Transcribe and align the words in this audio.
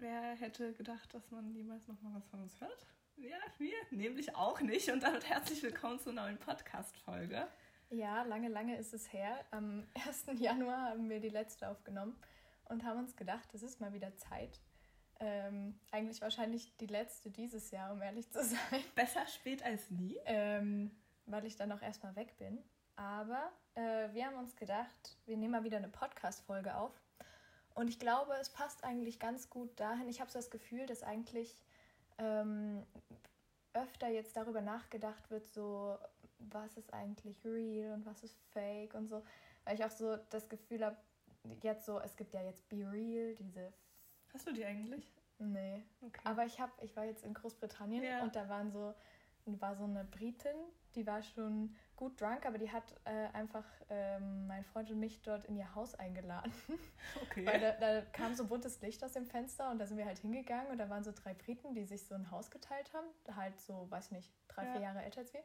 Wer 0.00 0.34
hätte 0.36 0.72
gedacht, 0.72 1.12
dass 1.12 1.30
man 1.30 1.50
jemals 1.54 1.86
noch 1.86 2.00
mal 2.00 2.14
was 2.14 2.26
von 2.28 2.40
uns 2.40 2.58
hört? 2.58 2.86
Ja, 3.16 3.36
wir 3.58 3.74
nämlich 3.90 4.34
auch 4.34 4.62
nicht. 4.62 4.90
Und 4.90 5.02
damit 5.02 5.28
herzlich 5.28 5.62
willkommen 5.62 6.00
zur 6.00 6.14
neuen 6.14 6.38
Podcast-Folge. 6.38 7.46
Ja, 7.90 8.22
lange, 8.22 8.48
lange 8.48 8.78
ist 8.78 8.94
es 8.94 9.12
her. 9.12 9.44
Am 9.50 9.86
1. 10.06 10.40
Januar 10.40 10.88
haben 10.88 11.10
wir 11.10 11.20
die 11.20 11.28
letzte 11.28 11.68
aufgenommen 11.68 12.16
und 12.64 12.82
haben 12.82 12.98
uns 13.00 13.14
gedacht, 13.14 13.52
es 13.52 13.62
ist 13.62 13.82
mal 13.82 13.92
wieder 13.92 14.16
Zeit. 14.16 14.58
Ähm, 15.18 15.78
eigentlich 15.90 16.22
wahrscheinlich 16.22 16.74
die 16.78 16.86
letzte 16.86 17.30
dieses 17.30 17.70
Jahr, 17.70 17.92
um 17.92 18.00
ehrlich 18.00 18.30
zu 18.30 18.42
sein. 18.42 18.82
Besser 18.94 19.26
spät 19.26 19.62
als 19.62 19.90
nie. 19.90 20.16
Ähm, 20.24 20.92
weil 21.26 21.44
ich 21.44 21.56
dann 21.56 21.72
auch 21.72 21.82
erstmal 21.82 22.16
weg 22.16 22.38
bin. 22.38 22.58
Aber 22.96 23.52
äh, 23.74 24.08
wir 24.14 24.24
haben 24.24 24.38
uns 24.38 24.56
gedacht, 24.56 25.18
wir 25.26 25.36
nehmen 25.36 25.52
mal 25.52 25.64
wieder 25.64 25.76
eine 25.76 25.90
Podcast-Folge 25.90 26.74
auf. 26.74 26.98
Und 27.74 27.88
ich 27.88 27.98
glaube, 27.98 28.34
es 28.40 28.50
passt 28.50 28.84
eigentlich 28.84 29.18
ganz 29.18 29.48
gut 29.48 29.78
dahin. 29.78 30.08
Ich 30.08 30.20
habe 30.20 30.30
so 30.30 30.38
das 30.38 30.50
Gefühl, 30.50 30.86
dass 30.86 31.02
eigentlich 31.02 31.56
ähm, 32.18 32.84
öfter 33.72 34.08
jetzt 34.08 34.36
darüber 34.36 34.60
nachgedacht 34.60 35.30
wird, 35.30 35.46
so 35.46 35.96
was 36.38 36.76
ist 36.76 36.92
eigentlich 36.92 37.44
real 37.44 37.92
und 37.92 38.06
was 38.06 38.22
ist 38.22 38.36
fake 38.52 38.94
und 38.94 39.08
so. 39.08 39.22
Weil 39.64 39.74
ich 39.74 39.84
auch 39.84 39.90
so 39.90 40.16
das 40.30 40.48
Gefühl 40.48 40.84
habe, 40.84 40.96
jetzt 41.62 41.86
so, 41.86 42.00
es 42.00 42.16
gibt 42.16 42.32
ja 42.32 42.42
jetzt 42.42 42.68
Be 42.68 42.90
Real, 42.90 43.34
diese. 43.34 43.72
Hast 44.32 44.46
du 44.46 44.52
die 44.52 44.64
eigentlich? 44.64 45.10
Nee. 45.38 45.82
Okay. 46.02 46.20
Aber 46.24 46.44
ich 46.44 46.60
habe, 46.60 46.72
ich 46.82 46.94
war 46.96 47.04
jetzt 47.04 47.24
in 47.24 47.34
Großbritannien 47.34 48.04
ja. 48.04 48.22
und 48.22 48.36
da 48.36 48.48
waren 48.48 48.70
so, 48.70 48.94
war 49.46 49.74
so 49.74 49.84
eine 49.84 50.04
Britin, 50.04 50.56
die 50.94 51.06
war 51.06 51.22
schon 51.22 51.74
gut 52.00 52.18
drunk, 52.18 52.46
aber 52.46 52.56
die 52.56 52.72
hat 52.72 52.94
äh, 53.04 53.28
einfach 53.34 53.64
ähm, 53.90 54.46
mein 54.46 54.64
Freund 54.64 54.90
und 54.90 54.98
mich 54.98 55.20
dort 55.20 55.44
in 55.44 55.54
ihr 55.54 55.74
Haus 55.74 55.94
eingeladen. 55.94 56.52
Okay. 57.22 57.46
Weil 57.46 57.60
da, 57.60 57.72
da, 57.72 58.02
kam 58.12 58.34
so 58.34 58.46
buntes 58.46 58.80
Licht 58.80 59.02
aus 59.04 59.12
dem 59.12 59.26
Fenster 59.26 59.70
und 59.70 59.78
da 59.78 59.86
sind 59.86 59.96
wir 59.96 60.04
halt 60.04 60.18
hingegangen 60.18 60.70
und 60.70 60.78
da 60.78 60.88
waren 60.88 61.02
so 61.02 61.12
drei 61.12 61.34
Briten, 61.34 61.74
die 61.74 61.84
sich 61.84 62.04
so 62.04 62.14
ein 62.14 62.30
Haus 62.30 62.50
geteilt 62.50 62.92
haben. 62.92 63.06
Halt 63.36 63.58
so, 63.60 63.90
weiß 63.90 64.06
ich 64.06 64.12
nicht, 64.12 64.32
drei, 64.48 64.64
ja. 64.64 64.72
vier 64.72 64.80
Jahre 64.82 65.02
älter 65.02 65.20
als 65.20 65.32
wir. 65.32 65.42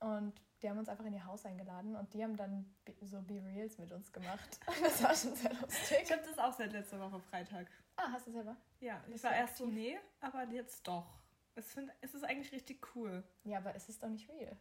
Und 0.00 0.40
die 0.62 0.70
haben 0.70 0.78
uns 0.78 0.88
einfach 0.88 1.04
in 1.04 1.14
ihr 1.14 1.24
Haus 1.24 1.44
eingeladen 1.44 1.96
und 1.96 2.12
die 2.14 2.22
haben 2.22 2.36
dann 2.36 2.72
so 3.02 3.20
Be 3.22 3.42
Reals 3.44 3.78
mit 3.78 3.92
uns 3.92 4.12
gemacht. 4.12 4.60
Das 4.82 5.02
war 5.02 5.14
schon 5.14 5.34
sehr 5.34 5.52
lustig. 5.54 5.98
Ich 6.02 6.12
habe 6.12 6.22
das 6.22 6.38
auch 6.38 6.52
seit 6.52 6.72
letzter 6.72 6.98
Woche 7.00 7.20
Freitag. 7.20 7.66
Ah, 7.96 8.10
hast 8.12 8.26
du 8.26 8.32
selber? 8.32 8.56
Ja, 8.80 9.02
ich 9.08 9.22
war 9.22 9.34
erst 9.34 9.56
so, 9.56 9.66
nee, 9.66 9.98
aber 10.20 10.44
jetzt 10.52 10.86
doch. 10.86 11.06
Es, 11.54 11.72
find, 11.72 11.90
es 12.00 12.14
ist 12.14 12.24
eigentlich 12.24 12.52
richtig 12.52 12.94
cool. 12.94 13.22
Ja, 13.44 13.58
aber 13.58 13.74
es 13.74 13.88
ist 13.88 14.02
doch 14.02 14.08
nicht 14.08 14.28
real. 14.30 14.56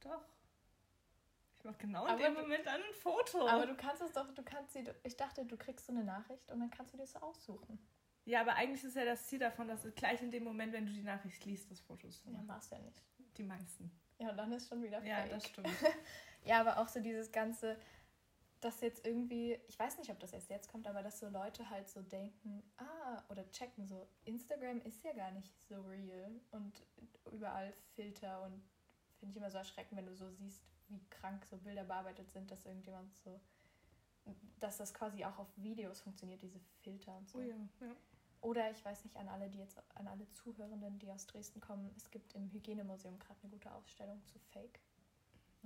Doch. 0.00 0.22
Ich 1.60 1.64
mache 1.64 1.76
genau 1.76 2.06
in 2.06 2.12
aber 2.12 2.22
dem 2.22 2.32
Moment 2.32 2.64
dann 2.64 2.80
ein 2.80 2.94
Foto. 2.94 3.46
Aber 3.46 3.66
du 3.66 3.74
kannst 3.74 4.00
es 4.00 4.12
doch, 4.12 4.32
du 4.32 4.42
kannst 4.42 4.72
sie, 4.72 4.82
ich 5.02 5.14
dachte, 5.18 5.44
du 5.44 5.58
kriegst 5.58 5.84
so 5.84 5.92
eine 5.92 6.02
Nachricht 6.02 6.50
und 6.50 6.58
dann 6.58 6.70
kannst 6.70 6.94
du 6.94 6.96
dir 6.96 7.02
das 7.02 7.16
aussuchen. 7.16 7.78
Ja, 8.24 8.40
aber 8.40 8.54
eigentlich 8.54 8.82
ist 8.82 8.96
ja 8.96 9.04
das 9.04 9.26
Ziel 9.26 9.38
davon, 9.38 9.68
dass 9.68 9.82
du 9.82 9.92
gleich 9.92 10.22
in 10.22 10.30
dem 10.30 10.44
Moment, 10.44 10.72
wenn 10.72 10.86
du 10.86 10.92
die 10.92 11.02
Nachricht 11.02 11.44
liest, 11.44 11.70
das 11.70 11.80
Foto 11.80 12.06
ist. 12.06 12.24
Ja, 12.24 12.40
machst 12.42 12.72
ja 12.72 12.78
nicht. 12.78 13.02
Die 13.36 13.42
meisten. 13.42 13.90
Ja, 14.18 14.30
und 14.30 14.38
dann 14.38 14.52
ist 14.52 14.68
schon 14.68 14.82
wieder 14.82 15.02
fertig. 15.02 15.30
Ja, 15.30 15.34
das 15.34 15.46
stimmt. 15.46 15.68
ja, 16.44 16.60
aber 16.60 16.78
auch 16.78 16.88
so 16.88 17.00
dieses 17.00 17.30
ganze, 17.30 17.76
dass 18.62 18.80
jetzt 18.80 19.06
irgendwie, 19.06 19.58
ich 19.68 19.78
weiß 19.78 19.98
nicht, 19.98 20.10
ob 20.10 20.18
das 20.18 20.32
erst 20.32 20.48
jetzt 20.48 20.70
kommt, 20.70 20.86
aber 20.86 21.02
dass 21.02 21.20
so 21.20 21.28
Leute 21.28 21.68
halt 21.68 21.90
so 21.90 22.00
denken, 22.00 22.62
ah, 22.78 23.22
oder 23.28 23.50
checken 23.50 23.86
so, 23.86 24.08
Instagram 24.24 24.80
ist 24.80 25.04
ja 25.04 25.12
gar 25.12 25.30
nicht 25.32 25.60
so 25.68 25.82
real 25.82 26.40
und 26.52 26.82
überall 27.32 27.74
Filter 27.94 28.42
und 28.44 28.62
finde 29.18 29.32
ich 29.32 29.36
immer 29.36 29.50
so 29.50 29.58
erschreckend, 29.58 29.98
wenn 29.98 30.06
du 30.06 30.14
so 30.14 30.30
siehst, 30.30 30.62
wie 30.90 31.00
krank 31.10 31.44
so 31.46 31.56
Bilder 31.56 31.84
bearbeitet 31.84 32.30
sind, 32.30 32.50
dass 32.50 32.64
irgendjemand 32.64 33.14
so, 33.16 33.40
dass 34.58 34.76
das 34.76 34.92
quasi 34.92 35.24
auch 35.24 35.38
auf 35.38 35.48
Videos 35.56 36.00
funktioniert, 36.00 36.42
diese 36.42 36.60
Filter 36.82 37.16
und 37.16 37.28
so. 37.28 37.38
Oh 37.38 37.42
ja, 37.42 37.56
ja. 37.80 37.96
Oder 38.42 38.70
ich 38.70 38.82
weiß 38.84 39.04
nicht, 39.04 39.16
an 39.16 39.28
alle, 39.28 39.50
die 39.50 39.58
jetzt, 39.58 39.76
an 39.94 40.08
alle 40.08 40.28
Zuhörenden, 40.30 40.98
die 40.98 41.10
aus 41.10 41.26
Dresden 41.26 41.60
kommen, 41.60 41.90
es 41.96 42.10
gibt 42.10 42.32
im 42.34 42.50
Hygienemuseum 42.50 43.18
gerade 43.18 43.38
eine 43.42 43.50
gute 43.50 43.72
Ausstellung 43.72 44.24
zu 44.24 44.38
Fake. 44.38 44.80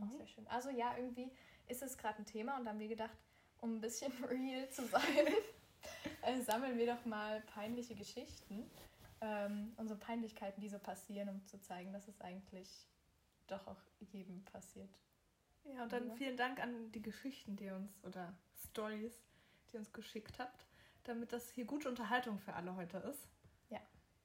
Auch 0.00 0.06
mhm. 0.06 0.16
sehr 0.16 0.26
schön. 0.26 0.46
Also 0.48 0.70
ja, 0.70 0.96
irgendwie 0.96 1.30
ist 1.68 1.82
es 1.82 1.96
gerade 1.96 2.18
ein 2.18 2.26
Thema 2.26 2.56
und 2.58 2.64
dann 2.64 2.74
haben 2.74 2.80
wir 2.80 2.88
gedacht, 2.88 3.16
um 3.60 3.76
ein 3.76 3.80
bisschen 3.80 4.12
real 4.24 4.68
zu 4.70 4.86
sein, 4.86 5.02
äh, 6.22 6.40
sammeln 6.42 6.76
wir 6.76 6.86
doch 6.86 7.04
mal 7.04 7.40
peinliche 7.42 7.94
Geschichten 7.94 8.68
ähm, 9.20 9.72
und 9.76 9.88
so 9.88 9.96
Peinlichkeiten, 9.96 10.60
die 10.60 10.68
so 10.68 10.78
passieren, 10.78 11.28
um 11.28 11.46
zu 11.46 11.60
zeigen, 11.60 11.92
dass 11.92 12.08
es 12.08 12.20
eigentlich 12.20 12.88
doch 13.46 13.66
auch 13.66 13.80
jedem 14.00 14.44
passiert. 14.44 14.90
Ja, 15.64 15.82
und 15.82 15.92
dann 15.92 16.12
vielen 16.16 16.36
Dank 16.36 16.60
an 16.60 16.92
die 16.92 17.02
Geschichten, 17.02 17.56
die 17.56 17.70
uns 17.70 17.92
oder 18.04 18.34
Stories, 18.68 19.14
die 19.68 19.74
ihr 19.74 19.80
uns 19.80 19.92
geschickt 19.92 20.38
habt, 20.38 20.66
damit 21.04 21.32
das 21.32 21.50
hier 21.50 21.64
gute 21.64 21.88
Unterhaltung 21.88 22.38
für 22.38 22.54
alle 22.54 22.76
heute 22.76 22.98
ist. 22.98 23.28
Ja. 23.70 23.80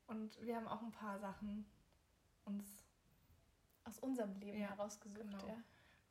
Und 0.07 0.39
wir 0.41 0.55
haben 0.55 0.67
auch 0.67 0.81
ein 0.81 0.91
paar 0.91 1.19
Sachen 1.19 1.65
uns 2.45 2.65
aus 3.85 3.99
unserem 3.99 4.35
Leben 4.35 4.59
ja, 4.59 4.69
herausgesucht, 4.69 5.21
genau. 5.21 5.47
ja. 5.47 5.55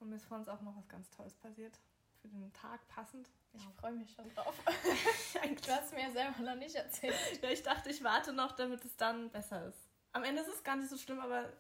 Und 0.01 0.11
mir 0.11 0.17
ist 0.17 0.27
vor 0.27 0.39
uns 0.39 0.49
auch 0.49 0.61
noch 0.61 0.77
was 0.77 0.89
ganz 0.89 1.11
Tolles 1.11 1.35
passiert. 1.35 1.79
Für 2.21 2.29
den 2.29 2.53
Tag 2.53 2.87
passend. 2.89 3.31
Ich 3.53 3.63
ja. 3.63 3.71
freue 3.73 3.93
mich 3.93 4.13
schon 4.13 4.29
drauf. 4.35 4.55
du 4.67 5.73
hast 5.73 5.93
mir 5.93 6.03
ja 6.03 6.11
selber 6.11 6.43
noch 6.43 6.57
nicht 6.57 6.75
erzählt. 6.75 7.15
Ja, 7.43 7.51
ich 7.51 7.63
dachte, 7.63 7.91
ich 7.91 8.03
warte 8.03 8.33
noch, 8.33 8.53
damit 8.53 8.85
es 8.85 8.97
dann 8.97 9.31
besser 9.31 9.67
ist. 9.67 9.89
Am 10.13 10.25
Ende 10.25 10.43
ist 10.43 10.49
es 10.49 10.65
gar 10.65 10.77
nicht 10.77 10.89
so 10.89 10.97
schlimm, 10.97 11.21
aber 11.21 11.53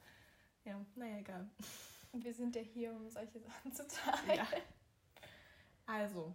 ja, 0.64 0.80
naja, 0.96 1.18
egal. 1.18 1.48
Und 2.12 2.24
wir 2.24 2.34
sind 2.34 2.56
ja 2.56 2.62
hier, 2.62 2.92
um 2.92 3.08
solche 3.08 3.40
Sachen 3.40 3.72
zu 3.72 3.86
teilen. 3.86 4.38
Ja. 4.38 4.46
Also, 5.90 6.34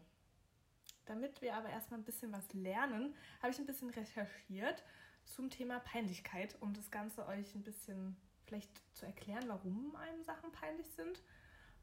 damit 1.05 1.43
wir 1.43 1.53
aber 1.55 1.69
erstmal 1.69 1.99
ein 1.99 2.05
bisschen 2.05 2.33
was 2.33 2.51
lernen, 2.53 3.13
habe 3.39 3.51
ich 3.51 3.59
ein 3.59 3.67
bisschen 3.67 3.91
recherchiert 3.91 4.83
zum 5.25 5.51
Thema 5.51 5.79
Peinlichkeit, 5.79 6.57
um 6.59 6.73
das 6.73 6.89
Ganze 6.89 7.27
euch 7.27 7.53
ein 7.53 7.61
bisschen 7.61 8.17
vielleicht 8.45 8.71
zu 8.95 9.05
erklären, 9.05 9.43
warum 9.47 9.95
einem 9.95 10.23
Sachen 10.23 10.51
peinlich 10.51 10.89
sind. 10.95 11.21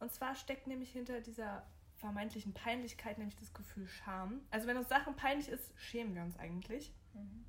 Und 0.00 0.12
zwar 0.12 0.34
steckt 0.34 0.66
nämlich 0.66 0.90
hinter 0.90 1.20
dieser 1.20 1.64
vermeintlichen 1.96 2.54
Peinlichkeit 2.54 3.18
nämlich 3.18 3.36
das 3.36 3.52
Gefühl 3.52 3.86
Scham. 3.86 4.40
Also 4.50 4.66
wenn 4.66 4.76
uns 4.76 4.88
Sachen 4.88 5.14
peinlich 5.14 5.48
ist, 5.48 5.72
schämen 5.76 6.14
wir 6.14 6.22
uns 6.22 6.38
eigentlich. 6.38 6.92
Mhm. 7.12 7.44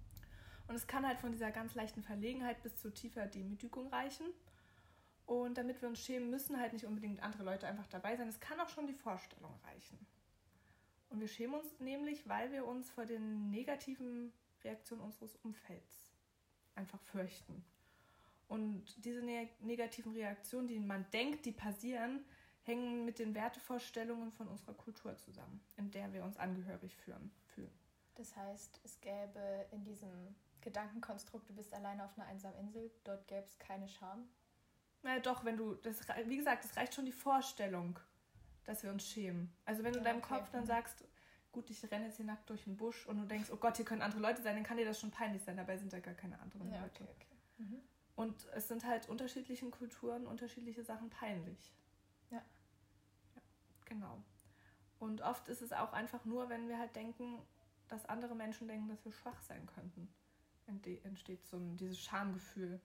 Und 0.68 0.75
es 0.75 0.88
kann 0.88 1.07
halt 1.07 1.19
von 1.19 1.31
dieser 1.31 1.51
ganz 1.51 1.74
leichten 1.74 2.03
Verlegenheit 2.03 2.62
bis 2.62 2.78
zu 2.78 2.94
tiefer 2.94 3.28
Demütigung 3.28 3.88
reichen. 3.88 4.25
Und 5.25 5.57
damit 5.57 5.81
wir 5.81 5.89
uns 5.89 5.99
schämen, 5.99 6.29
müssen 6.29 6.59
halt 6.59 6.73
nicht 6.73 6.85
unbedingt 6.85 7.23
andere 7.23 7.43
Leute 7.43 7.67
einfach 7.67 7.87
dabei 7.87 8.15
sein. 8.15 8.27
Es 8.27 8.39
kann 8.39 8.59
auch 8.59 8.69
schon 8.69 8.87
die 8.87 8.93
Vorstellung 8.93 9.53
reichen. 9.65 9.97
Und 11.09 11.19
wir 11.19 11.27
schämen 11.27 11.55
uns 11.55 11.79
nämlich, 11.79 12.27
weil 12.27 12.51
wir 12.51 12.65
uns 12.65 12.89
vor 12.89 13.05
den 13.05 13.49
negativen 13.49 14.33
Reaktionen 14.63 15.01
unseres 15.01 15.35
Umfelds 15.43 16.05
einfach 16.75 17.01
fürchten. 17.01 17.63
Und 18.47 18.83
diese 19.05 19.21
ne 19.21 19.49
negativen 19.59 20.13
Reaktionen, 20.13 20.67
die 20.67 20.79
man 20.79 21.05
denkt, 21.11 21.45
die 21.45 21.51
passieren, 21.51 22.25
hängen 22.63 23.05
mit 23.05 23.19
den 23.19 23.33
Wertevorstellungen 23.33 24.31
von 24.31 24.47
unserer 24.47 24.73
Kultur 24.73 25.15
zusammen, 25.17 25.61
in 25.77 25.91
der 25.91 26.11
wir 26.13 26.23
uns 26.23 26.38
angehörig 26.38 26.95
fühlen. 26.95 27.31
fühlen. 27.55 27.71
Das 28.15 28.35
heißt, 28.35 28.81
es 28.83 28.99
gäbe 29.01 29.65
in 29.71 29.83
diesem 29.83 30.35
Gedankenkonstrukt, 30.61 31.49
du 31.49 31.55
bist 31.55 31.73
alleine 31.73 32.05
auf 32.05 32.17
einer 32.17 32.27
einsamen 32.27 32.59
Insel, 32.59 32.91
dort 33.03 33.27
gäbe 33.27 33.45
es 33.45 33.57
keine 33.57 33.88
Scham? 33.88 34.27
Na 35.03 35.19
doch, 35.19 35.44
wenn 35.45 35.57
du, 35.57 35.75
das, 35.75 36.00
wie 36.25 36.38
gesagt, 36.38 36.66
es 36.66 36.78
reicht 36.78 36.94
schon 36.94 37.06
die 37.06 37.12
Vorstellung, 37.12 38.00
dass 38.66 38.84
wir 38.84 38.91
uns 38.91 39.07
schämen. 39.07 39.51
Also 39.66 39.84
wenn 39.84 39.94
du 39.94 40.00
ja, 40.00 40.01
in 40.01 40.06
deinem 40.06 40.23
okay. 40.23 40.35
Kopf 40.35 40.50
dann 40.51 40.66
sagst, 40.66 41.03
gut, 41.51 41.69
ich 41.69 41.91
renne 41.91 42.06
jetzt 42.06 42.17
hier 42.17 42.25
nackt 42.25 42.50
durch 42.50 42.63
den 42.63 42.78
Busch 42.78 43.06
und 43.07 43.17
du 43.17 43.25
denkst, 43.25 43.50
oh 43.51 43.57
Gott, 43.57 43.78
hier 43.78 43.85
können 43.85 44.01
andere 44.01 44.22
Leute 44.22 44.41
sein, 44.41 44.56
dann 44.56 44.63
kann 44.63 44.78
dir 44.78 44.85
das 44.85 45.00
schon 45.00 45.12
peinlich 45.12 45.41
sein. 45.44 45.57
Dabei 45.57 45.78
sind 45.78 45.91
da 45.91 46.00
gar 46.00 46.13
keine 46.13 46.39
anderen 46.39 46.72
ja, 46.72 46.81
Leute. 46.81 47.03
Okay, 47.03 47.13
okay. 47.16 47.38
Mhm. 47.57 47.81
Und 48.16 48.47
es 48.53 48.67
sind 48.67 48.85
halt 48.85 49.09
unterschiedlichen 49.09 49.72
Kulturen 49.72 50.28
unterschiedliche 50.28 50.84
Sachen 50.84 51.09
peinlich. 51.09 51.73
Ja. 52.29 52.38
ja. 52.38 53.41
Genau. 53.85 54.23
Und 55.00 55.22
oft 55.22 55.47
ist 55.47 55.62
es 55.62 55.73
auch 55.73 55.94
einfach 55.94 56.25
nur, 56.25 56.50
wenn 56.50 56.69
wir 56.69 56.78
halt 56.78 56.95
denken, 56.95 57.41
dass 57.88 58.06
andere 58.06 58.35
Menschen 58.35 58.68
denken, 58.68 58.88
dass 58.88 59.03
wir 59.03 59.12
schwach 59.12 59.41
sein 59.41 59.66
könnten, 59.66 60.07
entsteht 61.03 61.45
so 61.48 61.57
ein, 61.57 61.75
dieses 61.75 62.00
Schamgefühl. 62.00 62.80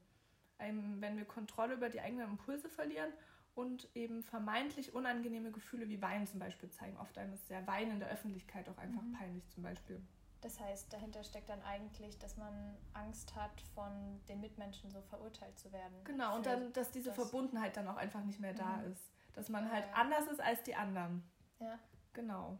Einem, 0.58 1.00
wenn 1.00 1.16
wir 1.16 1.24
Kontrolle 1.24 1.74
über 1.74 1.88
die 1.88 2.00
eigenen 2.00 2.30
Impulse 2.30 2.68
verlieren 2.68 3.12
und 3.54 3.88
eben 3.94 4.22
vermeintlich 4.22 4.94
unangenehme 4.94 5.50
Gefühle 5.50 5.88
wie 5.88 6.00
Weinen 6.02 6.26
zum 6.26 6.38
Beispiel 6.38 6.70
zeigen. 6.70 6.96
Oft 6.98 7.16
einem 7.18 7.32
ist 7.32 7.48
ja 7.48 7.66
Weinen 7.66 7.92
in 7.92 8.00
der 8.00 8.10
Öffentlichkeit 8.10 8.68
auch 8.68 8.78
einfach 8.78 9.02
mhm. 9.02 9.12
peinlich 9.12 9.48
zum 9.48 9.62
Beispiel. 9.62 10.00
Das 10.42 10.60
heißt, 10.60 10.92
dahinter 10.92 11.24
steckt 11.24 11.48
dann 11.48 11.62
eigentlich, 11.62 12.18
dass 12.18 12.36
man 12.36 12.76
Angst 12.92 13.34
hat, 13.34 13.60
von 13.74 14.20
den 14.28 14.40
Mitmenschen 14.40 14.90
so 14.90 15.00
verurteilt 15.00 15.58
zu 15.58 15.72
werden. 15.72 15.96
Genau, 16.04 16.36
und 16.36 16.46
dann, 16.46 16.72
dass 16.72 16.90
diese 16.90 17.10
das 17.10 17.16
Verbundenheit 17.16 17.76
dann 17.76 17.88
auch 17.88 17.96
einfach 17.96 18.22
nicht 18.22 18.40
mehr 18.40 18.54
da 18.54 18.76
mhm. 18.76 18.92
ist. 18.92 19.10
Dass 19.32 19.48
man 19.48 19.70
halt 19.70 19.84
anders 19.94 20.26
ist 20.28 20.40
als 20.40 20.62
die 20.62 20.74
anderen. 20.74 21.22
Ja. 21.58 21.78
Genau. 22.12 22.58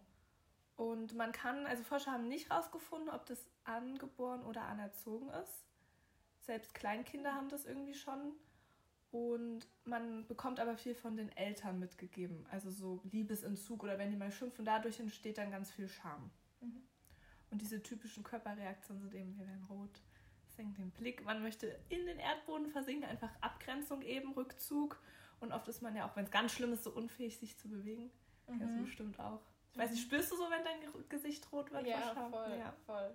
Und 0.77 1.15
man 1.15 1.33
kann, 1.33 1.67
also 1.67 1.83
Forscher 1.85 2.13
haben 2.13 2.29
nicht 2.29 2.51
herausgefunden, 2.51 3.09
ob 3.09 3.25
das 3.27 3.47
angeboren 3.65 4.45
oder 4.45 4.63
anerzogen 4.63 5.29
ist. 5.31 5.65
Selbst 6.47 6.75
Kleinkinder 6.75 7.35
haben 7.35 7.49
das 7.49 7.67
irgendwie 7.67 7.95
schon. 7.95 8.33
Und 9.11 9.67
man 9.85 10.27
bekommt 10.27 10.61
aber 10.61 10.77
viel 10.77 10.95
von 10.95 11.17
den 11.17 11.35
Eltern 11.37 11.79
mitgegeben. 11.79 12.47
Also 12.51 12.71
so 12.71 13.01
Liebesentzug 13.11 13.83
oder 13.83 13.99
wenn 13.99 14.11
die 14.11 14.17
mal 14.17 14.31
schimpfen, 14.31 14.65
dadurch 14.65 15.01
entsteht 15.01 15.39
dann 15.39 15.51
ganz 15.51 15.71
viel 15.73 15.89
Scham. 15.89 16.31
Mhm. 16.61 16.83
Und 17.51 17.63
diese 17.63 17.83
typischen 17.83 18.23
Körperreaktionen 18.23 19.03
sind 19.03 19.15
eben, 19.15 19.39
wir 19.39 19.47
werden 19.47 19.65
rot, 19.65 20.01
senkt 20.57 20.79
den 20.79 20.91
Blick, 20.91 21.25
man 21.25 21.43
möchte 21.43 21.79
in 21.89 22.07
den 22.07 22.19
Erdboden 22.19 22.69
versinken, 22.69 23.09
einfach 23.09 23.31
Abgrenzung 23.41 24.03
eben, 24.03 24.33
Rückzug. 24.33 25.01
Und 25.41 25.53
oft 25.53 25.67
ist 25.69 25.83
man 25.83 25.95
ja 25.97 26.09
auch, 26.09 26.17
wenn 26.17 26.25
es 26.25 26.31
ganz 26.31 26.53
schlimm 26.53 26.73
ist, 26.73 26.85
so 26.85 26.91
unfähig, 26.91 27.39
sich 27.39 27.57
zu 27.57 27.69
bewegen. 27.69 28.11
Mhm. 28.47 28.59
Kennst 28.59 28.77
du 28.77 28.83
bestimmt 28.83 29.19
auch. 29.19 29.41
Ich 29.73 29.79
weiß 29.79 29.91
nicht, 29.91 30.05
mhm. 30.05 30.07
spürst 30.07 30.33
du 30.33 30.37
so, 30.37 30.45
wenn 30.51 30.65
dein 30.65 31.09
Gesicht 31.09 31.51
rot 31.53 31.71
wird? 31.73 31.87
Ja, 31.87 32.15
voll, 32.31 32.57
ja. 32.59 32.73
voll. 32.87 33.15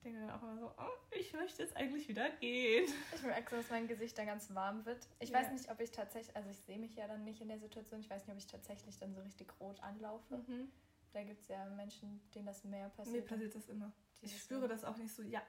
Ich 0.00 0.04
denke 0.04 0.20
dann 0.20 0.30
auch 0.30 0.42
immer 0.42 0.56
so, 0.56 0.72
oh, 0.78 1.14
ich 1.14 1.30
möchte 1.34 1.62
jetzt 1.62 1.76
eigentlich 1.76 2.08
wieder 2.08 2.30
gehen. 2.30 2.90
Ich 3.14 3.22
merke 3.22 3.50
so, 3.50 3.56
dass 3.56 3.68
mein 3.68 3.86
Gesicht 3.86 4.16
dann 4.16 4.24
ganz 4.24 4.54
warm 4.54 4.86
wird. 4.86 5.06
Ich 5.18 5.28
ja. 5.28 5.38
weiß 5.38 5.52
nicht, 5.52 5.70
ob 5.70 5.78
ich 5.78 5.90
tatsächlich, 5.90 6.34
also 6.34 6.48
ich 6.48 6.56
sehe 6.56 6.78
mich 6.78 6.96
ja 6.96 7.06
dann 7.06 7.22
nicht 7.22 7.42
in 7.42 7.48
der 7.48 7.58
Situation, 7.58 8.00
ich 8.00 8.08
weiß 8.08 8.26
nicht, 8.26 8.32
ob 8.32 8.38
ich 8.38 8.46
tatsächlich 8.46 8.96
dann 8.96 9.12
so 9.12 9.20
richtig 9.20 9.52
rot 9.60 9.78
anlaufe. 9.82 10.38
Mhm. 10.38 10.72
Da 11.12 11.22
gibt 11.22 11.42
es 11.42 11.48
ja 11.48 11.66
Menschen, 11.66 12.18
denen 12.34 12.46
das 12.46 12.64
mehr 12.64 12.88
passiert. 12.88 13.14
Mir 13.14 13.22
passiert 13.28 13.54
das 13.54 13.68
immer. 13.68 13.92
Ich 14.22 14.40
spüre 14.40 14.68
das 14.68 14.84
auch 14.84 14.96
nicht 14.96 15.14
so, 15.14 15.22
ja, 15.22 15.42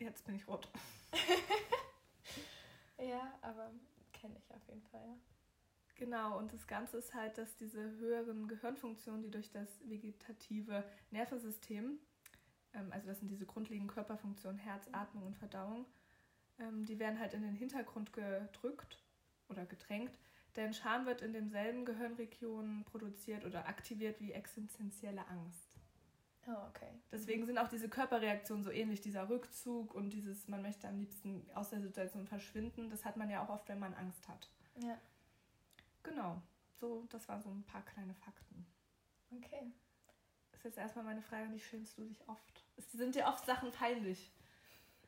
jetzt 0.00 0.24
bin 0.24 0.34
ich 0.34 0.48
rot. 0.48 0.68
ja, 2.98 3.38
aber 3.40 3.70
kenne 4.12 4.36
ich 4.36 4.52
auf 4.52 4.66
jeden 4.66 4.82
Fall, 4.82 5.06
ja. 5.06 5.14
Genau, 5.94 6.38
und 6.38 6.52
das 6.52 6.66
Ganze 6.66 6.96
ist 6.96 7.14
halt, 7.14 7.38
dass 7.38 7.54
diese 7.54 7.80
höheren 7.98 8.48
Gehirnfunktionen, 8.48 9.22
die 9.22 9.30
durch 9.30 9.52
das 9.52 9.68
vegetative 9.88 10.82
Nervensystem, 11.12 12.00
also 12.72 13.06
das 13.06 13.18
sind 13.18 13.28
diese 13.28 13.46
grundlegenden 13.46 13.92
Körperfunktionen, 13.92 14.58
Herz, 14.58 14.88
Atmung 14.92 15.26
und 15.26 15.36
Verdauung, 15.36 15.86
ähm, 16.58 16.84
die 16.84 16.98
werden 16.98 17.18
halt 17.18 17.34
in 17.34 17.42
den 17.42 17.54
Hintergrund 17.54 18.12
gedrückt 18.12 19.02
oder 19.48 19.66
gedrängt, 19.66 20.18
denn 20.56 20.74
Scham 20.74 21.06
wird 21.06 21.22
in 21.22 21.32
demselben 21.32 21.84
Gehirnregion 21.84 22.84
produziert 22.84 23.44
oder 23.44 23.66
aktiviert 23.68 24.20
wie 24.20 24.32
existenzielle 24.32 25.26
Angst. 25.28 25.72
Oh, 26.46 26.68
okay. 26.68 26.88
Deswegen 27.12 27.46
sind 27.46 27.58
auch 27.58 27.68
diese 27.68 27.88
Körperreaktionen 27.88 28.64
so 28.64 28.70
ähnlich, 28.70 29.00
dieser 29.00 29.28
Rückzug 29.28 29.94
und 29.94 30.10
dieses, 30.10 30.48
man 30.48 30.62
möchte 30.62 30.88
am 30.88 30.98
liebsten 30.98 31.48
aus 31.54 31.70
der 31.70 31.80
Situation 31.80 32.26
verschwinden, 32.26 32.90
das 32.90 33.04
hat 33.04 33.16
man 33.16 33.30
ja 33.30 33.44
auch 33.44 33.48
oft, 33.48 33.68
wenn 33.68 33.78
man 33.78 33.94
Angst 33.94 34.26
hat. 34.28 34.50
Ja. 34.82 34.98
Genau, 36.02 36.42
so, 36.74 37.06
das 37.10 37.28
waren 37.28 37.42
so 37.42 37.50
ein 37.50 37.62
paar 37.62 37.82
kleine 37.82 38.14
Fakten. 38.14 38.66
Okay. 39.30 39.70
Ist 40.62 40.76
jetzt 40.76 40.78
erstmal 40.78 41.04
meine 41.04 41.22
Frage, 41.22 41.52
wie 41.52 41.58
schämst 41.58 41.98
du 41.98 42.04
dich 42.04 42.20
oft? 42.28 42.64
Sind 42.92 43.16
dir 43.16 43.26
oft 43.26 43.44
Sachen 43.44 43.72
peinlich? 43.72 44.30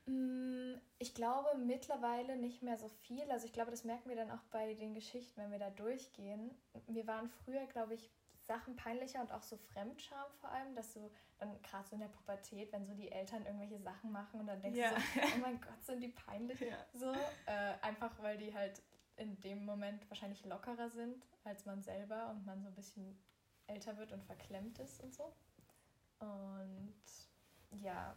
Mm, 0.06 0.74
ich 0.98 1.14
glaube 1.14 1.56
mittlerweile 1.56 2.36
nicht 2.36 2.64
mehr 2.64 2.76
so 2.76 2.88
viel. 2.88 3.22
Also 3.30 3.46
ich 3.46 3.52
glaube, 3.52 3.70
das 3.70 3.84
merken 3.84 4.08
wir 4.08 4.16
dann 4.16 4.32
auch 4.32 4.42
bei 4.50 4.74
den 4.74 4.94
Geschichten, 4.94 5.40
wenn 5.40 5.52
wir 5.52 5.60
da 5.60 5.70
durchgehen. 5.70 6.50
Mir 6.88 7.06
waren 7.06 7.30
früher, 7.44 7.64
glaube 7.66 7.94
ich, 7.94 8.10
Sachen 8.48 8.74
peinlicher 8.74 9.20
und 9.20 9.30
auch 9.30 9.44
so 9.44 9.56
Fremdscham 9.56 10.26
vor 10.40 10.50
allem, 10.50 10.74
dass 10.74 10.92
du 10.92 11.08
dann 11.38 11.62
gerade 11.62 11.86
so 11.86 11.94
in 11.94 12.00
der 12.00 12.08
Pubertät, 12.08 12.72
wenn 12.72 12.84
so 12.84 12.94
die 12.94 13.12
Eltern 13.12 13.46
irgendwelche 13.46 13.78
Sachen 13.78 14.10
machen 14.10 14.40
und 14.40 14.48
dann 14.48 14.60
denkst 14.60 14.80
ja. 14.80 14.90
du 14.90 14.96
so, 14.96 15.34
oh 15.36 15.38
mein 15.40 15.60
Gott, 15.60 15.84
sind 15.84 16.00
die 16.00 16.08
peinlich. 16.08 16.58
Ja. 16.58 16.84
So, 16.94 17.12
äh, 17.46 17.74
einfach 17.80 18.20
weil 18.20 18.38
die 18.38 18.52
halt 18.52 18.82
in 19.18 19.40
dem 19.42 19.64
Moment 19.64 20.10
wahrscheinlich 20.10 20.44
lockerer 20.44 20.90
sind 20.90 21.24
als 21.44 21.64
man 21.64 21.80
selber 21.84 22.30
und 22.30 22.44
man 22.44 22.60
so 22.60 22.70
ein 22.70 22.74
bisschen 22.74 23.16
älter 23.66 23.96
wird 23.96 24.12
und 24.12 24.24
verklemmt 24.24 24.78
ist 24.78 25.00
und 25.02 25.14
so. 25.14 25.32
Und 26.18 26.94
ja, 27.70 28.16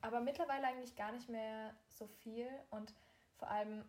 aber 0.00 0.20
mittlerweile 0.20 0.66
eigentlich 0.66 0.96
gar 0.96 1.12
nicht 1.12 1.28
mehr 1.28 1.74
so 1.88 2.06
viel 2.06 2.48
und 2.70 2.94
vor 3.36 3.48
allem, 3.50 3.84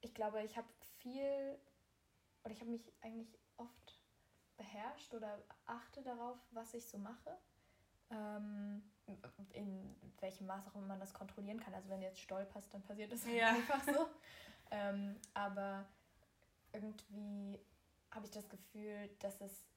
ich 0.00 0.14
glaube, 0.14 0.42
ich 0.42 0.56
habe 0.56 0.68
viel 0.98 1.58
oder 2.44 2.52
ich 2.52 2.60
habe 2.60 2.70
mich 2.70 2.92
eigentlich 3.02 3.38
oft 3.56 4.00
beherrscht 4.56 5.12
oder 5.14 5.42
achte 5.66 6.02
darauf, 6.02 6.38
was 6.50 6.74
ich 6.74 6.86
so 6.86 6.98
mache. 6.98 7.36
Ähm, 8.10 8.82
in 9.52 9.94
welchem 10.20 10.46
Maß 10.46 10.66
auch 10.68 10.74
immer 10.74 10.86
man 10.86 11.00
das 11.00 11.12
kontrollieren 11.12 11.60
kann. 11.60 11.74
Also 11.74 11.88
wenn 11.88 12.02
jetzt 12.02 12.20
stolperst, 12.20 12.72
dann 12.72 12.82
passiert 12.82 13.12
das 13.12 13.26
ja. 13.26 13.48
einfach 13.50 13.82
so. 13.84 14.08
ähm, 14.70 15.16
aber 15.34 15.86
irgendwie 16.72 17.58
habe 18.10 18.24
ich 18.24 18.30
das 18.30 18.48
Gefühl, 18.48 19.10
dass 19.18 19.40
es 19.40 19.67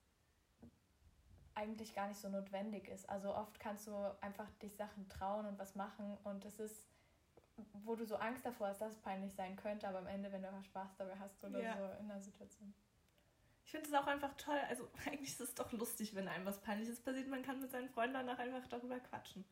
eigentlich 1.62 1.94
gar 1.94 2.08
nicht 2.08 2.20
so 2.20 2.30
notwendig 2.30 2.88
ist. 2.88 3.08
Also 3.10 3.36
oft 3.36 3.60
kannst 3.60 3.88
du 3.88 3.94
einfach 4.22 4.50
dich 4.62 4.76
Sachen 4.76 5.08
trauen 5.10 5.46
und 5.46 5.60
was 5.60 5.76
machen 5.76 6.18
und 6.24 6.44
es 6.46 6.60
ist, 6.60 6.88
wo 7.86 7.96
du 7.96 8.06
so 8.06 8.16
Angst 8.16 8.46
davor 8.46 8.68
hast, 8.68 8.82
dass 8.82 8.94
es 8.94 9.00
peinlich 9.00 9.34
sein 9.34 9.56
könnte, 9.56 9.88
aber 9.88 10.00
am 10.00 10.08
Ende, 10.08 10.32
wenn 10.32 10.42
du 10.42 10.48
einfach 10.48 10.66
Spaß 10.66 10.96
dabei 10.98 11.18
hast 11.20 11.44
oder 11.44 11.62
ja. 11.62 11.78
so 11.78 12.02
in 12.02 12.08
der 12.08 12.20
Situation. 12.20 12.74
Ich 13.64 13.72
finde 13.72 13.88
es 13.88 13.94
auch 13.94 14.08
einfach 14.08 14.36
toll. 14.36 14.60
Also 14.70 14.90
eigentlich 15.06 15.30
ist 15.30 15.42
es 15.42 15.54
doch 15.54 15.72
lustig, 15.72 16.16
wenn 16.16 16.28
einem 16.28 16.46
was 16.46 16.60
Peinliches 16.60 17.00
passiert. 17.00 17.28
Man 17.28 17.44
kann 17.44 17.62
mit 17.62 17.72
seinen 17.72 17.90
Freunden 17.90 18.16
danach 18.16 18.40
einfach 18.40 18.68
darüber 18.68 19.00
quatschen. 19.00 19.46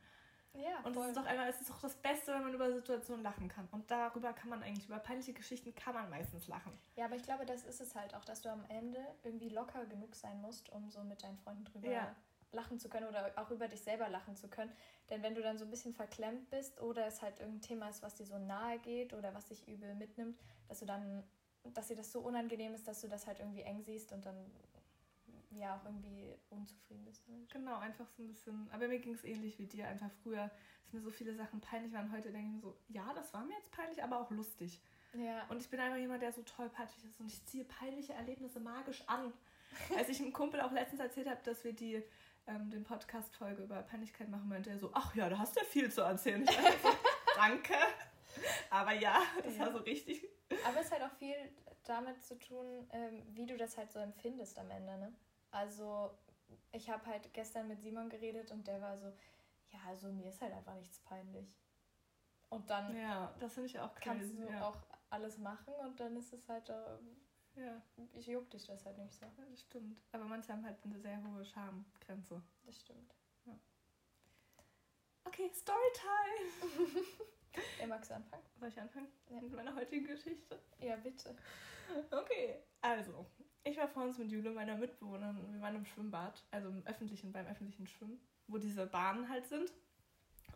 Ja, 0.54 0.80
und 0.84 0.98
es 0.98 1.08
ist 1.08 1.18
doch 1.18 1.26
einmal, 1.26 1.50
es 1.50 1.62
ist 1.62 1.70
doch 1.70 1.80
das 1.80 1.96
Beste, 1.96 2.34
wenn 2.34 2.44
man 2.44 2.54
über 2.54 2.72
Situationen 2.74 3.24
lachen 3.24 3.48
kann. 3.48 3.68
Und 3.72 3.90
darüber 3.92 4.34
kann 4.34 4.50
man 4.50 4.64
eigentlich, 4.64 4.88
über 4.88 4.98
peinliche 4.98 5.34
Geschichten 5.34 5.76
kann 5.76 5.94
man 5.94 6.10
meistens 6.10 6.48
lachen. 6.48 6.78
Ja, 6.96 7.06
aber 7.06 7.16
ich 7.16 7.24
glaube, 7.24 7.46
das 7.46 7.64
ist 7.64 7.80
es 7.80 7.96
halt 7.96 8.16
auch, 8.16 8.26
dass 8.26 8.42
du 8.42 8.50
am 8.50 8.66
Ende 8.70 9.00
irgendwie 9.24 9.50
locker 9.50 9.86
genug 9.86 10.16
sein 10.16 10.42
musst, 10.42 10.70
um 10.70 10.90
so 10.90 11.04
mit 11.04 11.24
deinen 11.24 11.38
Freunden 11.38 11.66
drüber 11.66 11.90
ja. 11.90 12.16
lachen 12.52 12.80
zu 12.80 12.90
können 12.90 13.08
oder 13.08 13.32
auch 13.36 13.52
über 13.52 13.68
dich 13.68 13.82
selber 13.82 14.10
lachen 14.10 14.36
zu 14.36 14.48
können. 14.48 14.72
Denn 15.10 15.22
wenn 15.22 15.36
du 15.36 15.42
dann 15.42 15.58
so 15.58 15.66
ein 15.66 15.72
bisschen 15.72 15.94
verklemmt 15.94 16.50
bist 16.50 16.82
oder 16.82 17.06
es 17.06 17.22
halt 17.22 17.40
irgendein 17.40 17.62
Thema 17.62 17.90
ist, 17.90 18.02
was 18.02 18.16
dir 18.16 18.26
so 18.26 18.38
nahe 18.40 18.80
geht 18.80 19.14
oder 19.14 19.34
was 19.36 19.46
dich 19.46 19.68
übel 19.68 19.94
mitnimmt, 19.96 20.40
dass 20.68 20.80
du 20.80 20.86
dann, 20.86 21.24
dass 21.74 21.88
dir 21.88 21.96
das 21.96 22.12
so 22.12 22.22
unangenehm 22.22 22.74
ist, 22.74 22.88
dass 22.88 23.02
du 23.02 23.08
das 23.08 23.28
halt 23.28 23.40
irgendwie 23.40 23.62
eng 23.62 23.84
siehst 23.84 24.12
und 24.12 24.26
dann 24.26 24.52
ja 25.52 25.76
auch 25.76 25.86
irgendwie 25.86 26.34
unzufrieden 26.50 27.06
bist 27.06 27.24
damit. 27.28 27.52
Genau, 27.52 27.78
einfach 27.80 28.08
so 28.16 28.24
ein 28.24 28.28
bisschen. 28.28 28.70
Aber 28.72 28.88
mir 28.88 29.00
ging 29.00 29.14
es 29.14 29.24
ähnlich 29.24 29.58
wie 29.60 29.66
dir. 29.66 29.88
Einfach 29.88 30.12
früher, 30.24 30.50
dass 30.84 30.94
mir 30.94 31.02
so 31.02 31.12
viele 31.12 31.34
Sachen 31.36 31.60
peinlich 31.62 31.94
waren. 31.94 32.12
Heute 32.12 32.32
denke 32.32 32.48
ich 32.48 32.54
mir 32.54 32.62
so, 32.62 32.78
ja, 32.90 33.14
das 33.14 33.34
war 33.34 33.44
mir 33.46 33.56
jetzt 33.56 33.72
peinlich, 33.72 34.04
aber 34.04 34.20
auch 34.20 34.30
lustig. 34.32 34.80
Ja. 35.14 35.46
Und 35.50 35.62
ich 35.62 35.70
bin 35.70 35.80
einfach 35.80 35.98
jemand, 35.98 36.22
der 36.22 36.32
so 36.32 36.44
tollpatschig 36.44 37.04
ist 37.06 37.20
und 37.20 37.28
ich 37.28 37.44
ziehe 37.46 37.66
peinliche 37.66 38.14
Erlebnisse 38.14 38.60
magisch 38.60 39.04
an. 39.08 39.34
Als 39.98 40.10
ich 40.10 40.20
einem 40.20 40.34
Kumpel 40.34 40.62
auch 40.62 40.72
letztens 40.72 41.02
erzählt 41.02 41.28
habe, 41.28 41.42
dass 41.44 41.64
wir 41.64 41.74
die 41.74 42.04
ähm, 42.48 42.70
den 42.70 42.84
Podcast-Folge 42.84 43.64
über 43.64 43.82
Peinlichkeit 43.84 44.30
machen, 44.30 44.50
meinte 44.50 44.70
er 44.70 44.80
so, 44.80 44.90
ach 44.94 45.16
ja, 45.16 45.30
da 45.30 45.38
hast 45.38 45.56
du 45.56 45.62
ja 45.62 45.66
viel 45.66 45.92
zu 45.92 46.02
erzählen. 46.02 46.44
Ich 46.44 46.50
so, 46.50 46.90
danke. 47.36 47.76
Aber 48.70 48.94
ja, 48.94 49.22
das 49.44 49.56
ja. 49.56 49.66
war 49.66 49.72
so 49.72 49.80
richtig. 49.80 50.28
Aber 50.66 50.80
es 50.80 50.92
hat 50.92 51.02
auch 51.02 51.16
viel 51.18 51.36
damit 51.84 52.24
zu 52.24 52.38
tun, 52.38 52.88
ähm, 52.92 53.24
wie 53.34 53.46
du 53.46 53.58
das 53.58 53.78
halt 53.78 53.92
so 53.92 54.00
empfindest 54.00 54.58
am 54.60 54.70
Ende, 54.70 54.98
ne? 54.98 55.14
Also 55.52 56.18
ich 56.72 56.90
habe 56.90 57.06
halt 57.06 57.34
gestern 57.34 57.68
mit 57.68 57.82
Simon 57.82 58.10
geredet 58.10 58.52
und 58.52 58.68
der 58.68 58.82
war 58.82 58.98
so, 58.98 59.08
ja, 59.72 59.80
also 59.88 60.12
mir 60.12 60.30
ist 60.30 60.42
halt 60.42 60.54
einfach 60.54 60.76
nichts 60.76 61.00
peinlich. 61.00 61.56
Und 62.50 62.70
dann 62.70 62.96
ja, 62.96 63.34
das 63.40 63.58
ich 63.58 63.80
auch 63.80 63.94
kannst 63.96 64.38
du 64.38 64.50
ja. 64.50 64.68
auch 64.68 64.78
alles 65.10 65.38
machen 65.38 65.74
und 65.82 66.00
dann 66.00 66.16
ist 66.18 66.34
es 66.34 66.48
halt, 66.48 66.70
äh, 66.70 66.98
ja, 67.56 67.82
ich 68.14 68.28
juck 68.28 68.50
dich 68.50 68.66
das 68.66 68.86
halt 68.86 68.98
nicht 68.98 69.14
so. 69.14 69.26
Ja, 69.26 69.46
das 69.50 69.62
stimmt. 69.62 70.02
Aber 70.12 70.26
manche 70.26 70.52
haben 70.52 70.66
halt 70.66 70.78
eine 70.84 71.00
sehr 71.00 71.22
hohe 71.24 71.46
Schamgrenze. 71.46 72.42
Das 72.66 72.80
stimmt. 72.80 73.14
Ja. 73.46 73.54
Okay, 75.26 75.52
Storytime! 75.54 76.96
ja, 77.80 77.88
magst 77.88 78.10
du 78.10 78.16
anfangen? 78.16 78.44
Soll 78.60 78.70
ich 78.70 78.80
anfangen? 78.80 79.08
Ja. 79.30 79.42
Mit 79.42 79.54
meiner 79.54 79.76
heutigen 79.76 80.06
Geschichte? 80.08 80.60
Ja, 80.80 80.96
bitte. 80.96 81.36
Okay, 82.12 82.64
also, 82.82 83.26
ich 83.70 83.78
war 83.78 83.88
vor 83.88 84.04
uns 84.04 84.18
mit 84.18 84.32
Jule, 84.32 84.52
meiner 84.52 84.76
Mitbewohnerin, 84.76 85.38
und 85.38 85.54
wir 85.54 85.62
waren 85.62 85.76
im 85.76 85.86
Schwimmbad, 85.86 86.44
also 86.52 86.70
im 86.70 86.86
öffentlichen, 86.86 87.32
beim 87.32 87.48
öffentlichen 87.48 87.88
Schwimmen, 87.88 88.20
wo 88.48 88.58
diese 88.58 88.86
Bahnen 88.86 89.30
halt 89.30 89.48
sind. 89.48 89.72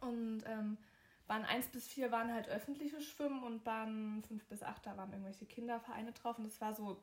Und 0.01 0.43
ähm, 0.45 0.77
Bahn 1.27 1.45
1 1.45 1.67
bis 1.67 1.87
4 1.87 2.11
waren 2.11 2.33
halt 2.33 2.49
öffentliche 2.49 3.01
Schwimmen 3.01 3.43
und 3.43 3.63
Bahn 3.63 4.23
5 4.27 4.45
bis 4.47 4.63
8, 4.63 4.85
da 4.85 4.97
waren 4.97 5.11
irgendwelche 5.11 5.45
Kindervereine 5.45 6.11
drauf. 6.11 6.37
Und 6.37 6.45
es 6.45 6.59
war 6.59 6.73
so 6.73 7.01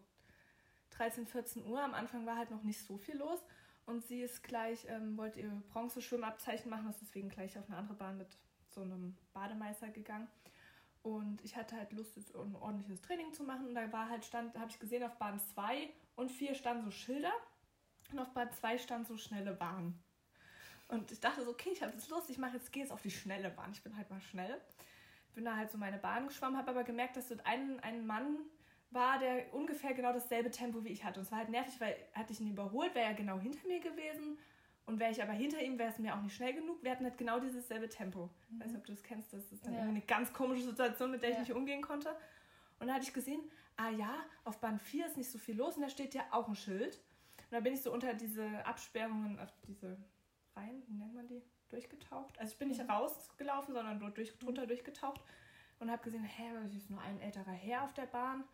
13, 0.91 1.27
14 1.27 1.67
Uhr. 1.67 1.81
Am 1.81 1.95
Anfang 1.95 2.27
war 2.27 2.37
halt 2.37 2.51
noch 2.51 2.63
nicht 2.63 2.85
so 2.85 2.99
viel 2.99 3.17
los. 3.17 3.41
Und 3.87 4.05
sie 4.05 4.21
ist 4.21 4.43
gleich, 4.43 4.87
ähm, 4.89 5.17
wollte 5.17 5.41
ihr 5.41 5.51
Bronzeschwimmabzeichen 5.73 6.71
machen, 6.71 6.91
ist 6.91 7.01
deswegen 7.01 7.29
gleich 7.29 7.59
auf 7.59 7.67
eine 7.69 7.79
andere 7.79 7.97
Bahn 7.97 8.19
mit 8.19 8.37
so 8.69 8.83
einem 8.83 9.17
Bademeister 9.33 9.89
gegangen. 9.89 10.29
Und 11.03 11.43
ich 11.43 11.57
hatte 11.57 11.77
halt 11.77 11.93
Lust, 11.93 12.17
ein 12.35 12.55
ordentliches 12.57 13.01
Training 13.01 13.33
zu 13.33 13.43
machen. 13.43 13.69
Und 13.69 13.75
da 13.75 13.91
war 13.91 14.11
halt 14.11 14.25
stand, 14.25 14.57
habe 14.59 14.71
ich 14.71 14.79
gesehen, 14.79 15.03
auf 15.03 15.17
Bahn 15.17 15.41
2 15.41 15.89
und 16.21 16.31
4 16.31 16.55
standen 16.55 16.85
so 16.85 16.91
Schilder. 16.91 17.33
Und 18.13 18.19
auf 18.19 18.33
Bahn 18.33 18.51
2 18.53 18.79
stand 18.79 19.07
so 19.07 19.17
schnelle 19.17 19.53
Bahn. 19.53 19.99
Und 20.89 21.13
ich 21.13 21.21
dachte 21.21 21.45
so, 21.45 21.51
okay, 21.51 21.71
ich 21.73 21.83
habe 21.83 21.93
jetzt 21.93 22.11
Lust, 22.11 22.29
ich 22.31 22.39
mache 22.39 22.57
jetzt, 22.57 22.73
gehe 22.73 22.83
jetzt 22.83 22.93
auf 22.93 23.03
die 23.03 23.11
schnelle 23.11 23.51
Bahn. 23.51 23.71
Ich 23.73 23.83
bin 23.83 23.97
halt 23.97 24.11
mal 24.11 24.21
schnell. 24.21 24.61
Bin 25.35 25.45
da 25.45 25.57
halt 25.57 25.71
so 25.71 25.79
meine 25.79 25.99
Bahn 25.99 26.27
geschwommen, 26.27 26.59
habe 26.59 26.71
aber 26.71 26.83
gemerkt, 26.83 27.17
dass 27.17 27.29
dort 27.29 27.47
ein, 27.47 27.79
ein 27.81 28.05
Mann 28.07 28.39
war, 28.91 29.21
der 29.21 29.55
ungefähr 29.55 29.95
genau 29.95 30.13
dasselbe 30.13 30.51
Tempo 30.51 30.83
wie 30.85 30.89
ich 30.89 31.05
hatte. 31.05 31.21
Und 31.21 31.27
es 31.27 31.31
war 31.31 31.39
halt 31.39 31.51
nervig, 31.51 31.81
weil 31.81 31.97
hatte 32.13 32.33
ich 32.33 32.41
ihn 32.41 32.51
überholt, 32.51 32.95
wäre 32.95 33.07
er 33.07 33.15
genau 33.15 33.39
hinter 33.39 33.67
mir 33.69 33.79
gewesen. 33.79 34.39
Und 34.87 34.99
wäre 34.99 35.13
ich 35.13 35.23
aber 35.23 35.33
hinter 35.33 35.63
ihm, 35.63 35.79
wäre 35.79 35.91
es 35.91 35.99
mir 36.01 36.17
auch 36.17 36.23
nicht 36.23 36.35
schnell 36.35 36.53
genug. 36.53 36.83
Wir 36.83 36.91
hatten 36.91 37.05
halt 37.05 37.17
genau 37.17 37.39
dieses 37.39 37.69
selbe 37.69 37.89
Tempo. 37.89 38.29
Ich 38.51 38.59
weiß 38.59 38.67
nicht, 38.73 38.79
ob 38.79 38.87
du 38.87 38.93
das 38.93 39.05
kennst. 39.05 39.33
Das 39.33 39.53
ist 39.53 39.65
dann 39.65 39.75
ja. 39.75 39.83
eine 39.83 40.01
ganz 40.01 40.33
komische 40.33 40.65
Situation, 40.65 41.13
mit 41.13 41.23
der 41.23 41.31
ich 41.31 41.39
nicht 41.39 41.53
umgehen 41.53 41.81
konnte. 41.81 42.17
Und 42.81 42.89
da 42.89 42.95
hatte 42.95 43.05
ich 43.05 43.13
gesehen, 43.13 43.41
ah 43.77 43.91
ja, 43.91 44.15
auf 44.45 44.61
Bahn 44.61 44.79
4 44.79 45.07
ist 45.07 45.17
nicht 45.17 45.31
so 45.31 45.39
viel 45.39 45.57
los 45.57 45.77
und 45.77 45.83
da 45.83 45.89
steht 45.89 46.15
ja 46.15 46.23
auch 46.31 46.49
ein 46.49 46.57
Schild. 46.57 46.97
Und 46.97 47.53
da 47.53 47.61
bin 47.61 47.73
ich 47.73 47.83
so 47.83 47.93
unter 47.93 48.15
diese 48.15 48.65
Absperrungen, 48.65 49.39
auf 49.39 49.53
diese 49.67 49.97
Reihen, 50.55 50.83
wie 50.87 50.95
nennt 50.95 51.15
man 51.15 51.27
die? 51.27 51.43
durchgetaucht. 51.71 52.39
Also 52.39 52.53
ich 52.53 52.59
bin 52.59 52.69
nicht 52.69 52.83
mhm. 52.83 52.91
rausgelaufen, 52.91 53.75
sondern 53.75 54.15
durch, 54.15 54.39
drunter 54.39 54.67
durchgetaucht 54.67 55.21
und 55.79 55.91
habe 55.91 56.03
gesehen, 56.03 56.25
hä, 56.25 56.53
das 56.63 56.75
ist 56.75 56.91
nur 56.91 57.01
ein 57.01 57.21
älterer 57.21 57.53
Herr 57.53 57.85
auf 57.85 57.95
der 57.95 58.07
Bahn. 58.07 58.45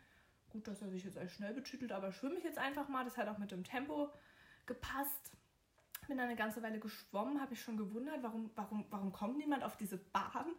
Gut, 0.51 0.69
dass 0.69 0.81
er 0.83 0.89
sich 0.89 1.05
jetzt 1.05 1.19
als 1.19 1.33
schnell 1.33 1.55
betütelt, 1.55 1.93
aber 1.93 2.13
schwimme 2.13 2.37
ich 2.37 2.45
jetzt 2.45 2.59
einfach 2.59 2.89
mal. 2.89 3.05
Das 3.05 3.17
hat 3.17 3.29
auch 3.29 3.39
mit 3.39 3.51
dem 3.51 3.65
Tempo 3.65 4.11
gepasst. 4.65 5.33
Bin 6.07 6.19
dann 6.19 6.29
eine 6.29 6.37
ganze 6.37 6.63
Weile 6.63 6.79
geschwommen, 6.79 7.41
habe 7.41 7.55
ich 7.55 7.61
schon 7.61 7.77
gewundert, 7.77 8.23
warum, 8.23 8.51
warum, 8.55 8.87
warum 8.91 9.13
kommt 9.13 9.39
niemand 9.39 9.65
auf 9.65 9.77
diese 9.77 9.99
Bahn? 9.99 10.55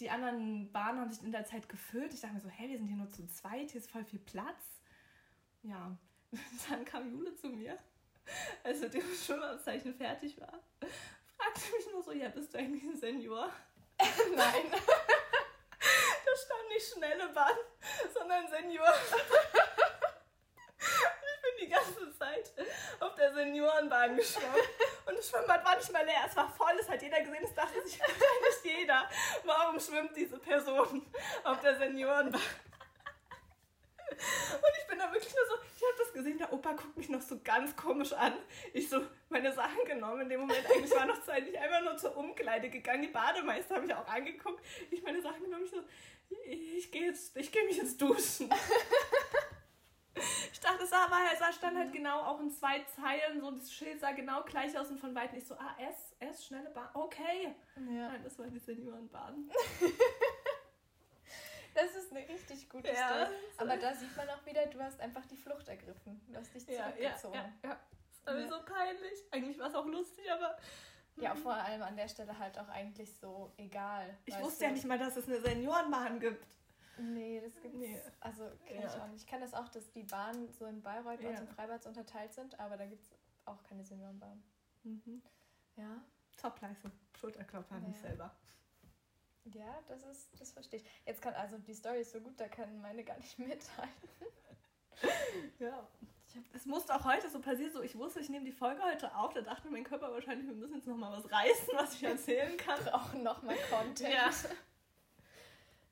Die 0.00 0.10
anderen 0.10 0.72
Bahnen 0.72 1.00
haben 1.00 1.12
sich 1.12 1.22
in 1.22 1.32
der 1.32 1.44
Zeit 1.44 1.68
gefüllt. 1.68 2.12
Ich 2.14 2.20
dachte 2.20 2.34
mir 2.34 2.40
so, 2.40 2.48
hey, 2.48 2.68
wir 2.68 2.78
sind 2.78 2.86
hier 2.88 2.96
nur 2.96 3.10
zu 3.10 3.26
zweit, 3.28 3.70
hier 3.70 3.80
ist 3.80 3.90
voll 3.90 4.04
viel 4.04 4.18
Platz. 4.18 4.80
Ja, 5.62 5.96
dann 6.68 6.84
kam 6.84 7.10
Jule 7.10 7.34
zu 7.36 7.48
mir, 7.48 7.78
als 8.62 8.80
mit 8.80 8.94
dem 8.94 9.14
Schwimmabzeichen 9.14 9.94
fertig 9.94 10.40
war. 10.40 10.60
Fragte 11.36 11.60
mich 11.76 11.92
nur 11.92 12.02
so, 12.02 12.12
ja, 12.12 12.28
bist 12.28 12.52
du 12.52 12.58
eigentlich 12.58 12.82
ein 12.82 12.96
Senior? 12.96 13.52
Nein. 13.98 14.70
da 14.70 14.78
stand 16.44 16.68
nicht 16.68 16.92
schnelle 16.92 17.28
Bahn, 17.28 17.56
sondern 18.12 18.48
Senior. 18.48 18.92
ich 20.78 21.42
bin 21.42 21.66
die 21.66 21.68
ganze 21.68 22.18
Zeit 22.18 22.52
auf 23.04 23.14
der 23.14 23.32
Seniorenbahn 23.32 24.16
geschwommen. 24.16 24.60
Und 25.06 25.18
das 25.18 25.28
Schwimmbad 25.28 25.64
war 25.64 25.76
nicht 25.76 25.92
mal 25.92 26.04
leer, 26.04 26.24
es 26.26 26.36
war 26.36 26.48
voll, 26.48 26.72
es 26.80 26.88
hat 26.88 27.02
jeder 27.02 27.20
gesehen, 27.20 27.44
es 27.44 27.54
dachte 27.54 27.80
sich 27.82 27.98
nicht 28.64 28.78
jeder. 28.78 29.08
Warum 29.44 29.78
schwimmt 29.78 30.16
diese 30.16 30.38
Person 30.38 31.04
auf 31.44 31.60
der 31.60 31.76
Seniorenbahn? 31.76 32.40
Und 34.10 34.72
ich 34.80 34.86
bin 34.88 34.98
da 34.98 35.12
wirklich 35.12 35.34
nur 35.34 35.46
so, 35.46 35.54
ich 35.76 35.82
habe 35.82 35.98
das 35.98 36.12
gesehen, 36.12 36.38
der 36.38 36.52
Opa 36.52 36.72
guckt 36.72 36.96
mich 36.96 37.08
noch 37.08 37.20
so 37.20 37.40
ganz 37.42 37.76
komisch 37.76 38.12
an. 38.12 38.34
Ich 38.72 38.88
so 38.88 39.02
meine 39.28 39.52
Sachen 39.52 39.84
genommen. 39.86 40.22
In 40.22 40.28
dem 40.28 40.40
Moment 40.40 40.64
eigentlich 40.70 40.94
war 40.94 41.06
noch 41.06 41.20
Zeit, 41.22 41.46
ich 41.48 41.58
einfach 41.58 41.82
nur 41.82 41.96
zur 41.96 42.16
Umkleide 42.16 42.70
gegangen. 42.70 43.02
Die 43.02 43.08
Bademeister 43.08 43.76
habe 43.76 43.86
ich 43.86 43.94
auch 43.94 44.06
angeguckt. 44.06 44.64
Ich 44.90 45.02
meine 45.02 45.20
Sachen 45.20 45.42
genommen, 45.42 45.64
ich 45.64 45.70
so, 45.70 45.82
ich 46.46 46.92
gehe 46.92 47.06
jetzt, 47.06 47.36
ich 47.36 47.50
gehe 47.50 47.64
mich 47.64 47.76
jetzt 47.76 48.00
duschen. 48.00 48.48
Ich 50.52 50.60
dachte, 50.60 50.84
es 50.84 50.90
sah, 50.90 51.10
war, 51.10 51.20
es 51.32 51.56
stand 51.56 51.76
halt 51.76 51.92
genau 51.92 52.20
auch 52.20 52.40
in 52.40 52.50
zwei 52.50 52.84
Zeilen, 52.84 53.40
so 53.40 53.50
das 53.50 53.72
Schild 53.72 54.00
sah 54.00 54.12
genau 54.12 54.42
gleich 54.44 54.78
aus 54.78 54.90
und 54.90 54.98
von 54.98 55.14
weitem 55.14 55.38
ich 55.38 55.46
so, 55.46 55.54
ah, 55.54 55.74
S, 55.78 56.14
S, 56.20 56.46
schnelle 56.46 56.70
Bahn, 56.70 56.88
okay. 56.94 57.54
Ja. 57.76 58.08
Nein, 58.08 58.22
das 58.22 58.38
war 58.38 58.46
die 58.46 58.58
Seniorenbahn. 58.58 59.50
Das 61.74 61.96
ist 61.96 62.12
eine 62.12 62.26
richtig 62.28 62.68
gute 62.68 62.88
ja, 62.88 63.26
Story. 63.26 63.36
Aber 63.56 63.76
da 63.76 63.92
sieht 63.94 64.16
man 64.16 64.28
auch 64.30 64.46
wieder, 64.46 64.64
du 64.66 64.80
hast 64.80 65.00
einfach 65.00 65.26
die 65.26 65.36
Flucht 65.36 65.66
ergriffen. 65.68 66.20
Du 66.28 66.38
hast 66.38 66.54
dich 66.54 66.64
zurückgezogen. 66.64 67.34
Ja, 67.34 67.52
ja, 67.64 67.70
ja. 67.70 67.80
Das 68.08 68.26
war 68.26 68.34
mir 68.34 68.48
so 68.48 68.64
peinlich. 68.64 69.18
Eigentlich 69.32 69.58
war 69.58 69.68
es 69.68 69.74
auch 69.74 69.86
lustig, 69.86 70.30
aber. 70.30 70.56
Ja, 71.16 71.34
vor 71.34 71.54
allem 71.54 71.82
an 71.82 71.96
der 71.96 72.08
Stelle 72.08 72.36
halt 72.38 72.58
auch 72.58 72.68
eigentlich 72.68 73.12
so 73.20 73.52
egal. 73.56 74.16
Ich 74.24 74.38
wusste 74.40 74.60
du? 74.60 74.64
ja 74.66 74.70
nicht 74.72 74.84
mal, 74.84 74.98
dass 74.98 75.16
es 75.16 75.28
eine 75.28 75.40
Seniorenbahn 75.40 76.18
gibt. 76.20 76.44
Nee, 76.98 77.40
das 77.40 77.60
gibt's. 77.60 77.76
Nee. 77.76 78.00
Also 78.20 78.44
kenne 78.66 78.82
ja. 78.82 78.86
ich 78.86 79.00
auch 79.00 79.08
nicht. 79.08 79.22
Ich 79.22 79.26
kenne 79.26 79.44
das 79.44 79.54
auch, 79.54 79.68
dass 79.68 79.90
die 79.90 80.04
Bahnen 80.04 80.52
so 80.52 80.66
in 80.66 80.82
Bayreuth 80.82 81.20
ja. 81.20 81.30
und 81.30 81.40
in 81.40 81.48
Freibad 81.48 81.84
unterteilt 81.86 82.32
sind, 82.32 82.58
aber 82.60 82.76
da 82.76 82.86
gibt 82.86 83.02
es 83.02 83.10
auch 83.44 83.62
keine 83.64 83.84
Seniorenbahn. 83.84 84.42
Mhm. 84.84 85.22
Ja. 85.76 86.02
Top-Leistung. 86.36 86.92
Schulterklopfer, 87.18 87.76
ja. 87.76 87.80
nicht 87.80 88.00
selber. 88.00 88.34
Ja, 89.52 89.82
das 89.88 90.02
ist, 90.04 90.40
das 90.40 90.52
verstehe 90.52 90.80
ich. 90.80 90.86
Jetzt 91.04 91.20
kann, 91.20 91.34
also 91.34 91.58
die 91.58 91.74
Story 91.74 92.00
ist 92.00 92.12
so 92.12 92.20
gut, 92.20 92.38
da 92.40 92.48
können 92.48 92.80
meine 92.80 93.04
gar 93.04 93.16
nicht 93.16 93.38
mithalten. 93.38 94.08
ja. 95.58 95.86
Es 96.52 96.66
musste 96.66 96.94
auch 96.94 97.04
heute 97.04 97.30
so 97.30 97.40
passieren, 97.40 97.72
so 97.72 97.82
ich 97.82 97.96
wusste, 97.96 98.20
ich 98.20 98.28
nehme 98.28 98.44
die 98.44 98.52
Folge 98.52 98.82
heute 98.82 99.14
auf, 99.14 99.34
da 99.34 99.42
dachte 99.42 99.70
mein 99.70 99.84
Körper 99.84 100.10
wahrscheinlich, 100.10 100.48
wir 100.48 100.54
müssen 100.54 100.74
jetzt 100.74 100.86
nochmal 100.86 101.12
was 101.12 101.30
reißen, 101.30 101.68
was 101.74 101.94
ich 101.94 102.02
erzählen 102.02 102.56
kann. 102.56 102.80
Brauchen 102.84 103.22
nochmal 103.22 103.56
Content. 103.70 104.12
Ja. 104.12 104.30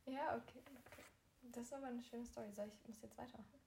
ja, 0.12 0.36
okay. 0.36 0.61
Das 1.52 1.64
ist 1.64 1.72
aber 1.72 1.86
eine 1.86 2.02
schöne 2.02 2.24
Story. 2.24 2.50
Soll 2.52 2.68
ich 2.68 2.88
muss 2.88 3.00
jetzt 3.02 3.16
weitermachen? 3.16 3.60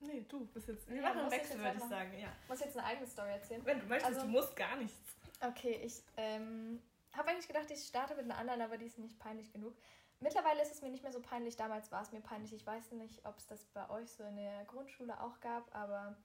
Nee, 0.00 0.24
du 0.28 0.46
bist 0.46 0.68
jetzt. 0.68 0.88
Wir 0.90 1.00
machen 1.00 1.20
einen 1.20 1.30
Wechsel, 1.30 1.58
würde 1.58 1.78
ich 1.78 1.84
sagen, 1.84 2.18
ja. 2.18 2.28
Muss 2.48 2.60
jetzt 2.60 2.76
eine 2.76 2.86
eigene 2.86 3.06
Story 3.06 3.30
erzählen? 3.30 3.64
Wenn 3.64 3.80
du 3.80 3.86
möchtest, 3.86 4.14
also, 4.14 4.26
du 4.26 4.32
musst 4.32 4.56
gar 4.56 4.76
nichts. 4.76 5.16
Okay, 5.40 5.80
ich 5.82 6.02
ähm, 6.16 6.80
habe 7.12 7.30
eigentlich 7.30 7.48
gedacht, 7.48 7.70
ich 7.70 7.82
starte 7.84 8.14
mit 8.14 8.24
einer 8.24 8.38
anderen, 8.38 8.60
aber 8.60 8.76
die 8.76 8.86
ist 8.86 8.98
nicht 8.98 9.18
peinlich 9.18 9.52
genug. 9.52 9.74
Mittlerweile 10.20 10.62
ist 10.62 10.72
es 10.72 10.82
mir 10.82 10.90
nicht 10.90 11.02
mehr 11.02 11.12
so 11.12 11.20
peinlich. 11.20 11.56
Damals 11.56 11.90
war 11.90 12.02
es 12.02 12.12
mir 12.12 12.20
peinlich. 12.20 12.52
Ich 12.52 12.66
weiß 12.66 12.92
nicht, 12.92 13.24
ob 13.26 13.38
es 13.38 13.46
das 13.46 13.64
bei 13.66 13.88
euch 13.90 14.10
so 14.10 14.24
in 14.24 14.36
der 14.36 14.64
Grundschule 14.64 15.20
auch 15.20 15.40
gab, 15.40 15.74
aber 15.74 16.16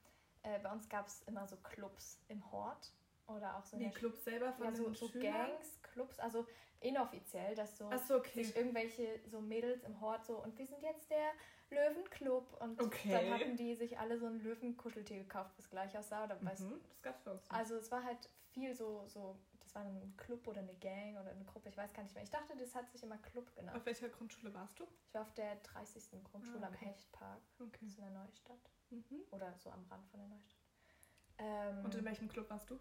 äh, 0.43 0.60
bei 0.60 0.72
uns 0.72 0.89
gab 0.89 1.08
es 1.08 1.22
immer 1.24 1.48
so 1.48 1.58
Clubs 1.58 2.19
im 2.27 2.51
Hort 2.51 2.93
oder 3.29 3.57
auch 3.57 3.65
so 3.65 3.77
die 3.77 3.89
Clubs 3.89 4.24
selber 4.24 4.51
von 4.53 4.65
ja, 4.65 4.75
so, 4.75 4.93
so 4.93 5.09
Gangs, 5.19 5.81
Clubs, 5.81 6.19
also 6.19 6.45
inoffiziell, 6.81 7.55
dass 7.55 7.77
so, 7.77 7.89
so 8.07 8.17
okay. 8.17 8.43
sich 8.43 8.55
irgendwelche 8.55 9.19
so 9.27 9.41
Mädels 9.41 9.83
im 9.83 10.00
Hort 10.01 10.25
so 10.25 10.41
und 10.41 10.57
wir 10.57 10.65
sind 10.65 10.81
jetzt 10.81 11.09
der 11.09 11.31
Löwenclub 11.69 12.62
und 12.62 12.81
okay. 12.81 13.12
dann 13.12 13.33
hatten 13.33 13.55
die 13.57 13.75
sich 13.75 14.00
alle 14.00 14.17
so 14.17 14.25
ein 14.25 14.41
Löwenkuscheltier 14.41 15.17
gekauft, 15.17 15.51
was 15.57 15.69
gleich 15.69 15.98
aussah 15.98 16.24
oder 16.24 16.36
mhm, 16.39 16.48
weiß. 16.48 16.63
Das 16.89 17.01
gab's 17.01 17.21
bei 17.24 17.31
uns. 17.31 17.50
Also 17.50 17.75
es 17.75 17.91
war 17.91 18.03
halt 18.03 18.29
viel 18.51 18.74
so 18.74 19.03
so 19.07 19.38
das 19.69 19.75
war 19.75 19.83
ein 19.83 20.13
Club 20.17 20.48
oder 20.48 20.62
eine 20.62 20.74
Gang 20.75 21.15
oder 21.19 21.29
eine 21.29 21.45
Gruppe, 21.45 21.69
ich 21.69 21.77
weiß 21.77 21.93
gar 21.93 22.01
nicht 22.01 22.15
mehr. 22.15 22.24
Ich 22.24 22.31
dachte, 22.31 22.57
das 22.57 22.74
hat 22.74 22.89
sich 22.91 23.03
immer 23.03 23.19
Club 23.19 23.55
genannt. 23.55 23.77
Auf 23.77 23.86
welcher 23.86 24.09
Grundschule 24.09 24.51
warst 24.51 24.79
du? 24.79 24.88
Ich 25.05 25.13
war 25.13 25.21
auf 25.21 25.33
der 25.36 25.57
30. 25.57 26.24
Grundschule 26.24 26.63
ah, 26.63 26.69
okay. 26.69 26.86
am 26.86 26.88
Hechtpark. 26.88 27.41
Okay. 27.59 27.69
Das 27.74 27.89
ist 27.89 27.98
in 28.00 28.03
der 28.03 28.13
Neustadt. 28.13 28.71
Mhm. 28.89 29.21
Oder 29.29 29.55
so 29.59 29.69
am 29.69 29.86
Rand 29.86 30.07
von 30.07 30.19
der 30.19 30.29
Neustadt. 30.29 30.65
Ähm, 31.38 31.86
Und 31.86 31.93
in 31.93 32.03
welchem 32.03 32.27
Club 32.27 32.50
warst 32.50 32.67
du? 32.71 32.79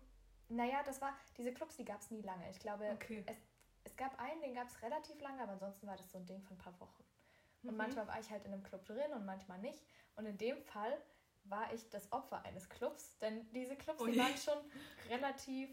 Naja, 0.49 0.83
das 0.85 1.01
war, 1.01 1.15
diese 1.37 1.53
Clubs, 1.53 1.77
die 1.77 1.85
gab 1.85 2.01
es 2.01 2.11
nie 2.11 2.23
lange. 2.23 2.49
Ich 2.51 2.59
glaube, 2.59 2.91
okay. 2.93 3.25
es, 3.27 3.37
es 3.85 3.97
gab 3.97 4.19
einen, 4.19 4.41
den 4.41 4.55
gab 4.55 4.69
es 4.69 4.83
relativ 4.83 5.21
lange, 5.21 5.43
aber 5.43 5.53
ansonsten 5.53 5.87
war 5.87 5.97
das 5.97 6.11
so 6.11 6.19
ein 6.19 6.27
Ding 6.27 6.43
von 6.43 6.57
ein 6.57 6.59
paar 6.59 6.79
Wochen. 6.81 7.05
Und 7.63 7.73
mhm. 7.73 7.77
manchmal 7.77 8.07
war 8.07 8.19
ich 8.19 8.31
halt 8.31 8.45
in 8.45 8.53
einem 8.53 8.63
Club 8.63 8.85
drin 8.87 9.13
und 9.15 9.27
manchmal 9.27 9.59
nicht. 9.59 9.83
Und 10.17 10.27
in 10.27 10.39
dem 10.39 10.63
Fall 10.63 11.01
war 11.45 11.73
ich 11.73 11.89
das 11.91 12.11
Opfer 12.13 12.45
eines 12.45 12.69
Clubs, 12.69 13.19
denn 13.19 13.51
diese 13.53 13.77
Clubs, 13.77 14.03
die 14.05 14.19
waren 14.19 14.37
schon 14.37 14.59
relativ 15.09 15.71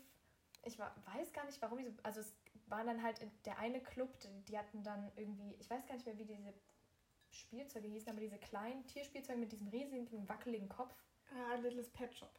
ich 0.66 0.80
war, 0.80 0.94
weiß 1.14 1.32
gar 1.32 1.46
nicht, 1.46 1.62
warum 1.62 1.78
die 1.78 1.86
so. 1.86 1.94
Also 2.04 2.20
es 2.20 2.36
war 2.68 2.84
dann 2.84 3.02
halt 3.02 3.22
der 3.46 3.58
eine 3.60 3.80
Club, 3.80 4.20
die, 4.20 4.42
die 4.46 4.58
hatten 4.58 4.84
dann 4.84 5.12
irgendwie, 5.16 5.56
ich 5.60 5.70
weiß 5.70 5.86
gar 5.86 5.94
nicht 5.94 6.06
mehr, 6.06 6.18
wie 6.18 6.26
diese 6.26 6.54
Spielzeuge 7.30 7.88
hießen, 7.88 8.10
aber 8.10 8.20
diese 8.20 8.38
kleinen 8.38 8.86
Tierspielzeuge 8.88 9.40
mit 9.40 9.52
diesem 9.52 9.68
riesigen, 9.68 10.28
wackeligen 10.28 10.68
Kopf. 10.68 10.96
Ah, 11.32 11.56
Little 11.56 11.84
Pet 11.84 12.14
Shop. 12.16 12.32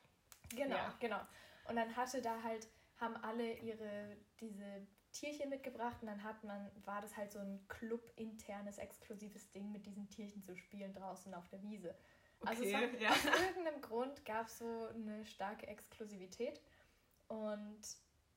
Genau, 0.51 0.77
ja. 0.77 0.95
genau. 0.99 1.21
Und 1.69 1.77
dann 1.77 1.95
hatte 1.97 2.23
da 2.23 2.43
halt, 2.43 2.69
haben 2.97 3.17
alle 3.17 3.55
ihre, 3.59 4.17
diese 4.41 4.87
Tierchen 5.13 5.49
mitgebracht 5.49 5.97
und 6.03 6.09
dann 6.09 6.23
hat 6.23 6.43
man, 6.45 6.71
war 6.85 7.01
das 7.01 7.17
halt 7.17 7.33
so 7.33 7.39
ein 7.39 7.67
Club-internes, 7.69 8.79
exklusives 8.79 9.51
Ding, 9.51 9.73
mit 9.73 9.87
diesen 9.87 10.09
Tierchen 10.09 10.43
zu 10.43 10.57
spielen 10.57 10.93
draußen 10.93 11.33
auf 11.35 11.49
der 11.49 11.63
Wiese. 11.63 11.95
Okay, 12.41 12.51
also 12.51 12.65
es 12.65 12.73
war, 12.73 13.01
ja. 13.01 13.11
aus 13.11 13.41
irgendeinem 13.47 13.81
Grund 13.81 14.25
gab 14.25 14.47
es 14.47 14.59
so 14.59 14.89
eine 14.89 15.25
starke 15.25 15.67
Exklusivität 15.67 16.61
und 17.29 17.81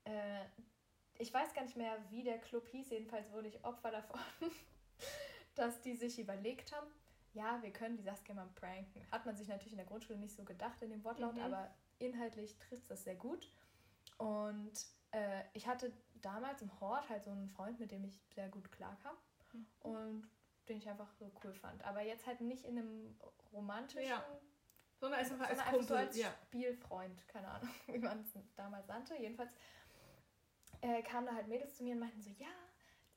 äh, 0.06 0.46
ich 1.18 1.34
weiß 1.34 1.54
gar 1.54 1.64
nicht 1.64 1.76
mehr, 1.76 1.98
wie 2.10 2.24
der 2.24 2.40
Club 2.40 2.68
hieß, 2.70 2.90
jedenfalls 2.92 3.30
wurde 3.32 3.50
ich 3.50 3.64
Opfer 3.66 3.92
davon, 3.92 4.22
dass 5.56 5.82
die 5.82 5.96
sich 5.96 6.18
überlegt 6.18 6.72
haben, 6.72 6.88
ja, 7.34 7.62
wir 7.62 7.72
können 7.72 7.98
die 7.98 8.04
Saskia 8.04 8.34
mal 8.34 8.50
pranken. 8.56 9.06
Hat 9.12 9.26
man 9.26 9.36
sich 9.36 9.48
natürlich 9.48 9.74
in 9.74 9.78
der 9.78 9.86
Grundschule 9.86 10.18
nicht 10.18 10.36
so 10.36 10.44
gedacht 10.44 10.82
in 10.82 10.90
dem 10.90 11.04
Wortlaut, 11.04 11.36
mhm. 11.36 11.42
aber 11.42 11.70
inhaltlich 12.00 12.58
trifft 12.58 12.90
das 12.90 13.04
sehr 13.04 13.16
gut. 13.16 13.52
Und 14.18 14.74
äh, 15.12 15.44
ich 15.54 15.68
hatte 15.68 15.94
damals 16.22 16.62
im 16.62 16.80
Hort 16.80 17.10
halt 17.10 17.24
so 17.24 17.32
einen 17.32 17.48
Freund, 17.50 17.80
mit 17.80 17.92
dem 17.92 18.04
ich 18.04 18.20
sehr 18.34 18.50
gut 18.50 18.72
klarkam 18.72 19.16
mhm. 19.54 19.66
und 19.82 20.30
den 20.68 20.78
ich 20.78 20.90
einfach 20.90 21.12
so 21.14 21.32
cool 21.44 21.54
fand. 21.54 21.84
Aber 21.86 22.02
jetzt 22.02 22.26
halt 22.26 22.42
nicht 22.42 22.66
in 22.66 22.78
einem 22.78 23.16
romantischen, 23.54 24.10
ja. 24.10 24.24
sondern 25.00 25.20
einfach 25.20 25.40
als, 25.40 25.58
sondern 25.58 25.68
Kumpel, 25.68 25.88
so 25.88 25.96
als 25.96 26.18
ja. 26.18 26.32
Spielfreund, 26.46 27.28
keine 27.28 27.48
Ahnung, 27.48 27.70
wie 27.88 27.98
man 27.98 28.22
es 28.22 28.34
damals 28.56 28.88
nannte. 28.88 29.16
Jedenfalls 29.16 29.54
äh, 30.82 31.02
kamen 31.04 31.28
da 31.28 31.34
halt 31.34 31.48
Mädels 31.48 31.76
zu 31.76 31.84
mir 31.84 31.94
und 31.94 32.00
meinten 32.00 32.22
so, 32.22 32.30
ja, 32.38 32.48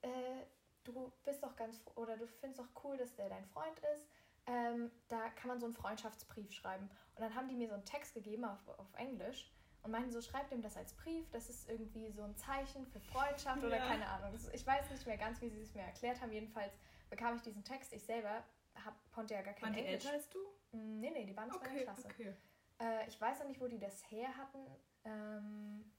äh, 0.02 0.46
du 0.84 1.12
bist 1.24 1.42
doch 1.42 1.54
ganz, 1.56 1.80
oder 1.94 2.16
du 2.16 2.26
findest 2.26 2.60
doch 2.60 2.84
cool, 2.84 2.96
dass 2.96 3.14
der 3.14 3.28
dein 3.28 3.44
Freund 3.46 3.78
ist. 3.94 4.08
Ähm, 4.46 4.90
da 5.08 5.28
kann 5.30 5.48
man 5.48 5.60
so 5.60 5.66
einen 5.66 5.74
Freundschaftsbrief 5.74 6.52
schreiben. 6.52 6.90
Und 7.14 7.22
dann 7.22 7.34
haben 7.34 7.48
die 7.48 7.54
mir 7.54 7.68
so 7.68 7.74
einen 7.74 7.84
Text 7.84 8.14
gegeben 8.14 8.44
auf, 8.44 8.68
auf 8.78 8.92
Englisch 8.94 9.52
und 9.82 9.90
meinten 9.90 10.10
so, 10.10 10.20
schreib 10.20 10.48
dem 10.48 10.62
das 10.62 10.76
als 10.76 10.94
Brief, 10.94 11.28
das 11.30 11.50
ist 11.50 11.68
irgendwie 11.68 12.10
so 12.10 12.22
ein 12.22 12.36
Zeichen 12.36 12.86
für 12.86 13.00
Freundschaft 13.00 13.62
ja. 13.62 13.68
oder 13.68 13.78
keine 13.78 14.06
Ahnung. 14.06 14.38
Ich 14.52 14.66
weiß 14.66 14.90
nicht 14.90 15.06
mehr 15.06 15.16
ganz, 15.16 15.40
wie 15.40 15.48
sie 15.48 15.62
es 15.62 15.74
mir 15.74 15.82
erklärt 15.82 16.20
haben. 16.20 16.32
Jedenfalls 16.32 16.72
bekam 17.10 17.36
ich 17.36 17.42
diesen 17.42 17.64
Text. 17.64 17.92
Ich 17.92 18.04
selber 18.04 18.44
hab, 18.84 18.94
konnte 19.12 19.34
ja 19.34 19.42
gar 19.42 19.54
kein 19.54 19.70
Waren 19.70 19.74
Englisch. 19.74 20.02
Die 20.02 20.08
älter 20.08 20.12
als 20.12 20.28
du? 20.28 20.38
Mm, 20.72 21.00
nee, 21.00 21.10
nee, 21.10 21.24
die 21.26 21.36
waren 21.36 21.50
aus 21.50 21.56
okay, 21.56 21.68
meiner 21.68 21.82
Klasse. 21.82 22.06
Okay. 22.06 22.34
Äh, 22.80 23.08
ich 23.08 23.20
weiß 23.20 23.40
auch 23.42 23.48
nicht, 23.48 23.60
wo 23.60 23.66
die 23.66 23.78
das 23.78 24.10
her 24.10 24.28
hatten. 24.36 24.66
Ähm, 25.04 25.92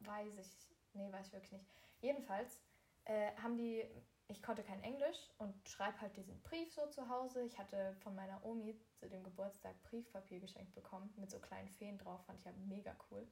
weiß 0.00 0.38
ich, 0.38 0.68
nee, 0.94 1.10
weiß 1.12 1.28
ich 1.28 1.32
wirklich 1.32 1.52
nicht. 1.52 1.66
Jedenfalls 2.00 2.58
äh, 3.04 3.32
haben 3.36 3.56
die, 3.56 3.84
ich 4.32 4.42
konnte 4.42 4.62
kein 4.62 4.82
Englisch 4.82 5.30
und 5.38 5.54
schreibe 5.68 6.00
halt 6.00 6.16
diesen 6.16 6.40
Brief 6.42 6.72
so 6.72 6.86
zu 6.86 7.08
Hause. 7.08 7.44
Ich 7.44 7.58
hatte 7.58 7.94
von 8.02 8.14
meiner 8.14 8.42
Omi 8.44 8.74
zu 8.96 9.08
dem 9.08 9.22
Geburtstag 9.22 9.80
Briefpapier 9.82 10.40
geschenkt 10.40 10.74
bekommen 10.74 11.12
mit 11.16 11.30
so 11.30 11.38
kleinen 11.38 11.68
Feen 11.68 11.98
drauf, 11.98 12.24
fand 12.24 12.38
ich 12.38 12.46
ja 12.46 12.52
mega 12.66 12.96
cool. 13.10 13.30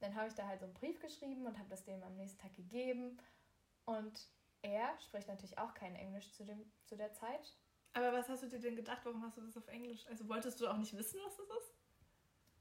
Dann 0.00 0.14
habe 0.14 0.28
ich 0.28 0.34
da 0.34 0.46
halt 0.46 0.60
so 0.60 0.64
einen 0.64 0.74
Brief 0.74 0.98
geschrieben 1.00 1.46
und 1.46 1.58
habe 1.58 1.68
das 1.68 1.84
dem 1.84 2.02
am 2.02 2.16
nächsten 2.16 2.40
Tag 2.40 2.54
gegeben. 2.54 3.18
Und 3.84 4.26
er 4.62 4.98
spricht 5.00 5.28
natürlich 5.28 5.58
auch 5.58 5.74
kein 5.74 5.94
Englisch 5.94 6.32
zu, 6.32 6.44
dem, 6.44 6.72
zu 6.86 6.96
der 6.96 7.12
Zeit. 7.12 7.56
Aber 7.92 8.12
was 8.12 8.28
hast 8.28 8.42
du 8.42 8.48
dir 8.48 8.58
denn 8.58 8.76
gedacht? 8.76 9.02
Warum 9.04 9.22
hast 9.22 9.36
du 9.36 9.42
das 9.42 9.56
auf 9.56 9.68
Englisch? 9.68 10.06
Also 10.08 10.28
wolltest 10.28 10.60
du 10.60 10.66
auch 10.66 10.78
nicht 10.78 10.96
wissen, 10.96 11.20
was 11.24 11.36
das 11.36 11.46
ist? 11.46 11.74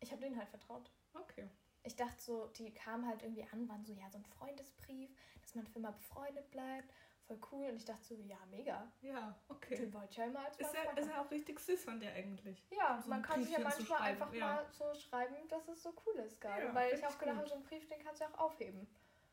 Ich 0.02 0.12
habe 0.12 0.22
denen 0.22 0.38
halt 0.38 0.50
vertraut. 0.50 0.92
Okay. 1.14 1.50
Ich 1.84 1.96
dachte 1.96 2.22
so, 2.22 2.48
die 2.48 2.74
kamen 2.74 3.08
halt 3.08 3.24
irgendwie 3.24 3.48
an, 3.52 3.68
waren 3.70 3.86
so, 3.86 3.94
ja, 3.94 4.10
so 4.12 4.18
ein 4.18 4.26
Freundesbrief, 4.26 5.10
dass 5.42 5.56
man 5.56 5.66
für 5.66 5.80
immer 5.80 5.94
befreundet 5.94 6.52
bleibt. 6.52 6.94
Voll 7.32 7.40
cool. 7.52 7.70
Und 7.70 7.78
ich 7.78 7.86
dachte 7.86 8.04
so, 8.04 8.16
ja, 8.16 8.38
mega. 8.50 8.92
Ja, 9.02 9.36
okay. 9.48 9.76
Den 9.76 9.94
wollte 9.94 10.10
ich 10.12 10.18
ja 10.18 10.26
immer 10.26 10.46
als 10.46 10.58
ist 10.58 10.74
ja, 10.74 10.92
ist 10.92 11.10
ja 11.10 11.22
auch 11.22 11.32
richtig 11.32 11.60
süß 11.60 11.84
von 11.84 12.00
dir 12.00 12.12
eigentlich. 12.12 12.64
Ja, 12.72 13.02
so 13.02 13.10
man 13.10 13.22
kann 13.22 13.42
sich 13.44 13.54
ja 13.54 13.60
manchmal 13.60 14.02
einfach 14.02 14.34
ja. 14.34 14.46
mal 14.46 14.66
so 14.72 14.94
schreiben, 14.94 15.36
dass 15.48 15.68
es 15.68 15.82
so 15.82 15.94
cool 16.06 16.16
ist 16.20 16.42
gerade. 16.42 16.66
Ja, 16.66 16.76
Weil 16.76 16.94
ich 16.94 17.06
auch 17.06 17.18
gedacht 17.18 17.38
habe, 17.38 17.48
so 17.48 17.56
ein 17.56 17.64
Brief, 17.64 17.88
den 17.88 18.04
kannst 18.04 18.22
du 18.22 18.26
auch 18.26 18.40
aufheben. 18.40 18.88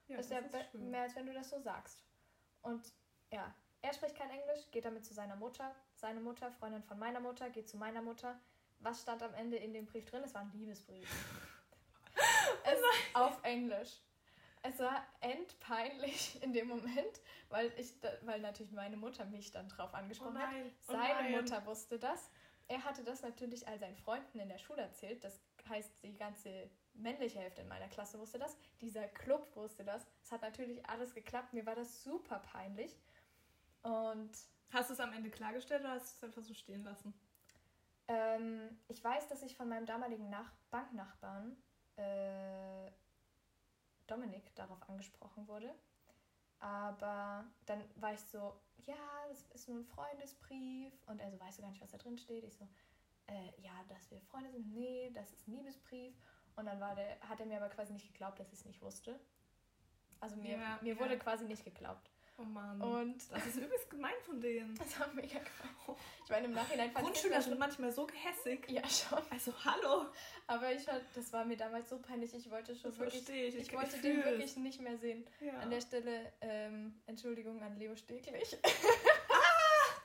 Ja, 0.06 0.16
das 0.16 0.26
ist 0.26 0.32
ja 0.32 0.38
ist 0.38 0.74
mehr, 0.74 1.02
als 1.02 1.16
wenn 1.16 1.26
du 1.26 1.34
das 1.34 1.50
so 1.50 1.58
sagst. 1.58 2.04
Und 2.62 2.92
ja, 3.30 3.54
er 3.82 3.92
spricht 3.92 4.16
kein 4.16 4.30
Englisch, 4.30 4.70
geht 4.70 4.84
damit 4.84 5.04
zu 5.04 5.14
seiner 5.14 5.36
Mutter. 5.36 5.74
Seine 5.94 6.20
Mutter, 6.20 6.50
Freundin 6.50 6.82
von 6.82 6.98
meiner 6.98 7.20
Mutter, 7.20 7.50
geht 7.50 7.68
zu 7.68 7.76
meiner 7.76 8.02
Mutter. 8.02 8.40
Was 8.80 9.02
stand 9.02 9.22
am 9.22 9.34
Ende 9.34 9.56
in 9.56 9.72
dem 9.74 9.86
Brief 9.86 10.04
drin? 10.06 10.22
Es 10.24 10.34
war 10.34 10.42
ein 10.42 10.52
Liebesbrief. 10.52 11.08
es 12.64 12.80
auf 13.14 13.42
Englisch. 13.42 14.00
Es 14.68 14.78
war 14.80 15.02
endpeinlich 15.20 16.38
in 16.42 16.52
dem 16.52 16.68
Moment, 16.68 17.20
weil 17.48 17.72
ich, 17.78 17.94
weil 18.22 18.40
natürlich 18.40 18.72
meine 18.72 18.96
Mutter 18.96 19.24
mich 19.24 19.50
dann 19.50 19.68
drauf 19.68 19.94
angesprochen 19.94 20.36
oh 20.36 20.40
hat. 20.40 20.54
Oh 20.88 20.92
Seine 20.92 21.28
oh 21.28 21.40
Mutter 21.40 21.64
wusste 21.66 21.98
das. 21.98 22.30
Er 22.68 22.84
hatte 22.84 23.02
das 23.02 23.22
natürlich 23.22 23.66
all 23.66 23.78
seinen 23.78 23.96
Freunden 23.96 24.38
in 24.38 24.48
der 24.48 24.58
Schule 24.58 24.82
erzählt. 24.82 25.24
Das 25.24 25.40
heißt, 25.68 25.90
die 26.02 26.16
ganze 26.16 26.70
männliche 26.92 27.38
Hälfte 27.38 27.62
in 27.62 27.68
meiner 27.68 27.88
Klasse 27.88 28.18
wusste 28.18 28.38
das. 28.38 28.56
Dieser 28.80 29.08
Club 29.08 29.56
wusste 29.56 29.84
das. 29.84 30.06
Es 30.22 30.30
hat 30.32 30.42
natürlich 30.42 30.86
alles 30.86 31.14
geklappt. 31.14 31.54
Mir 31.54 31.64
war 31.64 31.74
das 31.74 32.02
super 32.02 32.40
peinlich. 32.40 32.94
Und. 33.82 34.30
Hast 34.70 34.90
du 34.90 34.92
es 34.92 35.00
am 35.00 35.14
Ende 35.14 35.30
klargestellt 35.30 35.80
oder 35.80 35.92
hast 35.92 36.10
du 36.10 36.16
es 36.16 36.24
einfach 36.24 36.42
so 36.42 36.52
stehen 36.52 36.84
lassen? 36.84 37.18
Ähm, 38.06 38.78
ich 38.88 39.02
weiß, 39.02 39.28
dass 39.28 39.42
ich 39.42 39.56
von 39.56 39.66
meinem 39.66 39.86
damaligen 39.86 40.28
Nach 40.28 40.52
Banknachbarn 40.70 41.56
äh, 41.96 42.90
Dominik 44.08 44.54
darauf 44.54 44.82
angesprochen 44.88 45.46
wurde. 45.46 45.74
Aber 46.60 47.44
dann 47.66 47.84
war 47.96 48.12
ich 48.12 48.20
so, 48.20 48.60
ja, 48.84 48.96
das 49.28 49.42
ist 49.54 49.68
nur 49.68 49.78
ein 49.78 49.84
Freundesbrief. 49.84 50.92
Und 51.06 51.20
er 51.20 51.30
so, 51.30 51.38
weißt 51.38 51.58
du 51.58 51.62
gar 51.62 51.70
nicht, 51.70 51.80
was 51.80 51.90
da 51.90 51.98
drin 51.98 52.18
steht? 52.18 52.44
Ich 52.44 52.56
so, 52.56 52.68
äh, 53.26 53.62
ja, 53.62 53.72
dass 53.88 54.10
wir 54.10 54.20
Freunde 54.22 54.50
sind. 54.50 54.72
Nee, 54.72 55.10
das 55.14 55.32
ist 55.32 55.46
ein 55.46 55.52
Liebesbrief. 55.52 56.14
Und 56.56 56.66
dann 56.66 56.80
war 56.80 56.94
der, 56.96 57.20
hat 57.20 57.38
er 57.38 57.46
mir 57.46 57.58
aber 57.58 57.68
quasi 57.68 57.92
nicht 57.92 58.12
geglaubt, 58.12 58.40
dass 58.40 58.48
ich 58.48 58.58
es 58.58 58.64
nicht 58.64 58.82
wusste. 58.82 59.20
Also 60.20 60.36
mir, 60.36 60.58
ja, 60.58 60.78
mir 60.82 60.94
ja. 60.94 61.00
wurde 61.00 61.16
quasi 61.18 61.44
nicht 61.44 61.64
geglaubt. 61.64 62.10
Oh 62.36 62.44
Mann. 62.44 62.80
Und 62.80 63.32
das 63.32 63.46
ist 63.46 63.56
übelst 63.56 63.90
gemein 63.90 64.14
von 64.24 64.40
denen. 64.40 64.74
Das 64.78 64.98
war 64.98 65.08
mega 65.12 65.38
gemein. 65.38 65.98
Ich 66.28 66.30
meine, 66.30 66.44
im 66.44 66.52
Nachhinein 66.52 66.90
fand 66.90 67.06
Grundschüler 67.06 67.40
sind 67.40 67.58
manchmal 67.58 67.90
so 67.90 68.06
gehässig. 68.06 68.68
Ja, 68.68 68.82
schon. 68.86 69.18
Also, 69.30 69.50
hallo. 69.64 70.10
Aber 70.46 70.70
ich 70.70 70.82
fand, 70.82 71.02
das 71.14 71.32
war 71.32 71.42
mir 71.46 71.56
damals 71.56 71.88
so 71.88 71.98
peinlich. 72.00 72.34
Ich 72.34 72.50
wollte 72.50 72.76
schon 72.76 72.90
das 72.90 72.98
wirklich. 72.98 73.26
Ich, 73.26 73.54
ich, 73.54 73.56
ich 73.56 73.72
wollte 73.72 73.96
ich 73.96 74.02
den 74.02 74.22
wirklich 74.22 74.54
nicht 74.58 74.78
mehr 74.82 74.98
sehen. 74.98 75.26
Ja. 75.40 75.54
An 75.60 75.70
der 75.70 75.80
Stelle, 75.80 76.30
ähm, 76.42 77.00
Entschuldigung 77.06 77.62
an 77.62 77.78
Leo 77.78 77.96
Steglich. 77.96 78.58
ah! 78.62 79.38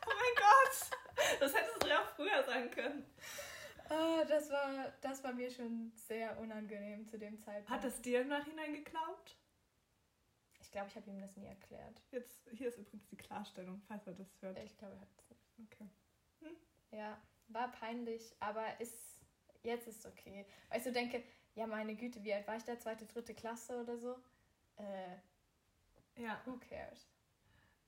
Oh 0.08 0.12
mein 0.16 0.36
Gott! 0.38 1.40
Das 1.42 1.54
hättest 1.54 1.84
du 1.84 1.88
ja 1.90 2.00
auch 2.00 2.10
früher 2.16 2.42
sagen 2.46 2.72
können. 2.72 3.06
Ah, 3.90 4.24
das 4.24 4.50
war, 4.50 4.94
das 5.02 5.22
war 5.26 5.34
mir 5.34 5.52
schon 5.52 5.92
sehr 6.08 6.40
unangenehm 6.40 7.06
zu 7.06 7.20
dem 7.20 7.38
Zeitpunkt. 7.38 7.70
Hat 7.70 7.84
es 7.84 8.02
dir 8.02 8.22
im 8.22 8.30
Nachhinein 8.30 8.74
geglaubt? 8.74 9.36
glaube, 10.74 10.90
ich 10.90 10.96
habe 10.96 11.10
ihm 11.10 11.22
das 11.22 11.38
nie 11.38 11.46
erklärt. 11.46 12.02
Jetzt, 12.12 12.50
hier 12.52 12.68
ist 12.68 12.78
übrigens 12.78 13.08
die 13.08 13.16
Klarstellung, 13.16 13.82
falls 13.88 14.06
er 14.08 14.14
das 14.14 14.28
hört. 14.42 14.58
Ich 14.60 14.78
glaube, 14.78 14.96
er 14.96 15.00
hört 15.00 15.10
es 15.16 15.30
nicht. 15.30 15.72
Okay. 15.72 15.88
Ja, 16.96 17.18
war 17.48 17.72
peinlich, 17.72 18.36
aber 18.40 18.80
ist, 18.80 19.20
jetzt 19.64 19.88
ist 19.88 20.06
okay. 20.06 20.46
Weil 20.70 20.78
ich 20.78 20.84
so 20.84 20.92
denke, 20.92 21.24
ja, 21.56 21.68
meine 21.68 21.96
Güte, 21.96 22.24
wie 22.24 22.34
alt 22.34 22.48
war 22.48 22.56
ich 22.56 22.64
da? 22.64 22.80
Zweite, 22.80 23.06
dritte 23.06 23.34
Klasse 23.34 23.82
oder 23.82 23.98
so? 23.98 24.16
Äh, 24.78 26.22
ja. 26.22 26.40
Who 26.46 26.58
cares? 26.58 27.08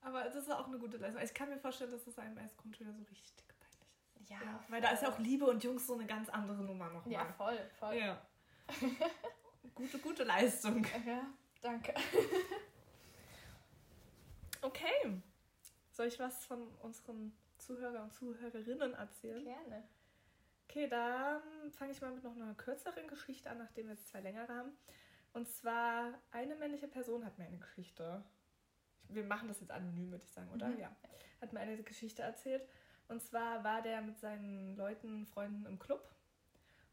Aber 0.01 0.23
das 0.23 0.35
ist 0.35 0.51
auch 0.51 0.67
eine 0.67 0.77
gute 0.77 0.97
Leistung. 0.97 1.21
Ich 1.23 1.33
kann 1.33 1.49
mir 1.49 1.57
vorstellen, 1.57 1.91
dass 1.91 2.05
es 2.05 2.17
einem 2.17 2.37
als 2.37 2.55
Grundschüler 2.57 2.93
so 2.93 3.03
richtig 3.03 3.35
peinlich 3.47 3.55
ist. 4.21 4.29
Ja, 4.29 4.37
ja 4.43 4.63
weil 4.69 4.81
da 4.81 4.89
ist 4.89 5.03
ja 5.03 5.11
auch 5.11 5.19
Liebe 5.19 5.45
und 5.45 5.63
Jungs 5.63 5.87
so 5.87 5.95
eine 5.95 6.05
ganz 6.05 6.29
andere 6.29 6.63
Nummer 6.63 6.89
nochmal. 6.89 7.11
Ja, 7.11 7.25
voll, 7.33 7.59
voll. 7.79 7.95
Ja. 7.95 8.21
gute, 9.75 9.99
gute 9.99 10.23
Leistung. 10.23 10.85
Ja, 11.05 11.27
danke. 11.61 11.93
Okay. 14.61 15.21
Soll 15.91 16.07
ich 16.07 16.17
was 16.17 16.43
von 16.43 16.67
unseren 16.81 17.37
Zuhörer 17.65 18.03
und 18.03 18.13
Zuhörerinnen 18.13 18.93
erzählen? 18.93 19.43
Gerne. 19.43 19.83
Okay, 20.67 20.87
dann 20.87 21.41
fange 21.71 21.91
ich 21.91 22.01
mal 22.01 22.11
mit 22.11 22.23
noch 22.23 22.35
einer 22.35 22.53
kürzeren 22.55 23.07
Geschichte 23.07 23.49
an, 23.49 23.57
nachdem 23.57 23.87
wir 23.87 23.93
jetzt 23.93 24.07
zwei 24.07 24.21
längere 24.21 24.47
haben. 24.47 24.71
Und 25.33 25.47
zwar, 25.49 26.13
eine 26.31 26.55
männliche 26.55 26.87
Person 26.87 27.25
hat 27.25 27.37
mir 27.37 27.45
eine 27.45 27.57
Geschichte. 27.57 28.23
Wir 29.09 29.23
machen 29.23 29.47
das 29.47 29.59
jetzt 29.59 29.71
anonym, 29.71 30.11
würde 30.11 30.23
ich 30.23 30.31
sagen, 30.31 30.49
oder? 30.51 30.67
Mhm. 30.67 30.79
Ja. 30.79 30.95
Hat 31.41 31.53
mir 31.53 31.59
eine 31.59 31.81
Geschichte 31.83 32.21
erzählt. 32.21 32.67
Und 33.07 33.21
zwar 33.21 33.63
war 33.63 33.81
der 33.81 34.01
mit 34.01 34.17
seinen 34.17 34.75
Leuten, 34.75 35.25
Freunden 35.27 35.65
im 35.65 35.77
Club. 35.77 36.09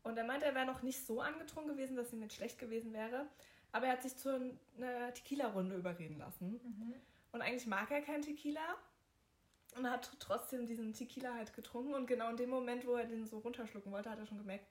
Und 0.03 0.19
er 0.19 0.25
meinte, 0.25 0.47
er 0.47 0.55
wäre 0.55 0.67
noch 0.67 0.83
nicht 0.83 1.07
so 1.07 1.21
angetrunken 1.21 1.73
gewesen, 1.73 1.97
dass 1.97 2.13
ihm 2.13 2.23
jetzt 2.23 2.35
schlecht 2.35 2.59
gewesen 2.59 2.93
wäre. 2.93 3.27
Aber 3.71 3.87
er 3.87 3.93
hat 3.93 4.03
sich 4.03 4.17
zu 4.17 4.59
einer 4.77 5.15
Tequila-Runde 5.15 5.77
überreden 5.77 6.19
lassen. 6.19 6.61
Mhm. 6.63 6.95
Und 7.31 7.41
eigentlich 7.41 7.67
mag 7.67 7.91
er 7.91 8.03
keinen 8.03 8.23
Tequila. 8.23 8.77
Und 9.77 9.91
hat 9.91 10.11
trotzdem 10.19 10.67
diesen 10.67 10.93
Tequila 10.93 11.35
halt 11.35 11.55
getrunken. 11.55 11.95
Und 11.95 12.07
genau 12.07 12.29
in 12.31 12.37
dem 12.37 12.51
Moment, 12.51 12.87
wo 12.87 12.95
er 12.95 13.07
den 13.07 13.27
so 13.27 13.39
runterschlucken 13.39 13.91
wollte, 13.91 14.11
hat 14.11 14.19
er 14.19 14.27
schon 14.27 14.39
gemerkt, 14.39 14.67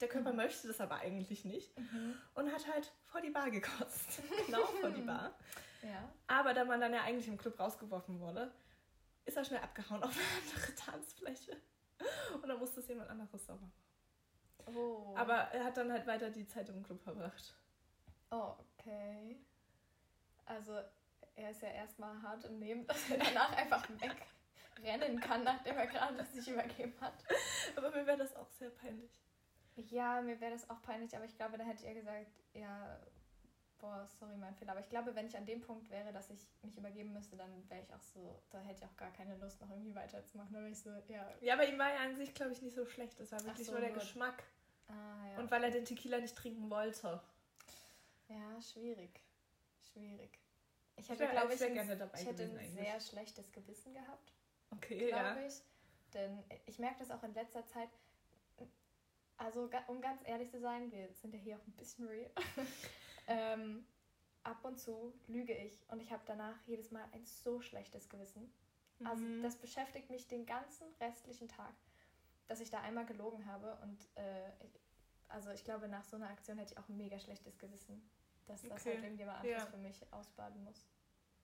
der 0.00 0.08
Körper 0.08 0.30
mhm. 0.30 0.36
möchte 0.36 0.68
das 0.68 0.80
aber 0.80 0.96
eigentlich 0.96 1.44
nicht. 1.44 1.76
Mhm. 1.78 2.14
Und 2.34 2.52
hat 2.52 2.66
halt 2.66 2.92
vor 3.06 3.20
die 3.20 3.30
Bar 3.30 3.50
gekotzt. 3.50 4.22
genau 4.46 4.64
vor 4.80 4.90
die 4.90 5.02
Bar. 5.02 5.34
Ja. 5.82 6.12
Aber 6.26 6.54
da 6.54 6.64
man 6.64 6.80
dann 6.80 6.92
ja 6.92 7.02
eigentlich 7.02 7.28
im 7.28 7.38
Club 7.38 7.58
rausgeworfen 7.58 8.20
wurde, 8.20 8.52
ist 9.24 9.36
er 9.36 9.44
schnell 9.44 9.60
abgehauen 9.60 10.02
auf 10.02 10.14
eine 10.16 10.52
andere 10.52 10.74
Tanzfläche. 10.74 11.56
Und 12.34 12.48
dann 12.48 12.58
musste 12.58 12.80
es 12.80 12.88
jemand 12.88 13.10
anderes 13.10 13.44
sauber 13.44 13.62
machen. 13.62 14.76
Oh. 14.76 15.14
Aber 15.16 15.34
er 15.34 15.64
hat 15.64 15.76
dann 15.76 15.90
halt 15.90 16.06
weiter 16.06 16.30
die 16.30 16.46
Zeit 16.46 16.68
im 16.68 16.82
Club 16.82 17.00
verbracht. 17.02 17.54
okay. 18.30 19.38
Also 20.44 20.78
er 21.38 21.50
ist 21.50 21.62
ja 21.62 21.68
erstmal 21.68 22.20
hart 22.22 22.44
im 22.44 22.58
Nehmen, 22.58 22.86
dass 22.86 23.10
er 23.10 23.18
danach 23.18 23.56
einfach 23.56 23.88
wegrennen 23.88 25.20
kann, 25.20 25.44
nachdem 25.44 25.76
er 25.76 25.86
gerade 25.86 26.24
sich 26.24 26.48
übergeben 26.48 26.94
hat. 27.00 27.14
Aber 27.76 27.90
mir 27.90 28.06
wäre 28.06 28.18
das 28.18 28.34
auch 28.36 28.50
sehr 28.50 28.70
peinlich. 28.70 29.10
Ja, 29.76 30.20
mir 30.20 30.40
wäre 30.40 30.52
das 30.52 30.68
auch 30.68 30.82
peinlich, 30.82 31.14
aber 31.14 31.24
ich 31.24 31.36
glaube, 31.36 31.56
da 31.56 31.64
hätte 31.64 31.86
er 31.86 31.94
gesagt, 31.94 32.26
ja, 32.52 32.98
boah, 33.78 34.04
sorry, 34.18 34.36
mein 34.36 34.54
Fehler. 34.56 34.72
Aber 34.72 34.80
ich 34.80 34.88
glaube, 34.88 35.14
wenn 35.14 35.26
ich 35.26 35.36
an 35.36 35.46
dem 35.46 35.60
Punkt 35.60 35.88
wäre, 35.88 36.12
dass 36.12 36.30
ich 36.30 36.40
mich 36.62 36.76
übergeben 36.76 37.12
müsste, 37.12 37.36
dann 37.36 37.50
wäre 37.70 37.82
ich 37.82 37.94
auch 37.94 38.02
so, 38.02 38.42
da 38.50 38.60
hätte 38.60 38.80
ich 38.80 38.84
auch 38.84 38.96
gar 38.96 39.12
keine 39.12 39.36
Lust, 39.36 39.60
noch 39.60 39.70
irgendwie 39.70 39.94
weiterzumachen. 39.94 40.52
Da 40.52 40.58
wäre 40.58 40.70
ich 40.70 40.80
so, 40.80 40.90
ja. 41.06 41.28
Ja, 41.40 41.54
aber 41.54 41.68
ihm 41.68 41.78
war 41.78 41.92
ja 41.92 42.00
an 42.00 42.16
sich, 42.16 42.34
glaube 42.34 42.52
ich, 42.52 42.60
nicht 42.60 42.74
so 42.74 42.86
schlecht. 42.86 43.20
Es 43.20 43.30
war 43.30 43.44
wirklich 43.44 43.66
so, 43.66 43.72
nur 43.72 43.80
der 43.80 43.90
gut. 43.90 44.00
Geschmack. 44.00 44.42
Ah, 44.88 45.28
ja. 45.30 45.38
Und 45.38 45.48
weil 45.52 45.62
er 45.62 45.70
den 45.70 45.84
Tequila 45.84 46.18
nicht 46.18 46.34
trinken 46.34 46.68
wollte. 46.70 47.20
Ja, 48.28 48.60
schwierig. 48.60 49.20
Schwierig. 49.92 50.40
Ich 50.98 51.08
hätte, 51.08 51.28
glaube 51.28 51.54
ich, 51.54 51.62
ein, 51.62 51.72
ich 51.74 52.26
hätte 52.26 52.42
ein 52.42 52.74
sehr 52.74 53.00
schlechtes 53.00 53.52
Gewissen 53.52 53.94
gehabt. 53.94 54.32
Okay, 54.70 55.10
ja. 55.10 55.36
ich. 55.46 55.62
Denn 56.12 56.42
ich 56.66 56.78
merke 56.78 56.98
das 56.98 57.10
auch 57.10 57.22
in 57.22 57.34
letzter 57.34 57.64
Zeit. 57.66 57.88
Also, 59.36 59.70
um 59.86 60.00
ganz 60.00 60.20
ehrlich 60.24 60.50
zu 60.50 60.58
sein, 60.58 60.90
wir 60.90 61.12
sind 61.12 61.32
ja 61.32 61.38
hier 61.38 61.56
auch 61.56 61.66
ein 61.66 61.72
bisschen 61.72 62.08
real. 62.08 62.30
ähm, 63.28 63.86
ab 64.42 64.64
und 64.64 64.78
zu 64.78 65.14
lüge 65.28 65.54
ich 65.54 65.78
und 65.90 66.02
ich 66.02 66.10
habe 66.10 66.22
danach 66.26 66.56
jedes 66.66 66.90
Mal 66.90 67.04
ein 67.12 67.24
so 67.24 67.60
schlechtes 67.60 68.08
Gewissen. 68.08 68.52
Also, 69.04 69.22
mhm. 69.22 69.42
das 69.44 69.56
beschäftigt 69.56 70.10
mich 70.10 70.26
den 70.26 70.44
ganzen 70.44 70.88
restlichen 71.00 71.46
Tag, 71.48 71.72
dass 72.48 72.60
ich 72.60 72.70
da 72.70 72.80
einmal 72.80 73.06
gelogen 73.06 73.46
habe 73.46 73.78
und 73.82 74.08
äh, 74.16 74.50
also 75.28 75.50
ich 75.50 75.62
glaube, 75.62 75.88
nach 75.88 76.04
so 76.04 76.16
einer 76.16 76.30
Aktion 76.30 76.58
hätte 76.58 76.72
ich 76.72 76.78
auch 76.78 76.88
ein 76.88 76.96
mega 76.96 77.20
schlechtes 77.20 77.58
Gewissen 77.58 78.02
dass 78.48 78.64
okay. 78.64 78.72
das 78.74 78.86
halt 78.86 79.02
irgendjemand 79.02 79.38
anderes 79.40 79.62
ja. 79.62 79.66
für 79.66 79.78
mich 79.78 80.12
ausbaden 80.12 80.64
muss. 80.64 80.86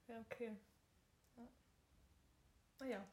Ja, 0.08 0.20
okay. 0.20 0.56
Ja. 1.36 1.48
Naja. 2.80 2.98
Also, 2.98 3.12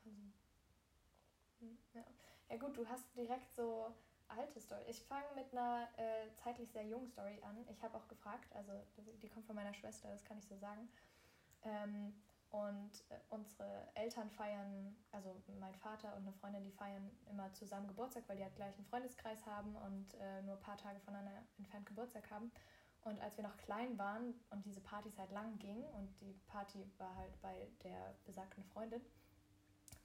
hm, 1.59 1.77
ja. 1.93 2.03
ja 2.49 2.57
gut, 2.57 2.77
du 2.77 2.87
hast 2.87 3.15
direkt 3.15 3.53
so 3.53 3.93
alte 4.27 4.59
Story. 4.59 4.83
Ich 4.87 5.03
fange 5.03 5.27
mit 5.35 5.51
einer 5.51 5.87
äh, 5.97 6.33
zeitlich 6.35 6.71
sehr 6.71 6.85
jungen 6.85 7.07
Story 7.07 7.39
an. 7.43 7.65
Ich 7.69 7.83
habe 7.83 7.97
auch 7.97 8.07
gefragt, 8.07 8.53
also 8.55 8.71
die 9.21 9.29
kommt 9.29 9.45
von 9.45 9.55
meiner 9.55 9.73
Schwester, 9.73 10.09
das 10.09 10.23
kann 10.23 10.37
ich 10.37 10.45
so 10.45 10.57
sagen. 10.57 10.89
Ähm, 11.63 12.13
und 12.51 12.91
äh, 13.09 13.15
unsere 13.29 13.87
Eltern 13.93 14.29
feiern, 14.29 14.95
also 15.11 15.41
mein 15.59 15.73
Vater 15.75 16.13
und 16.15 16.23
eine 16.23 16.33
Freundin, 16.33 16.63
die 16.63 16.71
feiern 16.71 17.09
immer 17.29 17.51
zusammen 17.53 17.87
Geburtstag, 17.87 18.23
weil 18.27 18.37
die 18.37 18.43
halt 18.43 18.55
gleich 18.55 18.75
einen 18.75 18.85
Freundeskreis 18.85 19.45
haben 19.45 19.75
und 19.77 20.13
äh, 20.15 20.41
nur 20.41 20.55
ein 20.55 20.61
paar 20.61 20.77
Tage 20.77 20.99
voneinander 20.99 21.43
entfernt 21.57 21.85
Geburtstag 21.85 22.29
haben. 22.29 22.51
Und 23.03 23.19
als 23.21 23.35
wir 23.37 23.43
noch 23.43 23.57
klein 23.57 23.97
waren 23.97 24.35
und 24.51 24.65
diese 24.65 24.79
Partys 24.79 25.17
halt 25.17 25.31
lang 25.31 25.57
gingen 25.57 25.83
und 25.95 26.19
die 26.21 26.33
Party 26.47 26.85
war 26.97 27.15
halt 27.15 27.41
bei 27.41 27.67
der 27.83 28.15
besagten 28.25 28.63
Freundin 28.63 29.01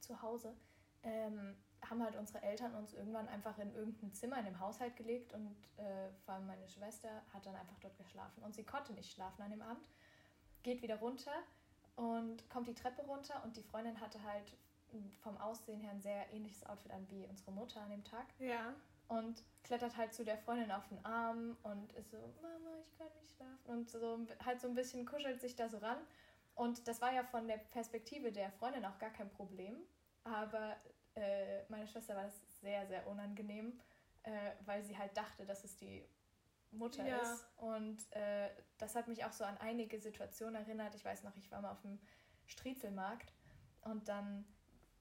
zu 0.00 0.22
Hause, 0.22 0.56
ähm, 1.02 1.56
haben 1.88 2.02
halt 2.02 2.16
unsere 2.16 2.42
Eltern 2.42 2.74
uns 2.74 2.94
irgendwann 2.94 3.28
einfach 3.28 3.58
in 3.58 3.74
irgendein 3.74 4.12
Zimmer 4.12 4.38
in 4.38 4.46
dem 4.46 4.58
Haushalt 4.60 4.96
gelegt 4.96 5.32
und 5.34 5.56
äh, 5.76 6.10
vor 6.24 6.34
allem 6.34 6.46
meine 6.46 6.66
Schwester 6.68 7.22
hat 7.32 7.44
dann 7.44 7.54
einfach 7.54 7.78
dort 7.80 7.96
geschlafen. 7.98 8.42
Und 8.42 8.54
sie 8.54 8.64
konnte 8.64 8.92
nicht 8.94 9.12
schlafen 9.12 9.42
an 9.42 9.50
dem 9.50 9.62
Abend, 9.62 9.88
geht 10.62 10.82
wieder 10.82 10.96
runter 10.96 11.32
und 11.96 12.48
kommt 12.48 12.68
die 12.68 12.74
Treppe 12.74 13.02
runter 13.02 13.42
und 13.44 13.56
die 13.56 13.62
Freundin 13.62 14.00
hatte 14.00 14.22
halt 14.22 14.56
vom 15.20 15.36
Aussehen 15.38 15.80
her 15.80 15.90
ein 15.90 16.00
sehr 16.00 16.32
ähnliches 16.32 16.64
Outfit 16.64 16.92
an 16.92 17.06
wie 17.10 17.26
unsere 17.26 17.52
Mutter 17.52 17.80
an 17.82 17.90
dem 17.90 18.04
Tag. 18.04 18.26
Ja. 18.38 18.74
Und 19.08 19.44
klettert 19.62 19.96
halt 19.96 20.14
zu 20.14 20.24
der 20.24 20.38
Freundin 20.38 20.70
auf 20.70 20.86
den 20.88 21.04
Arm 21.04 21.56
und 21.62 21.92
ist 21.92 22.10
so, 22.10 22.16
Mama, 22.42 22.78
ich 22.80 22.96
kann 22.96 23.08
nicht 23.20 23.34
schlafen. 23.36 23.66
Und 23.66 23.90
so 23.90 24.26
halt 24.44 24.60
so 24.60 24.68
ein 24.68 24.74
bisschen 24.74 25.06
kuschelt 25.06 25.40
sich 25.40 25.56
da 25.56 25.68
so 25.68 25.78
ran. 25.78 25.98
Und 26.54 26.88
das 26.88 27.00
war 27.00 27.12
ja 27.12 27.22
von 27.22 27.46
der 27.46 27.58
Perspektive 27.58 28.32
der 28.32 28.50
Freundin 28.52 28.84
auch 28.84 28.98
gar 28.98 29.10
kein 29.10 29.30
Problem. 29.30 29.76
Aber 30.24 30.76
äh, 31.14 31.64
meiner 31.68 31.86
Schwester 31.86 32.16
war 32.16 32.24
das 32.24 32.40
sehr, 32.60 32.86
sehr 32.86 33.06
unangenehm, 33.06 33.78
äh, 34.22 34.30
weil 34.64 34.82
sie 34.82 34.96
halt 34.96 35.16
dachte, 35.16 35.44
dass 35.44 35.64
es 35.64 35.76
die 35.76 36.04
Mutter 36.70 37.06
ja. 37.06 37.18
ist. 37.18 37.46
Und 37.56 37.98
äh, 38.12 38.50
das 38.78 38.94
hat 38.94 39.08
mich 39.08 39.24
auch 39.24 39.32
so 39.32 39.44
an 39.44 39.56
einige 39.58 40.00
Situationen 40.00 40.56
erinnert. 40.56 40.94
Ich 40.94 41.04
weiß 41.04 41.24
noch, 41.24 41.36
ich 41.36 41.50
war 41.50 41.60
mal 41.60 41.72
auf 41.72 41.82
dem 41.82 41.98
Striezelmarkt 42.46 43.32
und 43.82 44.08
dann 44.08 44.44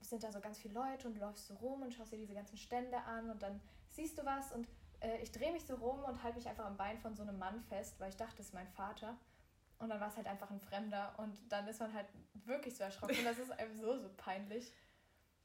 sind 0.00 0.22
da 0.22 0.32
so 0.32 0.40
ganz 0.40 0.58
viele 0.58 0.74
Leute 0.74 1.08
und 1.08 1.14
du 1.14 1.20
läufst 1.20 1.46
so 1.46 1.54
rum 1.54 1.82
und 1.82 1.92
schaust 1.92 2.12
dir 2.12 2.18
diese 2.18 2.34
ganzen 2.34 2.56
Stände 2.56 2.98
an 2.98 3.30
und 3.30 3.42
dann 3.42 3.60
siehst 3.90 4.18
du 4.18 4.24
was 4.24 4.52
und 4.52 4.66
äh, 5.00 5.22
ich 5.22 5.32
drehe 5.32 5.52
mich 5.52 5.64
so 5.64 5.74
rum 5.74 6.04
und 6.04 6.22
halte 6.22 6.38
mich 6.38 6.48
einfach 6.48 6.66
am 6.66 6.76
Bein 6.76 6.98
von 6.98 7.14
so 7.14 7.22
einem 7.22 7.38
Mann 7.38 7.62
fest, 7.62 7.98
weil 7.98 8.08
ich 8.08 8.16
dachte, 8.16 8.36
das 8.36 8.46
ist 8.46 8.54
mein 8.54 8.68
Vater. 8.68 9.16
Und 9.78 9.90
dann 9.90 10.00
war 10.00 10.08
es 10.08 10.16
halt 10.16 10.26
einfach 10.26 10.50
ein 10.50 10.60
Fremder 10.60 11.14
und 11.18 11.36
dann 11.50 11.68
ist 11.68 11.80
man 11.80 11.92
halt 11.92 12.06
wirklich 12.32 12.76
so 12.76 12.84
erschrocken. 12.84 13.16
das 13.24 13.38
ist 13.38 13.50
einem 13.50 13.76
so, 13.76 13.98
so 13.98 14.08
peinlich. 14.16 14.72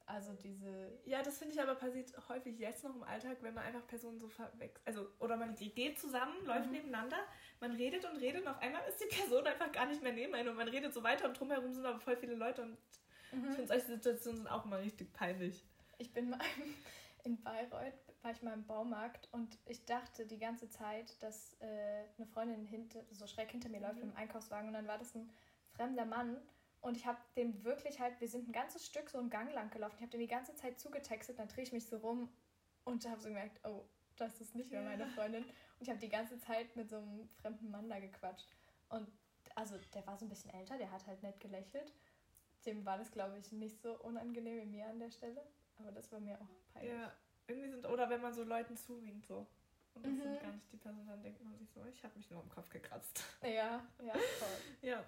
Also 0.05 0.33
diese. 0.33 0.99
Ja, 1.05 1.21
das 1.21 1.37
finde 1.37 1.53
ich 1.53 1.61
aber 1.61 1.75
passiert 1.75 2.11
häufig 2.27 2.59
jetzt 2.59 2.83
noch 2.83 2.95
im 2.95 3.03
Alltag, 3.03 3.37
wenn 3.41 3.53
man 3.53 3.63
einfach 3.63 3.85
Personen 3.87 4.19
so 4.19 4.27
verwechselt. 4.27 4.81
Also, 4.85 5.07
oder 5.19 5.37
man 5.37 5.55
geht 5.55 5.99
zusammen, 5.99 6.33
läuft 6.45 6.65
mhm. 6.65 6.73
nebeneinander, 6.73 7.17
man 7.59 7.71
redet 7.71 8.03
und 8.05 8.17
redet 8.17 8.41
und 8.41 8.47
auf 8.49 8.59
einmal 8.59 8.81
ist 8.89 8.99
die 8.99 9.15
Person 9.15 9.45
einfach 9.45 9.71
gar 9.71 9.85
nicht 9.85 10.01
mehr 10.01 10.11
neben 10.11 10.33
einem 10.33 10.49
und 10.49 10.57
man 10.57 10.67
redet 10.67 10.93
so 10.93 11.03
weiter 11.03 11.27
und 11.27 11.39
drumherum 11.39 11.73
sind 11.73 11.85
aber 11.85 11.99
voll 11.99 12.17
viele 12.17 12.35
Leute 12.35 12.63
und 12.63 12.77
mhm. 13.31 13.49
ich 13.49 13.55
finde 13.55 13.67
solche 13.67 13.85
Situationen 13.85 14.37
sind 14.39 14.47
auch 14.47 14.65
immer 14.65 14.79
richtig 14.79 15.13
peinlich. 15.13 15.63
Ich 15.97 16.11
bin 16.11 16.31
mal 16.31 16.39
in 17.23 17.41
Bayreuth 17.41 17.93
war 18.23 18.31
ich 18.31 18.41
mal 18.41 18.53
im 18.53 18.65
Baumarkt 18.65 19.27
und 19.31 19.57
ich 19.65 19.85
dachte 19.85 20.25
die 20.25 20.37
ganze 20.37 20.69
Zeit, 20.69 21.21
dass 21.21 21.55
äh, 21.59 22.03
eine 22.17 22.27
Freundin 22.27 22.65
hinter, 22.65 23.03
so 23.11 23.27
schräg 23.27 23.51
hinter 23.51 23.69
mir 23.69 23.79
mhm. 23.79 23.85
läuft 23.85 24.01
im 24.01 24.15
Einkaufswagen 24.15 24.67
und 24.67 24.73
dann 24.73 24.87
war 24.87 24.97
das 24.97 25.15
ein 25.15 25.29
fremder 25.73 26.05
Mann 26.05 26.37
und 26.81 26.97
ich 26.97 27.05
habe 27.05 27.19
den 27.35 27.63
wirklich 27.63 27.99
halt, 27.99 28.19
wir 28.19 28.27
sind 28.27 28.47
ein 28.47 28.51
ganzes 28.51 28.85
Stück 28.85 29.09
so 29.09 29.17
einen 29.17 29.29
Gang 29.29 29.53
lang 29.53 29.69
gelaufen, 29.69 29.95
ich 29.97 30.01
habe 30.01 30.11
den 30.11 30.21
die 30.21 30.27
ganze 30.27 30.55
Zeit 30.55 30.79
zugetextet, 30.79 31.39
dann 31.39 31.47
drehe 31.47 31.63
ich 31.63 31.73
mich 31.73 31.85
so 31.85 31.97
rum 31.97 32.29
und 32.83 33.07
habe 33.07 33.21
so 33.21 33.29
gemerkt, 33.29 33.59
oh, 33.65 33.85
das 34.17 34.39
ist 34.41 34.55
nicht 34.55 34.71
mehr 34.71 34.81
meine 34.81 35.07
Freundin 35.07 35.43
und 35.43 35.81
ich 35.81 35.89
habe 35.89 35.99
die 35.99 36.09
ganze 36.09 36.39
Zeit 36.39 36.75
mit 36.75 36.89
so 36.89 36.97
einem 36.97 37.27
fremden 37.41 37.71
Mann 37.71 37.89
da 37.89 37.99
gequatscht 37.99 38.47
und 38.89 39.07
also 39.55 39.77
der 39.93 40.05
war 40.07 40.17
so 40.17 40.25
ein 40.25 40.29
bisschen 40.29 40.53
älter, 40.53 40.77
der 40.77 40.91
hat 40.91 41.05
halt 41.07 41.23
nett 41.23 41.39
gelächelt. 41.39 41.93
Dem 42.65 42.85
war 42.85 42.97
das, 42.97 43.11
glaube 43.11 43.37
ich, 43.39 43.51
nicht 43.51 43.81
so 43.81 43.99
unangenehm 44.01 44.61
wie 44.61 44.65
mir 44.65 44.87
an 44.87 44.99
der 44.99 45.09
Stelle. 45.09 45.43
Aber 45.79 45.91
das 45.91 46.11
war 46.11 46.19
mir 46.19 46.39
auch 46.39 46.73
peinlich. 46.73 46.93
Ja, 46.93 47.11
irgendwie 47.47 47.69
sind, 47.69 47.85
oder 47.85 48.09
wenn 48.09 48.21
man 48.21 48.33
so 48.33 48.43
Leuten 48.43 48.75
zuwinkt, 48.75 49.25
so. 49.25 49.47
Und 49.93 50.05
das 50.05 50.13
mhm. 50.13 50.21
sind 50.21 50.41
gar 50.41 50.51
nicht 50.51 50.71
die 50.71 50.77
Person, 50.77 51.05
dann 51.07 51.21
denkt 51.21 51.43
man 51.43 51.57
sich 51.57 51.69
so, 51.69 51.85
ich 51.85 52.03
habe 52.03 52.15
mich 52.17 52.29
nur 52.29 52.41
am 52.41 52.49
Kopf 52.49 52.69
gekratzt. 52.69 53.23
Ja, 53.41 53.85
ja, 54.03 54.13
voll. 54.13 54.57
ja. 54.81 55.03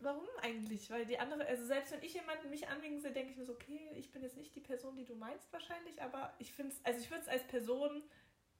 Warum 0.00 0.28
eigentlich? 0.42 0.90
Weil 0.90 1.06
die 1.06 1.18
andere, 1.18 1.44
also 1.46 1.64
selbst 1.64 1.92
wenn 1.92 2.02
ich 2.02 2.14
jemanden 2.14 2.50
mich 2.50 2.68
anwinken 2.68 3.00
sehe, 3.00 3.12
denke 3.12 3.32
ich 3.32 3.36
mir 3.36 3.44
so, 3.44 3.52
okay, 3.52 3.90
ich 3.96 4.12
bin 4.12 4.22
jetzt 4.22 4.36
nicht 4.36 4.54
die 4.54 4.60
Person, 4.60 4.96
die 4.96 5.04
du 5.04 5.16
meinst 5.16 5.52
wahrscheinlich, 5.52 6.00
aber 6.00 6.32
ich 6.38 6.52
finde 6.52 6.72
es, 6.72 6.84
also 6.84 7.00
ich 7.00 7.10
würde 7.10 7.22
es 7.22 7.28
als 7.28 7.44
Person 7.48 8.02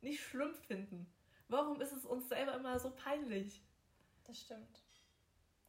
nicht 0.01 0.21
schlimm 0.21 0.55
finden. 0.55 1.07
Warum 1.49 1.81
ist 1.81 1.93
es 1.93 2.05
uns 2.05 2.29
selber 2.29 2.55
immer 2.55 2.79
so 2.79 2.91
peinlich? 2.91 3.63
Das 4.25 4.41
stimmt. 4.41 4.83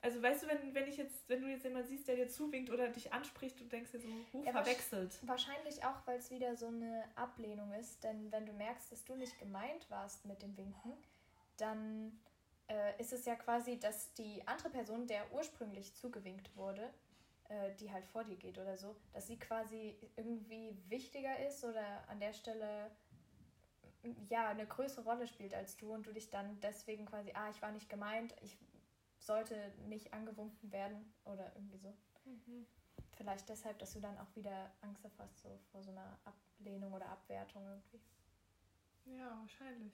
Also 0.02 0.22
weißt 0.22 0.44
du, 0.44 0.48
wenn, 0.48 0.74
wenn 0.74 0.88
ich 0.88 0.98
jetzt, 0.98 1.28
wenn 1.28 1.42
du 1.42 1.48
jetzt 1.48 1.64
jemanden 1.64 1.90
siehst, 1.90 2.08
der 2.08 2.16
dir 2.16 2.30
zuwinkt 2.30 2.70
oder 2.70 2.88
dich 2.88 3.12
anspricht, 3.12 3.60
du 3.60 3.66
denkst 3.66 3.92
dir 3.92 4.00
so, 4.00 4.08
huh, 4.32 4.44
ja, 4.46 4.52
verwechselt. 4.54 5.20
Wahrscheinlich 5.24 5.84
auch, 5.84 6.06
weil 6.06 6.20
es 6.20 6.32
wieder 6.32 6.56
so 6.56 6.68
eine 6.68 7.04
Ablehnung 7.16 7.74
ist. 7.74 8.02
Denn 8.04 8.32
wenn 8.32 8.46
du 8.46 8.54
merkst, 8.54 8.92
dass 8.92 9.04
du 9.04 9.16
nicht 9.16 9.38
gemeint 9.40 9.90
warst 9.90 10.26
mit 10.26 10.42
dem 10.42 10.56
Winken, 10.56 10.94
dann 11.58 12.18
äh, 12.70 13.00
ist 13.02 13.12
es 13.12 13.26
ja 13.26 13.36
quasi, 13.36 13.78
dass 13.78 14.14
die 14.14 14.48
andere 14.48 14.70
Person, 14.70 15.06
der 15.06 15.34
ursprünglich 15.34 15.94
zugewinkt 15.96 16.56
wurde, 16.56 16.94
äh, 17.50 17.76
die 17.76 17.92
halt 17.92 18.06
vor 18.06 18.24
dir 18.24 18.38
geht 18.38 18.58
oder 18.58 18.78
so, 18.78 18.96
dass 19.12 19.28
sie 19.28 19.38
quasi 19.38 19.98
irgendwie 20.16 20.78
wichtiger 20.88 21.46
ist 21.46 21.66
oder 21.66 22.08
an 22.08 22.22
der 22.22 22.32
Stelle 22.32 22.90
ja 24.30 24.48
eine 24.48 24.66
größere 24.66 25.04
Rolle 25.04 25.28
spielt 25.28 25.54
als 25.54 25.76
du 25.76 25.94
und 25.94 26.06
du 26.06 26.14
dich 26.14 26.30
dann 26.30 26.58
deswegen 26.62 27.06
quasi, 27.06 27.32
ah, 27.34 27.50
ich 27.50 27.62
war 27.62 27.72
nicht 27.72 27.90
gemeint, 27.90 28.34
ich 28.42 28.56
sollte 29.30 29.72
nicht 29.86 30.12
angewunken 30.12 30.72
werden 30.72 31.14
oder 31.24 31.52
irgendwie 31.56 31.78
so. 31.78 31.96
Mhm. 32.26 32.66
Vielleicht 33.16 33.48
deshalb, 33.48 33.78
dass 33.78 33.94
du 33.94 34.00
dann 34.00 34.18
auch 34.18 34.36
wieder 34.36 34.72
Angst 34.82 35.04
hast 35.20 35.40
so 35.40 35.60
vor 35.72 35.84
so 35.84 35.92
einer 35.92 36.18
Ablehnung 36.26 36.92
oder 36.94 37.08
Abwertung 37.10 37.64
irgendwie. 37.68 38.00
Ja, 39.06 39.38
wahrscheinlich. 39.40 39.94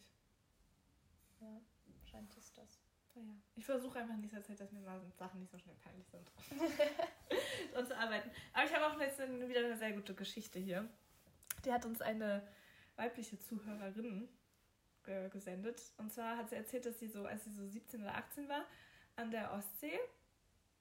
Ja, 1.41 1.59
wahrscheinlich 1.99 2.37
ist 2.37 2.57
das. 2.57 2.79
Naja. 3.13 3.35
Ich 3.55 3.65
versuche 3.65 3.99
einfach 3.99 4.15
in 4.15 4.21
dieser 4.21 4.41
Zeit, 4.41 4.57
dass 4.57 4.71
mir 4.71 4.79
mal 4.79 5.01
Sachen 5.17 5.41
nicht 5.41 5.51
so 5.51 5.57
schnell 5.57 5.75
peinlich 5.83 6.07
sind. 6.07 6.31
und 7.77 7.87
zu 7.87 7.97
arbeiten. 7.97 8.29
Aber 8.53 8.65
ich 8.65 8.73
habe 8.73 8.87
auch 8.87 8.99
jetzt 9.01 9.19
wieder 9.19 9.65
eine 9.65 9.77
sehr 9.77 9.91
gute 9.91 10.13
Geschichte 10.13 10.59
hier. 10.59 10.87
Die 11.65 11.73
hat 11.73 11.85
uns 11.85 12.01
eine 12.01 12.41
weibliche 12.95 13.37
Zuhörerin 13.37 14.29
äh, 15.07 15.27
gesendet. 15.27 15.81
Und 15.97 16.13
zwar 16.13 16.37
hat 16.37 16.49
sie 16.49 16.55
erzählt, 16.55 16.85
dass 16.85 16.99
sie 16.99 17.07
so, 17.07 17.25
als 17.25 17.43
sie 17.43 17.51
so 17.51 17.67
17 17.67 18.01
oder 18.01 18.15
18 18.15 18.47
war, 18.47 18.65
an 19.15 19.31
der 19.31 19.53
Ostsee 19.53 19.99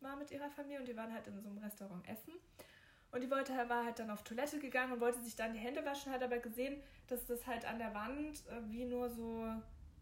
war 0.00 0.16
mit 0.16 0.30
ihrer 0.30 0.50
Familie 0.50 0.80
und 0.80 0.88
die 0.88 0.96
waren 0.96 1.12
halt 1.12 1.26
in 1.26 1.40
so 1.40 1.48
einem 1.48 1.58
Restaurant 1.58 2.06
essen. 2.08 2.34
Und 3.10 3.22
die 3.22 3.30
wollte, 3.30 3.52
war 3.68 3.84
halt 3.84 3.98
dann 4.00 4.10
auf 4.10 4.24
Toilette 4.24 4.58
gegangen 4.58 4.92
und 4.92 5.00
wollte 5.00 5.22
sich 5.22 5.36
dann 5.36 5.52
die 5.52 5.60
Hände 5.60 5.84
waschen, 5.84 6.12
hat 6.12 6.22
aber 6.22 6.38
gesehen, 6.38 6.82
dass 7.06 7.24
das 7.26 7.46
halt 7.46 7.64
an 7.64 7.78
der 7.78 7.94
Wand 7.94 8.44
äh, 8.48 8.70
wie 8.70 8.84
nur 8.84 9.08
so, 9.08 9.46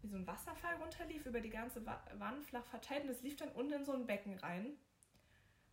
wie 0.01 0.07
so 0.07 0.15
ein 0.15 0.25
Wasserfall 0.25 0.75
runterlief, 0.75 1.25
über 1.25 1.39
die 1.39 1.51
ganze 1.51 1.85
Wand 1.85 2.43
flach 2.43 2.65
verteilt 2.65 3.03
und 3.03 3.09
das 3.09 3.21
lief 3.21 3.35
dann 3.35 3.49
unten 3.49 3.73
in 3.73 3.85
so 3.85 3.93
ein 3.93 4.07
Becken 4.07 4.37
rein. 4.39 4.77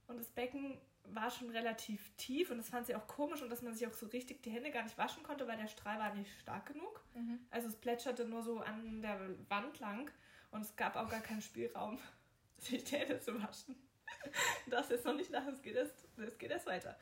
Und 0.07 0.19
das 0.19 0.29
Becken 0.29 0.79
war 1.05 1.31
schon 1.31 1.49
relativ 1.49 2.15
tief 2.17 2.51
und 2.51 2.59
das 2.59 2.69
fand 2.69 2.87
sie 2.87 2.95
auch 2.95 3.07
komisch 3.07 3.41
und 3.41 3.49
dass 3.49 3.63
man 3.63 3.73
sich 3.73 3.87
auch 3.87 3.95
so 3.95 4.07
richtig 4.07 4.43
die 4.43 4.51
Hände 4.51 4.71
gar 4.71 4.83
nicht 4.83 4.99
waschen 4.99 5.23
konnte, 5.23 5.49
weil 5.49 5.57
der 5.57 5.69
Strahl 5.69 5.99
war 5.99 6.15
nicht 6.15 6.31
stark 6.41 6.67
genug. 6.67 7.03
Mhm. 7.15 7.39
Also 7.51 7.69
es 7.69 7.77
plätscherte 7.77 8.27
nur 8.27 8.43
so 8.43 8.61
an 8.61 9.01
der 9.01 9.19
Wand 9.49 9.79
lang 9.81 10.11
und 10.51 10.61
es 10.61 10.77
gab 10.77 10.97
auch 10.97 11.09
gar 11.09 11.21
keinen 11.21 11.41
Spielraum 11.41 11.99
sich 12.63 12.85
die 12.85 12.97
Hände 12.97 13.21
zu 13.21 13.41
waschen. 13.43 13.77
Das 14.67 14.91
ist 14.91 15.05
noch 15.05 15.15
nicht 15.15 15.31
nach, 15.31 15.47
es 15.47 15.63
geht 15.63 15.77
erst, 15.77 15.95
es 16.17 16.39
geht 16.39 16.51
erst 16.51 16.67
weiter. 16.67 16.99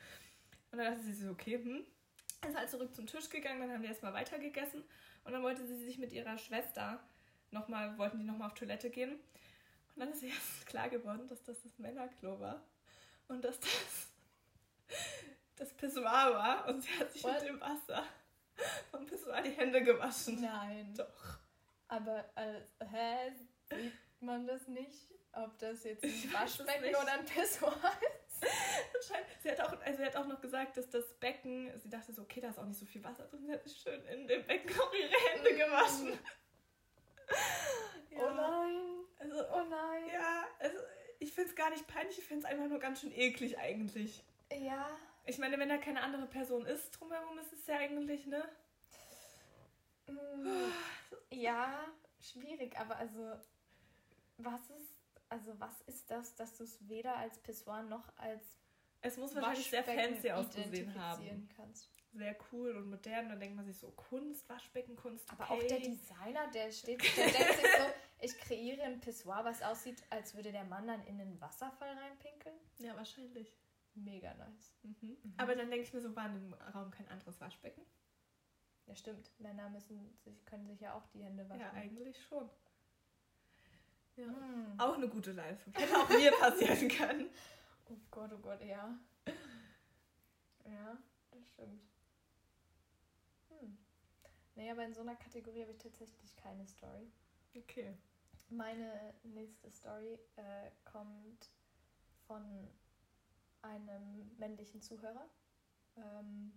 Und 0.71 0.77
dann 0.77 0.93
dachte 0.93 1.03
sie 1.03 1.13
so, 1.13 1.31
okay, 1.31 1.57
hm. 1.61 1.85
Ist 2.47 2.55
halt 2.55 2.69
zurück 2.69 2.95
zum 2.95 3.05
Tisch 3.05 3.29
gegangen, 3.29 3.59
dann 3.59 3.71
haben 3.71 3.81
die 3.81 3.89
erstmal 3.89 4.13
weiter 4.13 4.39
gegessen 4.39 4.85
und 5.25 5.33
dann 5.33 5.43
wollte 5.43 5.65
sie 5.65 5.75
sich 5.83 5.97
mit 5.97 6.13
ihrer 6.13 6.37
Schwester 6.37 7.03
nochmal, 7.51 7.97
wollten 7.97 8.19
die 8.19 8.23
nochmal 8.23 8.47
auf 8.47 8.53
Toilette 8.53 8.89
gehen. 8.89 9.11
Und 9.95 9.99
dann 9.99 10.11
ist 10.11 10.23
ihr 10.23 10.29
erst 10.29 10.65
klar 10.65 10.89
geworden, 10.89 11.27
dass 11.27 11.43
das 11.43 11.61
das 11.61 11.77
Männerklo 11.79 12.39
war 12.39 12.63
und 13.27 13.43
dass 13.43 13.59
das 13.59 14.07
das 15.57 15.73
Pissoir 15.73 16.33
war 16.33 16.67
und 16.69 16.81
sie 16.81 16.91
hat 16.97 17.11
sich 17.11 17.23
What? 17.23 17.41
mit 17.41 17.49
dem 17.49 17.59
Wasser 17.59 18.05
vom 18.91 19.05
Pissoir 19.05 19.41
die 19.41 19.51
Hände 19.51 19.83
gewaschen. 19.83 20.41
Nein. 20.41 20.93
Doch. 20.95 21.39
Aber, 21.89 22.23
äh, 22.35 22.61
hä? 22.85 23.33
Sieht 23.69 23.93
man 24.21 24.47
das 24.47 24.67
nicht? 24.67 25.07
Ob 25.33 25.57
das 25.59 25.83
jetzt 25.83 26.03
ein 26.03 26.33
Waschbecken 26.33 26.95
oder 26.95 27.13
ein 27.13 27.25
Pissoir 27.25 27.77
ist. 28.01 28.29
sie, 29.43 29.51
hat 29.51 29.61
auch, 29.61 29.79
also 29.81 29.97
sie 29.97 30.05
hat 30.05 30.15
auch 30.15 30.27
noch 30.27 30.41
gesagt, 30.41 30.77
dass 30.77 30.89
das 30.89 31.13
Becken, 31.19 31.71
sie 31.79 31.89
dachte 31.89 32.13
so, 32.13 32.21
okay, 32.21 32.41
da 32.41 32.49
ist 32.49 32.59
auch 32.59 32.65
nicht 32.65 32.79
so 32.79 32.85
viel 32.85 33.03
Wasser 33.03 33.25
drin, 33.25 33.45
sie 33.45 33.53
hat 33.53 33.69
schön 33.69 34.03
in 34.05 34.27
dem 34.27 34.45
Becken 34.45 34.79
auch 34.79 34.93
ihre 34.93 35.29
Hände 35.29 35.55
gewaschen. 35.55 36.09
ja. 38.11 38.17
Oh 38.17 38.33
nein. 38.33 39.05
Also, 39.19 39.35
oh 39.53 39.63
nein. 39.69 40.03
Ja, 40.13 40.45
also 40.59 40.77
ich 41.19 41.33
finde 41.33 41.49
es 41.49 41.55
gar 41.55 41.69
nicht 41.69 41.87
peinlich, 41.87 42.17
ich 42.17 42.23
finde 42.23 42.45
es 42.45 42.51
einfach 42.51 42.67
nur 42.67 42.79
ganz 42.79 43.01
schön 43.01 43.11
eklig 43.11 43.57
eigentlich. 43.57 44.23
Ja. 44.51 44.89
Ich 45.25 45.37
meine, 45.37 45.59
wenn 45.59 45.69
da 45.69 45.77
keine 45.77 46.01
andere 46.01 46.25
Person 46.25 46.65
ist 46.65 46.91
drumherum, 46.91 47.37
ist 47.37 47.53
es 47.53 47.67
ja 47.67 47.77
eigentlich, 47.77 48.25
ne? 48.25 48.43
Mm, 50.07 50.71
ja, 51.35 51.85
schwierig, 52.19 52.79
aber 52.79 52.95
also, 52.95 53.33
was 54.37 54.61
ist 54.69 54.98
also 55.29 55.59
was 55.59 55.81
ist 55.81 56.09
das, 56.11 56.35
dass 56.35 56.57
du 56.57 56.63
es 56.63 56.77
weder 56.87 57.15
als 57.15 57.39
Pissoir 57.39 57.83
noch 57.83 58.15
als 58.17 58.43
es 59.01 59.17
muss 59.17 59.33
wahrscheinlich 59.33 59.69
sehr 59.69 59.83
fancy 59.83 60.29
ausgesehen 60.29 60.93
haben. 60.95 61.47
Kannst. 61.55 61.89
Sehr 62.11 62.35
cool 62.51 62.75
und 62.75 62.89
modern. 62.89 63.29
Dann 63.29 63.39
denkt 63.39 63.55
man 63.55 63.65
sich 63.65 63.77
so 63.77 63.91
Kunst, 63.91 64.49
Waschbeckenkunst. 64.49 65.31
Aber 65.31 65.51
okay. 65.51 65.53
auch 65.53 65.67
der 65.67 65.79
Designer, 65.79 66.51
der 66.53 66.71
steht, 66.71 67.01
der 67.17 67.31
denkt 67.31 67.53
sich 67.53 67.71
so, 67.77 67.85
Ich 68.21 68.37
kreiere 68.37 68.83
ein 68.83 68.99
Pissoir, 68.99 69.45
was 69.45 69.61
aussieht, 69.61 70.03
als 70.09 70.35
würde 70.35 70.51
der 70.51 70.65
Mann 70.65 70.87
dann 70.87 71.05
in 71.05 71.17
den 71.17 71.39
Wasserfall 71.39 71.97
reinpinkeln. 71.97 72.55
Ja, 72.79 72.95
wahrscheinlich. 72.95 73.55
Mega 73.95 74.33
nice. 74.33 74.75
Mhm. 74.83 74.95
Mhm. 75.01 75.33
Aber 75.37 75.55
dann 75.55 75.69
denke 75.69 75.85
ich 75.85 75.93
mir 75.93 76.01
so, 76.01 76.15
war 76.15 76.27
in 76.27 76.33
dem 76.33 76.53
Raum 76.53 76.91
kein 76.91 77.07
anderes 77.07 77.39
Waschbecken? 77.39 77.85
Ja, 78.85 78.95
stimmt. 78.95 79.31
Männer 79.39 79.69
müssen 79.69 80.17
sich, 80.23 80.45
können 80.45 80.67
sich 80.67 80.79
ja 80.79 80.93
auch 80.95 81.05
die 81.07 81.23
Hände 81.23 81.47
waschen. 81.47 81.61
Ja, 81.61 81.71
eigentlich 81.73 82.21
schon. 82.25 82.49
Ja. 84.19 84.27
Mhm. 84.27 84.79
Auch 84.79 84.95
eine 84.95 85.07
gute 85.07 85.31
Leistung. 85.31 85.73
Hätte 85.73 85.97
auch 85.97 86.09
mir 86.09 86.31
passieren 86.31 86.87
können. 86.97 87.29
Oh 87.89 87.95
Gott, 88.11 88.31
oh 88.33 88.37
Gott, 88.39 88.61
ja. 88.61 88.97
Ja, 90.65 90.97
das 91.31 91.47
stimmt. 91.47 91.81
Hm. 93.49 93.77
Nee, 94.55 94.71
aber 94.71 94.83
in 94.83 94.93
so 94.93 95.01
einer 95.01 95.15
Kategorie 95.15 95.61
habe 95.61 95.71
ich 95.71 95.77
tatsächlich 95.77 96.35
keine 96.35 96.65
Story. 96.67 97.09
Okay. 97.55 97.97
Meine 98.49 99.13
nächste 99.23 99.71
Story 99.71 100.19
äh, 100.35 100.71
kommt 100.83 101.49
von 102.27 102.67
einem 103.61 104.35
männlichen 104.37 104.81
Zuhörer. 104.81 105.29
Ähm, 105.95 106.51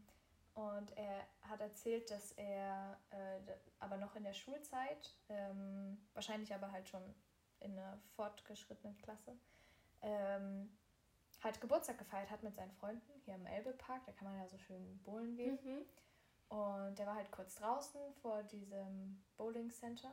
und 0.54 0.96
er 0.98 1.26
hat 1.42 1.60
erzählt, 1.60 2.10
dass 2.10 2.32
er 2.32 2.98
äh, 3.10 3.40
aber 3.78 3.96
noch 3.96 4.14
in 4.16 4.24
der 4.24 4.34
Schulzeit, 4.34 5.16
ähm, 5.28 5.98
wahrscheinlich 6.12 6.52
aber 6.54 6.70
halt 6.70 6.88
schon 6.88 7.02
in 7.62 7.78
einer 7.78 7.98
fortgeschrittenen 8.16 8.96
Klasse, 8.98 9.36
ähm, 10.00 10.70
halt 11.42 11.60
Geburtstag 11.60 11.98
gefeiert 11.98 12.30
hat 12.30 12.42
mit 12.42 12.54
seinen 12.54 12.72
Freunden 12.72 13.12
hier 13.24 13.34
im 13.34 13.46
Elbepark. 13.46 14.04
Da 14.06 14.12
kann 14.12 14.28
man 14.28 14.38
ja 14.38 14.48
so 14.48 14.58
schön 14.58 15.00
bowlen 15.02 15.34
gehen. 15.34 15.58
Mhm. 15.62 15.84
Und 16.56 16.98
der 16.98 17.06
war 17.06 17.16
halt 17.16 17.30
kurz 17.30 17.54
draußen 17.56 18.00
vor 18.20 18.42
diesem 18.44 19.22
Bowling 19.36 19.70
Center. 19.70 20.12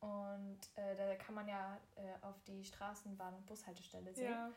Und 0.00 0.58
äh, 0.76 0.94
da 0.94 1.14
kann 1.16 1.34
man 1.34 1.48
ja 1.48 1.78
äh, 1.96 2.12
auf 2.22 2.40
die 2.44 2.64
Straßenbahn- 2.64 3.36
und 3.36 3.46
Bushaltestelle 3.46 4.12
sehen. 4.12 4.32
Ja. 4.32 4.50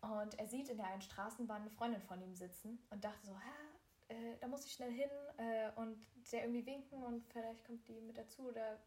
Und 0.00 0.38
er 0.38 0.46
sieht 0.46 0.68
in 0.68 0.76
der 0.76 0.86
einen 0.86 1.02
Straßenbahn 1.02 1.62
eine 1.62 1.70
Freundin 1.70 2.02
von 2.02 2.20
ihm 2.22 2.34
sitzen 2.34 2.78
und 2.90 3.04
dachte 3.04 3.26
so, 3.26 3.32
äh, 4.08 4.36
da 4.40 4.46
muss 4.46 4.64
ich 4.64 4.72
schnell 4.72 4.92
hin 4.92 5.10
äh, 5.38 5.70
und 5.76 6.06
der 6.32 6.42
irgendwie 6.42 6.64
winken 6.64 7.02
und 7.02 7.24
vielleicht 7.26 7.64
kommt 7.64 7.86
die 7.88 8.00
mit 8.00 8.16
dazu 8.16 8.42
oder 8.48 8.78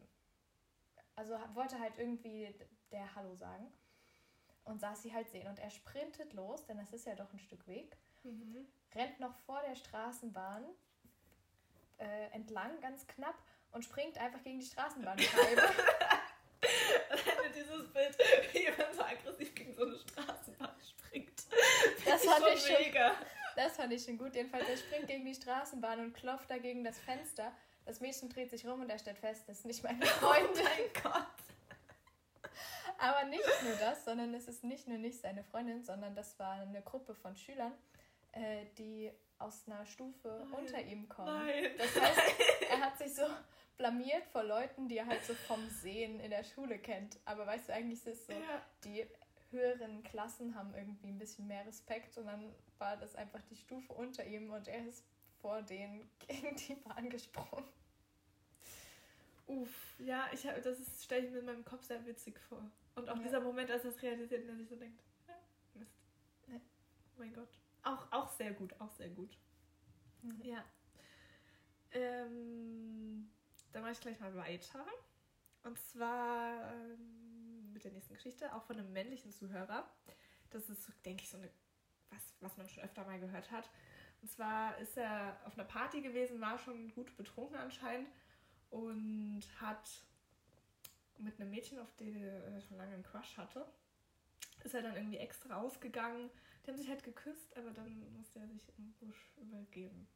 also 1.16 1.38
wollte 1.54 1.80
halt 1.80 1.98
irgendwie 1.98 2.54
der 2.92 3.16
Hallo 3.16 3.36
sagen 3.36 3.72
und 4.64 4.80
saß 4.80 5.02
sie 5.02 5.14
halt 5.14 5.30
sehen 5.30 5.48
und 5.48 5.60
er 5.60 5.70
sprintet 5.70 6.34
los, 6.34 6.66
denn 6.66 6.78
das 6.78 6.94
ist 6.94 7.06
ja 7.06 7.16
doch 7.16 7.32
ein 7.34 7.40
Stück 7.40 7.68
Weg, 7.68 7.98
mhm. 8.24 8.68
rennt 8.94 9.20
noch 9.20 9.36
vor 9.46 9.62
der 9.68 9.76
Straßenbahn 9.76 10.66
äh, 11.98 12.28
entlang 12.32 12.80
ganz 12.82 13.08
knapp 13.08 13.38
und 13.72 13.84
springt 13.84 14.18
einfach 14.18 14.44
gegen 14.44 14.60
die 14.60 14.66
Straßenbahnscheibe. 14.66 15.62
dieses 17.56 17.88
Bild, 17.94 18.18
wie 18.54 18.60
jemand 18.60 18.94
so 18.94 19.02
aggressiv 19.02 19.54
gegen 19.56 19.74
so 19.74 19.84
eine 19.84 19.96
Straßenbahn 19.96 20.76
springt. 20.80 21.44
Das 22.06 22.24
fand 22.26 22.46
ich 22.54 22.62
schon 22.62 22.86
mega. 22.86 23.16
Das 23.56 23.76
fand 23.76 23.94
ich 23.94 24.04
schon 24.04 24.18
gut. 24.18 24.36
Jedenfalls, 24.36 24.68
er 24.68 24.78
springt 24.78 25.08
gegen 25.08 25.26
die 25.26 25.36
Straßenbahn 25.36 26.00
und 26.00 26.14
klopft 26.14 26.50
dagegen 26.50 26.84
das 26.84 27.00
Fenster. 27.00 27.52
Das 27.86 28.00
Mädchen 28.00 28.30
dreht 28.30 28.50
sich 28.50 28.66
rum 28.68 28.82
und 28.82 28.90
er 28.90 29.00
stellt 29.00 29.18
fest, 29.18 29.44
das 29.48 29.60
ist 29.60 29.66
nicht 29.66 29.84
meine 29.84 30.06
Freundin. 30.06 30.52
Oh 30.62 30.64
mein 30.64 31.04
Gott. 31.04 31.28
Aber 32.98 33.24
nicht 33.26 33.44
nur 33.64 33.76
das, 33.78 34.06
sondern 34.06 34.34
es 34.36 34.48
ist 34.48 34.64
nicht 34.64 34.88
nur 34.88 35.00
nicht 35.00 35.20
seine 35.20 35.44
Freundin, 35.44 35.84
sondern 35.84 36.14
das 36.14 36.38
war 36.38 36.54
eine 36.54 36.84
Gruppe 36.84 37.16
von 37.16 37.36
Schülern, 37.36 37.74
äh, 38.32 38.66
die 38.78 39.12
aus 39.40 39.64
einer 39.66 39.86
Stufe 39.88 40.46
Nein. 40.52 40.60
unter 40.60 40.82
ihm 40.82 41.10
kommen. 41.10 41.46
Nein. 41.46 41.72
Das 41.78 42.00
heißt, 42.00 42.22
er 42.70 42.80
hat 42.80 42.98
sich 43.00 43.16
so 43.16 43.24
blamiert 43.78 44.28
vor 44.28 44.44
Leuten, 44.44 44.88
die 44.88 44.98
er 44.98 45.08
halt 45.08 45.26
so 45.26 45.34
vom 45.34 45.68
Sehen 45.68 46.20
in 46.20 46.30
der 46.30 46.44
Schule 46.44 46.78
kennt. 46.78 47.20
Aber 47.26 47.48
weißt 47.48 47.70
du, 47.70 47.74
eigentlich 47.74 48.06
ist 48.06 48.20
es 48.20 48.28
so, 48.28 48.34
ja. 48.34 48.62
die 48.84 49.08
höheren 49.50 50.04
Klassen 50.04 50.56
haben 50.56 50.74
irgendwie 50.76 51.08
ein 51.08 51.18
bisschen 51.18 51.48
mehr 51.48 51.66
Respekt 51.66 52.18
und 52.18 52.28
dann 52.28 52.54
war 52.78 52.98
das 52.98 53.16
einfach 53.16 53.42
die 53.50 53.56
Stufe 53.56 53.94
unter 53.94 54.26
ihm 54.26 54.52
und 54.52 54.68
er 54.68 54.86
ist 54.86 55.04
vor 55.42 55.62
denen 55.62 56.10
gegen 56.28 56.56
die 56.56 56.76
Bahn 56.76 57.10
gesprungen. 57.10 57.66
Uff, 59.48 59.96
ja, 60.00 60.30
ich 60.32 60.48
hab, 60.48 60.62
das 60.64 61.04
stelle 61.04 61.26
ich 61.26 61.32
mir 61.32 61.40
in 61.40 61.46
meinem 61.46 61.66
Kopf 61.66 61.84
sehr 61.84 62.06
witzig 62.06 62.40
vor. 62.40 62.64
Und 62.96 63.10
auch 63.10 63.18
ja. 63.18 63.24
dieser 63.24 63.42
Moment, 63.42 63.70
als 63.70 63.84
es 63.84 64.02
realisiert, 64.02 64.48
dass 64.48 64.58
sich 64.58 64.70
so 64.70 64.76
denkt, 64.76 65.02
ja, 65.28 65.34
Mist. 65.74 65.92
Ja. 66.48 66.56
Oh 66.56 67.20
mein 67.20 67.34
Gott. 67.34 67.60
Auch, 67.84 68.12
auch 68.12 68.30
sehr 68.30 68.54
gut, 68.54 68.74
auch 68.80 68.92
sehr 68.92 69.10
gut. 69.10 69.38
Mhm. 70.22 70.42
Ja. 70.44 70.64
Ähm, 71.92 73.30
dann 73.72 73.82
mache 73.82 73.92
ich 73.92 74.00
gleich 74.00 74.20
mal 74.20 74.36
weiter. 74.36 74.86
Und 75.64 75.78
zwar 75.80 76.74
ähm, 76.74 77.74
mit 77.74 77.84
der 77.84 77.92
nächsten 77.92 78.14
Geschichte, 78.14 78.54
auch 78.54 78.64
von 78.64 78.78
einem 78.78 78.92
männlichen 78.94 79.32
Zuhörer. 79.32 79.90
Das 80.50 80.70
ist, 80.70 80.92
denke 81.06 81.24
ich, 81.24 81.30
so 81.30 81.38
eine, 81.38 81.50
was, 82.10 82.34
was 82.40 82.58
man 82.58 82.68
schon 82.70 82.84
öfter 82.84 83.06
mal 83.06 83.20
gehört 83.20 83.52
hat. 83.52 83.70
Und 84.22 84.30
zwar 84.30 84.78
ist 84.78 84.98
er 84.98 85.40
auf 85.46 85.58
einer 85.58 85.68
Party 85.68 86.02
gewesen, 86.02 86.42
war 86.42 86.58
schon 86.60 86.94
gut 86.94 87.16
betrunken 87.18 87.56
anscheinend 87.56 88.08
und 88.70 89.44
hat 89.60 89.90
mit 91.18 91.40
einem 91.40 91.50
Mädchen, 91.50 91.80
auf 91.80 91.92
die 92.00 92.20
er 92.20 92.62
schon 92.62 92.78
lange 92.78 92.94
einen 92.94 93.04
Crush 93.04 93.38
hatte, 93.38 93.66
ist 94.64 94.76
er 94.76 94.82
dann 94.82 94.96
irgendwie 94.96 95.18
extra 95.18 95.56
ausgegangen. 95.60 96.30
Die 96.64 96.72
haben 96.72 96.78
sich 96.78 96.90
halt 96.90 97.04
geküsst, 97.04 97.56
aber 97.58 97.72
dann 97.72 98.16
musste 98.18 98.40
er 98.40 98.48
sich 98.48 98.62
im 98.78 98.94
Busch 98.94 99.32
übergeben. 99.38 100.08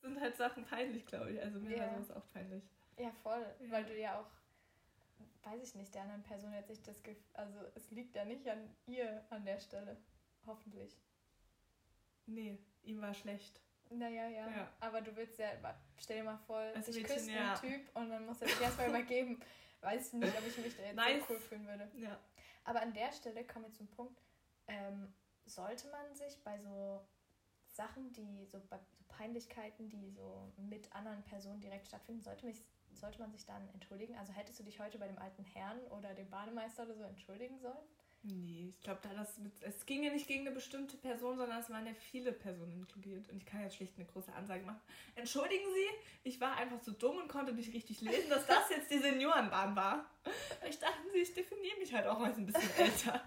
Das 0.00 0.10
sind 0.10 0.20
halt 0.20 0.36
Sachen 0.36 0.64
peinlich, 0.64 1.06
glaube 1.06 1.32
ich. 1.32 1.42
Also 1.42 1.60
mir 1.60 1.76
yeah. 1.76 1.86
war 1.86 1.94
sowas 1.94 2.10
auch 2.16 2.32
peinlich. 2.32 2.64
Ja, 2.98 3.12
voll. 3.22 3.44
Ja. 3.60 3.70
Weil 3.70 3.84
du 3.84 3.98
ja 3.98 4.20
auch, 4.20 4.30
weiß 5.44 5.62
ich 5.62 5.74
nicht, 5.74 5.94
der 5.94 6.02
anderen 6.02 6.22
Person 6.22 6.52
jetzt 6.52 6.68
nicht 6.68 6.86
das 6.86 7.02
Gefühl, 7.02 7.22
also 7.34 7.58
es 7.74 7.90
liegt 7.90 8.14
ja 8.14 8.24
nicht 8.24 8.48
an 8.48 8.70
ihr 8.86 9.24
an 9.30 9.44
der 9.44 9.58
Stelle. 9.58 9.96
Hoffentlich. 10.46 10.96
Nee, 12.26 12.58
ihm 12.86 13.00
war 13.00 13.14
schlecht. 13.14 13.60
Naja, 13.90 14.28
ja. 14.28 14.48
ja. 14.48 14.72
Aber 14.80 15.00
du 15.00 15.14
willst 15.14 15.38
ja, 15.38 15.48
stell 15.98 16.18
dir 16.18 16.24
mal 16.24 16.38
vor, 16.38 16.58
Als 16.58 16.88
ich 16.88 17.04
küsse 17.04 17.30
ja. 17.30 17.54
einen 17.54 17.60
Typ 17.60 17.96
und 17.96 18.10
dann 18.10 18.26
muss 18.26 18.42
er 18.42 18.48
sich 18.48 18.60
erstmal 18.60 18.88
übergeben. 18.90 19.40
Weiß 19.80 20.14
nicht, 20.14 20.36
ob 20.36 20.46
ich 20.46 20.58
mich 20.58 20.76
da 20.76 20.82
jetzt 20.82 20.96
nice. 20.96 21.22
so 21.26 21.34
cool 21.34 21.40
fühlen 21.40 21.66
würde. 21.66 21.88
Ja. 21.96 22.18
Aber 22.64 22.82
an 22.82 22.92
der 22.92 23.12
Stelle 23.12 23.44
kommen 23.44 23.66
wir 23.66 23.72
zum 23.72 23.86
Punkt, 23.88 24.20
ähm, 24.66 25.14
sollte 25.44 25.88
man 25.90 26.14
sich 26.14 26.42
bei 26.42 26.58
so 26.58 27.06
Sachen, 27.68 28.12
die 28.12 28.44
so, 28.46 28.58
so 28.58 28.66
Peinlichkeiten, 29.06 29.88
die 29.88 30.10
so 30.10 30.52
mit 30.56 30.92
anderen 30.92 31.22
Personen 31.22 31.60
direkt 31.60 31.86
stattfinden, 31.86 32.22
sollte 32.22 32.46
mich 32.46 32.64
sollte 32.96 33.18
man 33.18 33.30
sich 33.30 33.44
dann 33.44 33.68
entschuldigen? 33.74 34.16
Also 34.16 34.32
hättest 34.32 34.58
du 34.58 34.64
dich 34.64 34.80
heute 34.80 34.98
bei 34.98 35.06
dem 35.06 35.18
alten 35.18 35.44
Herrn 35.44 35.80
oder 35.88 36.14
dem 36.14 36.28
Bademeister 36.30 36.84
oder 36.84 36.94
so 36.94 37.04
entschuldigen 37.04 37.58
sollen? 37.58 37.76
Nee, 38.28 38.70
ich 38.70 38.82
glaube, 38.82 38.98
da 39.02 39.14
das 39.14 39.38
mit, 39.38 39.52
es 39.62 39.86
ging 39.86 40.02
ja 40.02 40.12
nicht 40.12 40.26
gegen 40.26 40.46
eine 40.46 40.54
bestimmte 40.54 40.96
Person, 40.96 41.36
sondern 41.36 41.60
es 41.60 41.70
waren 41.70 41.86
ja 41.86 41.94
viele 41.94 42.32
Personen 42.32 42.72
inkludiert. 42.72 43.30
Und 43.30 43.36
ich 43.36 43.46
kann 43.46 43.62
jetzt 43.62 43.76
schlicht 43.76 43.96
eine 43.96 44.06
große 44.06 44.32
Ansage 44.32 44.64
machen. 44.64 44.80
Entschuldigen 45.14 45.64
Sie, 45.72 46.28
ich 46.28 46.40
war 46.40 46.56
einfach 46.56 46.80
so 46.80 46.90
dumm 46.90 47.18
und 47.18 47.28
konnte 47.28 47.52
nicht 47.52 47.72
richtig 47.72 48.00
lesen, 48.00 48.28
dass 48.28 48.44
das 48.46 48.68
jetzt 48.70 48.90
die 48.90 48.98
Seniorenbahn 48.98 49.76
war. 49.76 50.10
Ich 50.68 50.80
dachte, 50.80 50.98
Sie, 51.12 51.20
ich 51.20 51.34
definiere 51.34 51.78
mich 51.78 51.94
halt 51.94 52.08
auch 52.08 52.18
mal 52.18 52.32
ein 52.32 52.46
bisschen 52.46 52.70
älter. 52.76 53.22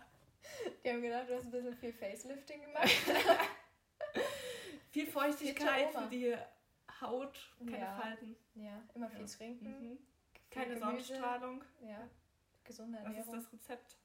Die 0.83 0.89
haben 0.89 1.01
gedacht, 1.01 1.29
du 1.29 1.37
hast 1.37 1.45
ein 1.45 1.51
bisschen 1.51 1.77
viel 1.77 1.93
Facelifting 1.93 2.61
gemacht. 2.61 2.89
viel 4.91 5.07
Feuchtigkeit 5.07 5.93
für 5.93 6.09
die 6.09 6.35
Haut, 6.99 7.39
keine 7.59 7.79
ja. 7.79 8.01
Falten. 8.01 8.35
Ja, 8.55 8.83
immer 8.93 9.09
viel 9.09 9.21
ja. 9.21 9.27
trinken. 9.27 9.65
Mhm. 9.65 9.97
Keine 10.49 10.73
Gemüse. 10.73 10.85
Sonnenstrahlung. 10.85 11.63
Ja. 11.81 12.09
Gesunde 12.65 12.97
Ernährung. 12.97 13.33
Das 13.33 13.45
ist 13.45 13.45
das 13.45 13.53
Rezept. 13.53 13.98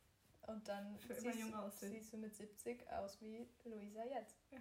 Und 0.46 0.68
dann 0.68 0.98
Für 0.98 1.14
immer 1.14 1.34
jung 1.34 1.54
aussehen. 1.54 1.92
siehst 1.92 2.12
du 2.12 2.18
mit 2.18 2.34
70 2.34 2.90
aus 2.90 3.20
wie 3.20 3.48
Luisa 3.64 4.04
jetzt. 4.04 4.36
Ja. 4.50 4.58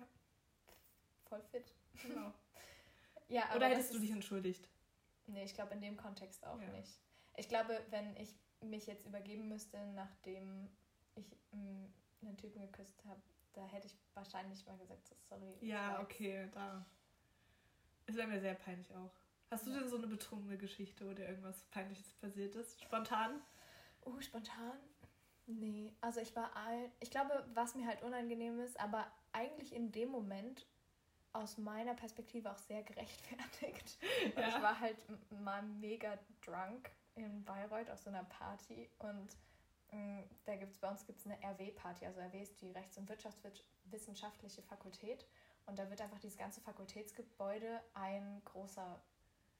Voll 1.25 1.41
fit. 1.43 1.73
Genau. 2.01 2.33
ja, 3.27 3.53
Oder 3.55 3.67
hättest 3.67 3.93
du 3.93 3.99
dich 3.99 4.11
entschuldigt? 4.11 4.69
Nee, 5.27 5.43
ich 5.43 5.53
glaube 5.53 5.73
in 5.73 5.81
dem 5.81 5.97
Kontext 5.97 6.45
auch 6.45 6.59
ja. 6.61 6.67
nicht. 6.69 6.99
Ich 7.35 7.49
glaube, 7.49 7.81
wenn 7.89 8.15
ich 8.17 8.33
mich 8.61 8.87
jetzt 8.87 9.05
übergeben 9.05 9.49
müsste, 9.49 9.77
nachdem 9.93 10.69
ich 11.15 11.35
mh, 11.51 11.89
einen 12.21 12.37
Typen 12.37 12.61
geküsst 12.61 13.03
habe, 13.05 13.21
da 13.53 13.65
hätte 13.65 13.87
ich 13.87 13.95
wahrscheinlich 14.13 14.65
mal 14.65 14.77
gesagt, 14.77 15.13
sorry. 15.29 15.53
Ja, 15.61 16.01
okay, 16.01 16.49
da. 16.53 16.85
Es 18.05 18.15
wäre 18.15 18.27
mir 18.27 18.39
sehr 18.39 18.55
peinlich 18.55 18.93
auch. 18.95 19.11
Hast 19.49 19.67
du 19.67 19.71
denn 19.71 19.87
so 19.87 19.97
eine 19.97 20.07
betrunkene 20.07 20.57
Geschichte, 20.57 21.07
wo 21.07 21.13
dir 21.13 21.27
irgendwas 21.27 21.63
Peinliches 21.65 22.11
passiert 22.13 22.55
ist? 22.55 22.81
Spontan? 22.81 23.41
Oh, 24.01 24.19
spontan? 24.19 24.77
Nee, 25.45 25.91
also 25.99 26.21
ich 26.21 26.35
war 26.35 26.55
all. 26.55 26.89
Ich 26.99 27.11
glaube, 27.11 27.45
was 27.53 27.75
mir 27.75 27.85
halt 27.85 28.01
unangenehm 28.01 28.59
ist, 28.59 28.79
aber 28.79 29.05
eigentlich 29.33 29.73
in 29.73 29.91
dem 29.91 30.09
Moment 30.09 30.65
aus 31.33 31.57
meiner 31.57 31.95
Perspektive 31.95 32.51
auch 32.51 32.57
sehr 32.57 32.83
gerechtfertigt. 32.83 33.97
Ja. 34.35 34.47
Ich 34.47 34.61
war 34.61 34.79
halt 34.79 34.97
mal 35.43 35.61
mega 35.61 36.17
drunk 36.45 36.89
in 37.15 37.43
Bayreuth 37.43 37.89
auf 37.89 37.99
so 37.99 38.09
einer 38.09 38.23
Party 38.23 38.89
und 38.99 39.37
mh, 39.91 39.97
mm, 39.97 40.23
da 40.45 40.55
gibt 40.55 40.71
es 40.71 40.77
bei 40.79 40.89
uns 40.89 41.05
gibt's 41.05 41.25
eine 41.25 41.37
RW-Party. 41.43 42.05
Also 42.05 42.19
RW 42.21 42.41
ist 42.41 42.61
die 42.61 42.71
Rechts- 42.71 42.97
und 42.97 43.09
Wirtschaftswissenschaftliche 43.09 44.61
Fakultät 44.61 45.25
und 45.65 45.77
da 45.77 45.89
wird 45.89 46.01
einfach 46.01 46.19
dieses 46.19 46.37
ganze 46.37 46.61
Fakultätsgebäude 46.61 47.81
ein 47.93 48.41
großer, 48.45 49.01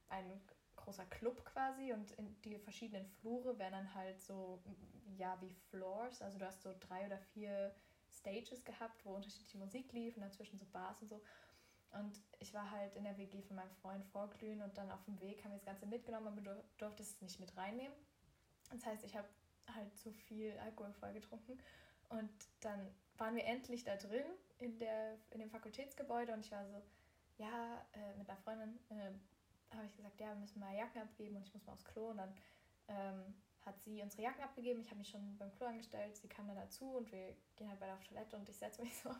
ein 0.08 0.40
großer 0.76 1.06
Club 1.06 1.44
quasi 1.44 1.92
und 1.92 2.10
in 2.12 2.40
die 2.42 2.58
verschiedenen 2.58 3.06
Flure 3.06 3.58
werden 3.58 3.72
dann 3.72 3.94
halt 3.94 4.20
so, 4.20 4.62
ja, 5.16 5.40
wie 5.40 5.50
Floors. 5.70 6.22
Also 6.22 6.38
du 6.38 6.46
hast 6.46 6.62
so 6.62 6.74
drei 6.80 7.06
oder 7.06 7.18
vier 7.18 7.74
Stages 8.10 8.64
gehabt, 8.64 9.04
wo 9.04 9.14
unterschiedliche 9.14 9.58
Musik 9.58 9.92
lief 9.92 10.16
und 10.16 10.22
dazwischen 10.22 10.58
so 10.58 10.66
Bars 10.66 11.00
und 11.02 11.08
so. 11.08 11.20
Und 11.90 12.20
ich 12.40 12.52
war 12.52 12.70
halt 12.70 12.96
in 12.96 13.04
der 13.04 13.16
WG 13.16 13.42
von 13.42 13.56
meinem 13.56 13.70
Freund 13.70 14.04
vorglühen 14.06 14.62
und 14.62 14.76
dann 14.76 14.90
auf 14.90 15.04
dem 15.04 15.20
Weg 15.20 15.44
haben 15.44 15.52
wir 15.52 15.58
das 15.58 15.64
Ganze 15.64 15.86
mitgenommen, 15.86 16.26
aber 16.26 16.40
du 16.40 16.64
durftest 16.78 17.16
es 17.16 17.22
nicht 17.22 17.40
mit 17.40 17.56
reinnehmen. 17.56 17.96
Das 18.70 18.84
heißt, 18.84 19.04
ich 19.04 19.16
habe 19.16 19.28
halt 19.72 19.96
zu 19.96 20.12
viel 20.12 20.58
Alkohol 20.58 20.92
voll 20.94 21.12
getrunken. 21.12 21.58
Und 22.08 22.30
dann 22.60 22.90
waren 23.16 23.36
wir 23.36 23.44
endlich 23.44 23.84
da 23.84 23.96
drin 23.96 24.24
in, 24.58 24.78
der, 24.78 25.18
in 25.30 25.40
dem 25.40 25.50
Fakultätsgebäude 25.50 26.32
und 26.32 26.44
ich 26.44 26.52
war 26.52 26.66
so, 26.66 26.82
ja, 27.38 27.86
äh, 27.92 28.16
mit 28.16 28.28
einer 28.28 28.38
Freundin 28.38 28.78
äh, 28.90 29.12
habe 29.76 29.86
ich 29.86 29.96
gesagt, 29.96 30.20
ja, 30.20 30.28
wir 30.28 30.36
müssen 30.36 30.60
mal 30.60 30.74
Jacken 30.74 31.02
abgeben 31.02 31.36
und 31.36 31.42
ich 31.46 31.52
muss 31.54 31.66
mal 31.66 31.72
aufs 31.72 31.84
Klo. 31.84 32.08
Und 32.10 32.18
dann 32.18 32.34
ähm, 32.88 33.34
hat 33.64 33.80
sie 33.82 34.02
unsere 34.02 34.22
Jacken 34.22 34.42
abgegeben. 34.42 34.80
Ich 34.80 34.88
habe 34.88 34.98
mich 34.98 35.08
schon 35.08 35.36
beim 35.38 35.52
Klo 35.52 35.66
angestellt. 35.66 36.16
Sie 36.16 36.28
kam 36.28 36.46
dann 36.46 36.56
dazu 36.56 36.96
und 36.96 37.10
wir 37.10 37.36
gehen 37.56 37.68
halt 37.68 37.80
beide 37.80 37.94
auf 37.94 38.04
Toilette 38.04 38.36
und 38.36 38.48
ich 38.48 38.56
setze 38.56 38.82
mich 38.82 38.96
so 39.02 39.10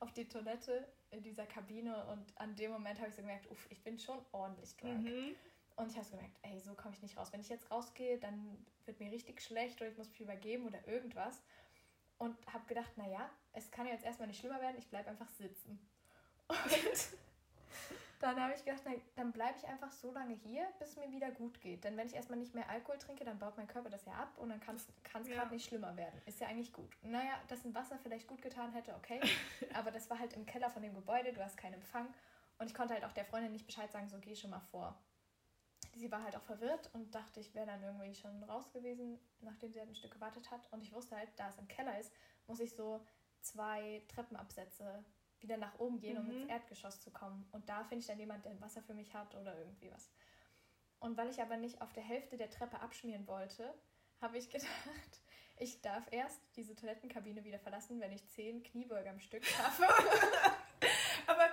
auf 0.00 0.12
die 0.12 0.28
Toilette 0.28 0.86
in 1.10 1.22
dieser 1.22 1.46
Kabine 1.46 2.04
und 2.06 2.36
an 2.38 2.54
dem 2.56 2.72
Moment 2.72 2.98
habe 2.98 3.08
ich 3.08 3.14
so 3.14 3.22
gemerkt, 3.22 3.50
uff, 3.50 3.66
ich 3.70 3.82
bin 3.82 3.98
schon 3.98 4.18
ordentlich 4.32 4.76
drunk. 4.76 5.04
Mhm. 5.04 5.36
Und 5.76 5.90
ich 5.90 5.96
habe 5.96 6.04
so 6.04 6.16
gemerkt, 6.16 6.38
ey, 6.42 6.60
so 6.60 6.74
komme 6.74 6.94
ich 6.94 7.02
nicht 7.02 7.16
raus. 7.16 7.32
Wenn 7.32 7.40
ich 7.40 7.48
jetzt 7.48 7.70
rausgehe, 7.70 8.18
dann 8.18 8.64
wird 8.84 9.00
mir 9.00 9.10
richtig 9.10 9.40
schlecht 9.40 9.80
oder 9.80 9.90
ich 9.90 9.96
muss 9.96 10.08
mich 10.10 10.20
übergeben 10.20 10.66
oder 10.66 10.86
irgendwas. 10.86 11.42
Und 12.18 12.36
habe 12.52 12.66
gedacht, 12.66 12.96
naja, 12.96 13.30
es 13.52 13.70
kann 13.70 13.86
jetzt 13.86 14.04
erstmal 14.04 14.28
nicht 14.28 14.38
schlimmer 14.38 14.60
werden, 14.60 14.76
ich 14.78 14.88
bleibe 14.88 15.10
einfach 15.10 15.30
sitzen. 15.30 15.78
Und 16.48 16.58
dann 18.22 18.40
habe 18.40 18.54
ich 18.54 18.64
gedacht, 18.64 18.82
na, 18.84 18.92
dann 19.16 19.32
bleibe 19.32 19.58
ich 19.58 19.66
einfach 19.66 19.90
so 19.90 20.12
lange 20.12 20.34
hier, 20.34 20.66
bis 20.78 20.90
es 20.90 20.96
mir 20.96 21.10
wieder 21.10 21.30
gut 21.30 21.60
geht. 21.60 21.82
Denn 21.84 21.96
wenn 21.96 22.06
ich 22.06 22.14
erstmal 22.14 22.38
nicht 22.38 22.54
mehr 22.54 22.68
Alkohol 22.68 22.98
trinke, 22.98 23.24
dann 23.24 23.38
baut 23.38 23.56
mein 23.56 23.66
Körper 23.66 23.90
das 23.90 24.04
ja 24.04 24.12
ab 24.12 24.38
und 24.38 24.48
dann 24.48 24.60
kann 24.60 24.76
es 24.76 24.86
ja. 25.12 25.34
gerade 25.34 25.52
nicht 25.52 25.66
schlimmer 25.66 25.96
werden. 25.96 26.20
Ist 26.26 26.40
ja 26.40 26.46
eigentlich 26.46 26.72
gut. 26.72 26.96
Naja, 27.02 27.34
dass 27.48 27.64
ein 27.64 27.74
Wasser 27.74 27.98
vielleicht 27.98 28.28
gut 28.28 28.40
getan 28.40 28.72
hätte, 28.72 28.94
okay. 28.94 29.20
Aber 29.74 29.90
das 29.90 30.08
war 30.08 30.18
halt 30.18 30.34
im 30.34 30.46
Keller 30.46 30.70
von 30.70 30.82
dem 30.82 30.94
Gebäude, 30.94 31.32
du 31.32 31.42
hast 31.42 31.56
keinen 31.56 31.74
Empfang. 31.74 32.06
Und 32.58 32.68
ich 32.68 32.74
konnte 32.74 32.94
halt 32.94 33.04
auch 33.04 33.12
der 33.12 33.24
Freundin 33.24 33.52
nicht 33.52 33.66
Bescheid 33.66 33.90
sagen, 33.90 34.08
so 34.08 34.18
geh 34.18 34.36
schon 34.36 34.50
mal 34.50 34.60
vor. 34.70 34.96
Sie 35.94 36.10
war 36.12 36.22
halt 36.22 36.36
auch 36.36 36.42
verwirrt 36.42 36.90
und 36.94 37.14
dachte, 37.14 37.40
ich 37.40 37.54
wäre 37.54 37.66
dann 37.66 37.82
irgendwie 37.82 38.14
schon 38.14 38.42
raus 38.44 38.70
gewesen, 38.72 39.18
nachdem 39.40 39.72
sie 39.72 39.80
halt 39.80 39.90
ein 39.90 39.96
Stück 39.96 40.12
gewartet 40.12 40.50
hat. 40.50 40.68
Und 40.70 40.82
ich 40.82 40.92
wusste 40.92 41.16
halt, 41.16 41.28
da 41.36 41.48
es 41.48 41.58
im 41.58 41.68
Keller 41.68 41.98
ist, 41.98 42.12
muss 42.46 42.60
ich 42.60 42.74
so 42.74 43.04
zwei 43.40 44.02
Treppenabsätze 44.08 45.04
wieder 45.42 45.56
nach 45.56 45.78
oben 45.78 46.00
gehen, 46.00 46.18
um 46.18 46.30
ins 46.30 46.44
mhm. 46.44 46.50
Erdgeschoss 46.50 47.00
zu 47.00 47.10
kommen. 47.10 47.48
Und 47.52 47.68
da 47.68 47.84
finde 47.84 48.00
ich 48.00 48.06
dann 48.06 48.18
jemand, 48.18 48.44
der 48.44 48.52
ein 48.52 48.60
Wasser 48.60 48.82
für 48.82 48.94
mich 48.94 49.14
hat 49.14 49.34
oder 49.34 49.56
irgendwie 49.58 49.90
was. 49.92 50.10
Und 51.00 51.16
weil 51.16 51.30
ich 51.30 51.40
aber 51.40 51.56
nicht 51.56 51.80
auf 51.82 51.92
der 51.92 52.02
Hälfte 52.02 52.36
der 52.36 52.50
Treppe 52.50 52.80
abschmieren 52.80 53.26
wollte, 53.26 53.74
habe 54.20 54.38
ich 54.38 54.50
gedacht, 54.50 54.68
ich 55.58 55.80
darf 55.80 56.04
erst 56.10 56.40
diese 56.56 56.74
Toilettenkabine 56.74 57.44
wieder 57.44 57.58
verlassen, 57.58 58.00
wenn 58.00 58.12
ich 58.12 58.26
zehn 58.28 58.62
Kniebeuge 58.62 59.10
am 59.10 59.20
Stück 59.20 59.44
schaffe. 59.44 59.84
aber 61.26 61.50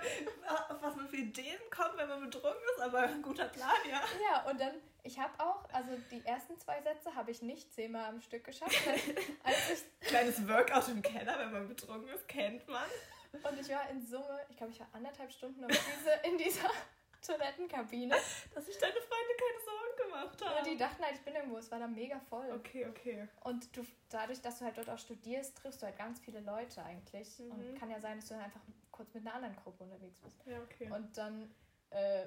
auf 0.68 0.82
was 0.82 0.96
man 0.96 1.08
für 1.08 1.16
Ideen 1.16 1.60
kommt, 1.70 1.96
wenn 1.96 2.08
man 2.08 2.20
betrunken 2.20 2.62
ist, 2.74 2.82
aber 2.82 3.00
ein 3.00 3.22
guter 3.22 3.46
Plan, 3.46 3.70
ja. 3.88 4.02
Ja, 4.22 4.50
und 4.50 4.60
dann, 4.60 4.74
ich 5.02 5.18
habe 5.18 5.32
auch, 5.38 5.68
also 5.72 5.90
die 6.10 6.24
ersten 6.24 6.58
zwei 6.58 6.80
Sätze 6.82 7.14
habe 7.14 7.30
ich 7.30 7.42
nicht 7.42 7.72
zehnmal 7.72 8.06
am 8.06 8.20
Stück 8.20 8.44
geschafft. 8.44 8.76
Als 9.44 9.70
ich 9.70 10.08
Kleines 10.08 10.46
Workout 10.48 10.88
im 10.88 11.02
Keller, 11.02 11.38
wenn 11.38 11.52
man 11.52 11.68
betrunken 11.68 12.08
ist, 12.08 12.26
kennt 12.28 12.66
man. 12.68 12.88
Und 13.32 13.60
ich 13.60 13.68
war 13.68 13.88
in 13.90 14.00
Summe, 14.04 14.40
ich 14.48 14.56
glaube, 14.56 14.72
ich 14.72 14.80
war 14.80 14.88
anderthalb 14.92 15.30
Stunden 15.30 15.64
auf 15.64 15.70
diese, 15.70 16.10
in 16.28 16.38
dieser 16.38 16.68
Toilettenkabine. 17.26 18.16
Dass 18.54 18.66
sich 18.66 18.78
deine 18.78 18.94
Freunde 18.94 19.34
keine 19.38 19.64
Sorgen 19.64 20.10
gemacht 20.10 20.44
haben. 20.44 20.56
Ja, 20.56 20.72
die 20.72 20.76
dachten 20.76 21.02
halt, 21.02 21.14
ich 21.14 21.22
bin 21.22 21.34
irgendwo, 21.34 21.58
es 21.58 21.70
war 21.70 21.78
da 21.78 21.86
mega 21.86 22.18
voll. 22.18 22.50
Okay, 22.52 22.86
okay. 22.88 23.28
Und 23.44 23.74
du, 23.76 23.84
dadurch, 24.08 24.40
dass 24.40 24.58
du 24.58 24.64
halt 24.64 24.78
dort 24.78 24.90
auch 24.90 24.98
studierst, 24.98 25.56
triffst 25.58 25.82
du 25.82 25.86
halt 25.86 25.96
ganz 25.96 26.18
viele 26.20 26.40
Leute 26.40 26.82
eigentlich. 26.82 27.38
Mhm. 27.38 27.50
Und 27.52 27.78
kann 27.78 27.90
ja 27.90 28.00
sein, 28.00 28.18
dass 28.18 28.28
du 28.28 28.34
dann 28.34 28.44
einfach 28.44 28.60
kurz 28.90 29.14
mit 29.14 29.26
einer 29.26 29.34
anderen 29.34 29.56
Gruppe 29.56 29.84
unterwegs 29.84 30.18
bist. 30.18 30.36
Ja, 30.46 30.60
okay. 30.62 30.90
Und 30.90 31.16
dann 31.16 31.54
äh, 31.90 32.26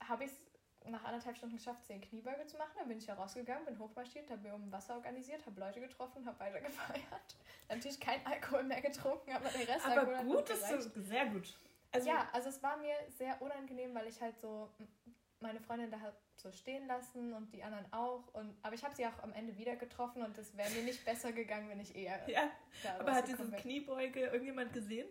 habe 0.00 0.24
ich 0.24 0.30
es 0.30 0.36
nach 0.88 1.04
anderthalb 1.04 1.36
Stunden 1.36 1.56
geschafft, 1.56 1.84
zehn 1.84 2.00
Kniebeuge 2.00 2.46
zu 2.46 2.56
machen. 2.56 2.72
Dann 2.78 2.88
bin 2.88 2.98
ich 2.98 3.06
ja 3.06 3.14
rausgegangen, 3.14 3.64
bin 3.64 3.78
hochmarschiert, 3.78 4.30
habe 4.30 4.42
mir 4.42 4.54
um 4.54 4.70
Wasser 4.72 4.94
organisiert, 4.94 5.44
habe 5.46 5.60
Leute 5.60 5.80
getroffen, 5.80 6.26
habe 6.26 6.38
weiter 6.40 6.60
gefeiert. 6.66 7.36
Natürlich 7.68 8.00
kein 8.00 8.24
Alkohol 8.26 8.64
mehr 8.64 8.80
getrunken, 8.80 9.32
aber 9.32 9.48
der 9.48 9.68
Rest 9.68 9.86
aber 9.86 10.16
Alkohol 10.16 10.36
gut, 10.36 10.50
ist 10.50 10.68
so, 10.68 11.00
sehr 11.02 11.26
gut. 11.26 11.56
Also, 11.92 12.08
ja, 12.08 12.28
also 12.32 12.48
es 12.48 12.62
war 12.62 12.76
mir 12.76 12.94
sehr 13.08 13.40
unangenehm, 13.42 13.94
weil 13.94 14.06
ich 14.06 14.20
halt 14.20 14.38
so 14.38 14.70
meine 15.40 15.60
Freundin 15.60 15.90
da 15.90 16.00
halt 16.00 16.14
so 16.36 16.52
stehen 16.52 16.86
lassen 16.86 17.32
und 17.32 17.52
die 17.52 17.62
anderen 17.62 17.90
auch. 17.92 18.28
Und, 18.34 18.56
aber 18.62 18.74
ich 18.74 18.84
habe 18.84 18.94
sie 18.94 19.06
auch 19.06 19.22
am 19.22 19.32
Ende 19.32 19.56
wieder 19.56 19.76
getroffen 19.76 20.22
und 20.22 20.36
es 20.38 20.56
wäre 20.56 20.70
mir 20.70 20.82
nicht 20.82 21.04
besser 21.04 21.32
gegangen, 21.32 21.68
wenn 21.68 21.80
ich 21.80 21.94
eher. 21.94 22.18
Ja, 22.28 22.50
aber 22.98 23.12
hat 23.12 23.28
diese 23.28 23.50
Kniebeuge 23.50 24.20
irgendjemand 24.20 24.72
gesehen? 24.72 25.08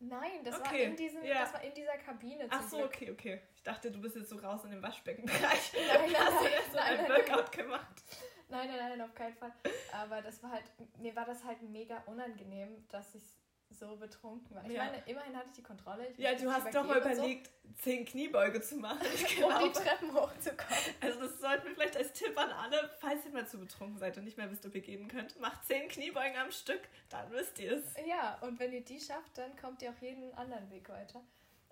Nein, 0.00 0.44
das, 0.44 0.60
okay. 0.60 0.64
war 0.64 0.78
in 0.78 0.96
diesem, 0.96 1.24
ja. 1.24 1.40
das 1.40 1.54
war 1.54 1.62
in 1.64 1.74
dieser 1.74 1.96
Kabine. 1.98 2.46
Ach 2.50 2.62
so, 2.68 2.76
Glück. 2.76 2.88
okay, 2.88 3.10
okay. 3.10 3.40
Ich 3.56 3.62
dachte, 3.62 3.90
du 3.90 4.00
bist 4.00 4.14
jetzt 4.14 4.30
so 4.30 4.36
raus 4.36 4.64
in 4.64 4.70
den 4.70 4.82
Waschbeckenbereich. 4.82 5.72
Nein, 5.74 6.12
nein, 6.12 6.16
hast 6.18 6.40
du 6.40 6.48
jetzt 6.48 6.72
so 6.72 6.78
ein 6.78 7.08
Workout 7.08 7.50
gemacht. 7.50 8.04
Nein, 8.48 8.68
nein, 8.68 8.78
nein, 8.78 9.00
auf 9.02 9.14
keinen 9.14 9.34
Fall. 9.34 9.52
Aber 9.92 10.22
das 10.22 10.42
war 10.42 10.52
halt, 10.52 10.64
mir 10.98 11.14
war 11.16 11.26
das 11.26 11.44
halt 11.44 11.60
mega 11.62 11.98
unangenehm, 12.06 12.86
dass 12.88 13.14
ich 13.14 13.24
so 13.70 13.96
betrunken 13.96 14.54
war. 14.54 14.64
Ich 14.64 14.72
ja. 14.72 14.84
meine, 14.84 15.02
immerhin 15.06 15.36
hatte 15.36 15.48
ich 15.50 15.56
die 15.56 15.62
Kontrolle. 15.62 16.08
Ich 16.08 16.18
ja, 16.18 16.34
du 16.34 16.50
hast 16.50 16.74
doch 16.74 16.86
mal 16.86 16.98
überlegt, 16.98 17.46
so. 17.46 17.82
zehn 17.82 18.04
Kniebeuge 18.04 18.60
zu 18.60 18.76
machen. 18.76 19.00
um 19.02 19.64
die 19.64 19.72
Treppen 19.72 20.12
hochzukommen. 20.12 20.94
Also 21.00 21.20
das 21.20 21.40
sollten 21.40 21.66
wir 21.66 21.74
vielleicht 21.74 21.96
als 21.96 22.12
Tipp 22.12 22.36
an 22.38 22.50
alle, 22.50 22.90
falls 22.98 23.24
ihr 23.24 23.32
mal 23.32 23.46
zu 23.46 23.58
betrunken 23.58 23.98
seid 23.98 24.16
und 24.16 24.24
nicht 24.24 24.36
mehr 24.36 24.50
wisst, 24.50 24.64
ob 24.66 24.74
ihr 24.74 24.80
gehen 24.80 25.08
könnt, 25.08 25.38
macht 25.40 25.64
zehn 25.66 25.88
Kniebeugen 25.88 26.36
am 26.36 26.50
Stück, 26.50 26.80
dann 27.08 27.30
wisst 27.30 27.58
ihr 27.58 27.72
es. 27.72 27.94
Ja, 28.06 28.38
und 28.40 28.58
wenn 28.58 28.72
ihr 28.72 28.84
die 28.84 29.00
schafft, 29.00 29.36
dann 29.36 29.54
kommt 29.56 29.82
ihr 29.82 29.90
auch 29.90 30.02
jeden 30.02 30.32
anderen 30.34 30.70
Weg 30.70 30.88
weiter. 30.88 31.22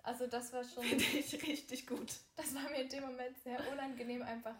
Also 0.03 0.27
das 0.27 0.53
war 0.53 0.63
schon... 0.63 0.83
Finde 0.83 1.03
ich 1.03 1.33
richtig 1.45 1.87
gut. 1.87 2.13
Das 2.35 2.55
war 2.55 2.69
mir 2.69 2.81
in 2.81 2.89
dem 2.89 3.03
Moment 3.03 3.37
sehr 3.43 3.59
unangenehm 3.71 4.21
einfach 4.21 4.55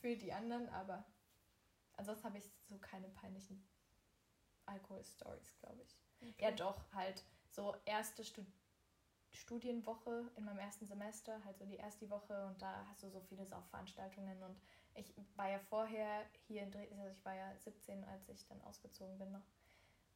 für 0.00 0.16
die 0.16 0.32
anderen, 0.32 0.68
aber 0.70 1.04
ansonsten 1.96 2.24
habe 2.24 2.38
ich 2.38 2.44
so 2.68 2.78
keine 2.78 3.08
peinlichen 3.08 3.62
Alkohol-Stories, 4.70 5.56
glaube 5.60 5.82
ich. 5.82 5.96
Okay. 6.20 6.44
Ja, 6.44 6.50
doch, 6.52 6.80
halt 6.92 7.24
so 7.50 7.74
erste 7.84 8.24
Stud 8.24 8.46
Studienwoche 9.32 10.28
in 10.36 10.44
meinem 10.44 10.58
ersten 10.58 10.86
Semester, 10.86 11.40
halt 11.44 11.56
so 11.56 11.64
die 11.64 11.76
erste 11.76 12.10
Woche 12.10 12.46
und 12.46 12.60
da 12.60 12.84
hast 12.88 13.04
du 13.04 13.08
so 13.10 13.20
viele 13.20 13.46
Saufveranstaltungen 13.46 14.42
und 14.42 14.60
ich 14.94 15.14
war 15.36 15.48
ja 15.48 15.60
vorher 15.60 16.24
hier 16.48 16.62
in 16.62 16.70
Dresden, 16.72 16.98
also 16.98 17.16
ich 17.16 17.24
war 17.24 17.34
ja 17.34 17.56
17, 17.56 18.04
als 18.04 18.28
ich 18.28 18.44
dann 18.48 18.60
ausgezogen 18.62 19.18
bin 19.18 19.30
noch. 19.30 19.46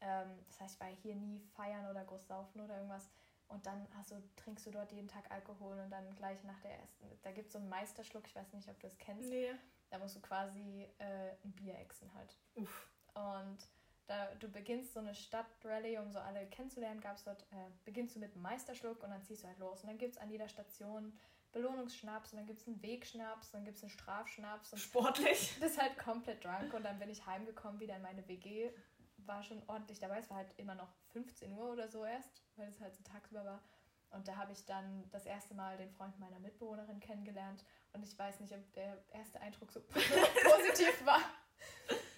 Ähm, 0.01 0.31
das 0.49 0.61
heißt, 0.61 0.75
ich 0.75 0.81
war 0.81 0.89
hier 0.89 1.15
nie 1.15 1.41
feiern 1.55 1.89
oder 1.89 2.05
groß 2.05 2.27
saufen 2.27 2.61
oder 2.61 2.77
irgendwas. 2.77 3.09
Und 3.49 3.65
dann 3.67 3.87
hast 3.95 4.11
du, 4.11 4.23
trinkst 4.37 4.67
du 4.67 4.71
dort 4.71 4.91
jeden 4.93 5.09
Tag 5.09 5.31
Alkohol 5.31 5.79
und 5.79 5.91
dann 5.91 6.15
gleich 6.17 6.43
nach 6.45 6.61
der 6.61 6.79
ersten, 6.79 7.05
da 7.23 7.31
gibt 7.31 7.47
es 7.47 7.53
so 7.53 7.59
einen 7.59 7.69
Meisterschluck, 7.69 8.27
ich 8.27 8.35
weiß 8.35 8.53
nicht, 8.53 8.69
ob 8.69 8.81
du 8.81 8.87
es 8.87 8.99
kennst. 8.99 9.29
Nee. 9.29 9.55
Da 9.91 9.99
musst 9.99 10.17
du 10.17 10.21
quasi 10.21 10.89
äh, 10.99 11.37
ein 11.45 11.53
Bier 11.53 11.79
exen 11.79 12.13
halt. 12.15 12.37
Uff. 12.55 12.91
Und 13.15 13.59
da, 14.07 14.35
du 14.39 14.49
beginnst 14.49 14.93
so 14.93 15.01
eine 15.01 15.15
Stadtrallye, 15.15 15.99
um 15.99 16.11
so 16.11 16.19
alle 16.19 16.47
kennenzulernen, 16.47 17.01
gab 17.01 17.17
es 17.17 17.25
dort, 17.25 17.43
äh, 17.53 17.71
beginnst 17.85 18.17
du 18.17 18.21
mit 18.21 18.33
einem 18.33 18.43
Meisterschluck 18.43 19.03
und 19.03 19.11
dann 19.11 19.23
ziehst 19.23 19.43
du 19.43 19.49
halt 19.49 19.59
los. 19.59 19.83
Und 19.83 19.89
dann 19.89 19.99
gibt 19.99 20.13
es 20.13 20.19
an 20.19 20.31
jeder 20.31 20.49
Station 20.49 21.19
Belohnungsschnaps 21.53 22.33
und 22.33 22.39
dann 22.39 22.47
gibt 22.47 22.61
es 22.61 22.67
einen 22.67 22.83
Wegschnaps 22.83 23.49
und 23.49 23.55
dann 23.55 23.65
gibt 23.65 23.79
es 23.79 23.83
einen 23.83 23.91
Strafschnaps. 23.91 24.73
Und 24.73 24.79
Sportlich. 24.79 25.57
Das 25.61 25.73
ist 25.73 25.81
halt 25.81 25.97
komplett 25.99 26.45
drunk 26.45 26.75
und 26.75 26.85
dann 26.85 26.99
bin 26.99 27.09
ich 27.09 27.25
heimgekommen 27.25 27.81
wieder 27.81 27.97
in 27.97 28.03
meine 28.03 28.27
WG. 28.29 28.71
War 29.19 29.43
schon 29.43 29.63
ordentlich 29.69 30.01
dabei. 30.01 30.19
Es 30.19 30.29
war 30.29 30.39
halt 30.39 30.53
immer 30.59 30.75
noch 30.75 30.93
15 31.13 31.53
Uhr 31.53 31.73
oder 31.73 31.89
so 31.89 32.05
erst, 32.05 32.43
weil 32.57 32.69
es 32.69 32.81
halt 32.81 32.95
so 32.95 33.03
tagsüber 33.05 33.45
war. 33.45 33.63
Und 34.11 34.29
da 34.29 34.37
habe 34.37 34.53
ich 34.53 34.65
dann 34.67 35.09
das 35.11 35.25
erste 35.25 35.55
Mal 35.55 35.77
den 35.79 35.91
Freund 35.91 36.19
meiner 36.19 36.39
Mitbewohnerin 36.41 37.01
kennengelernt. 37.01 37.65
Und 37.93 38.03
ich 38.03 38.19
weiß 38.19 38.41
nicht, 38.41 38.53
ob 38.53 38.73
der 38.75 39.03
erste 39.13 39.41
Eindruck 39.41 39.73
so 39.73 39.81
positiv 39.89 41.07
war 41.07 41.21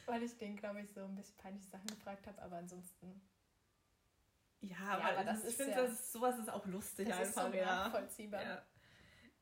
weil 0.07 0.23
ich 0.23 0.37
den, 0.37 0.57
glaube 0.57 0.81
ich, 0.81 0.91
so 0.93 1.05
ein 1.05 1.15
bisschen 1.15 1.37
peinliche 1.37 1.69
Sachen 1.69 1.87
gefragt 1.87 2.27
habe, 2.27 2.41
aber 2.43 2.57
ansonsten. 2.57 3.21
Ja, 4.61 4.77
ja 4.99 5.11
aber, 5.11 5.25
das 5.25 5.45
ich 5.45 5.57
finde, 5.57 5.73
ja, 5.73 5.89
sowas 5.89 6.39
ist 6.39 6.51
auch 6.51 6.67
lustig 6.67 7.09
das 7.09 7.19
einfach. 7.19 7.47
Ist 7.47 7.53
so 7.53 7.59
ja. 7.59 7.67
nachvollziehbar. 7.67 8.43
Ja. 8.43 8.63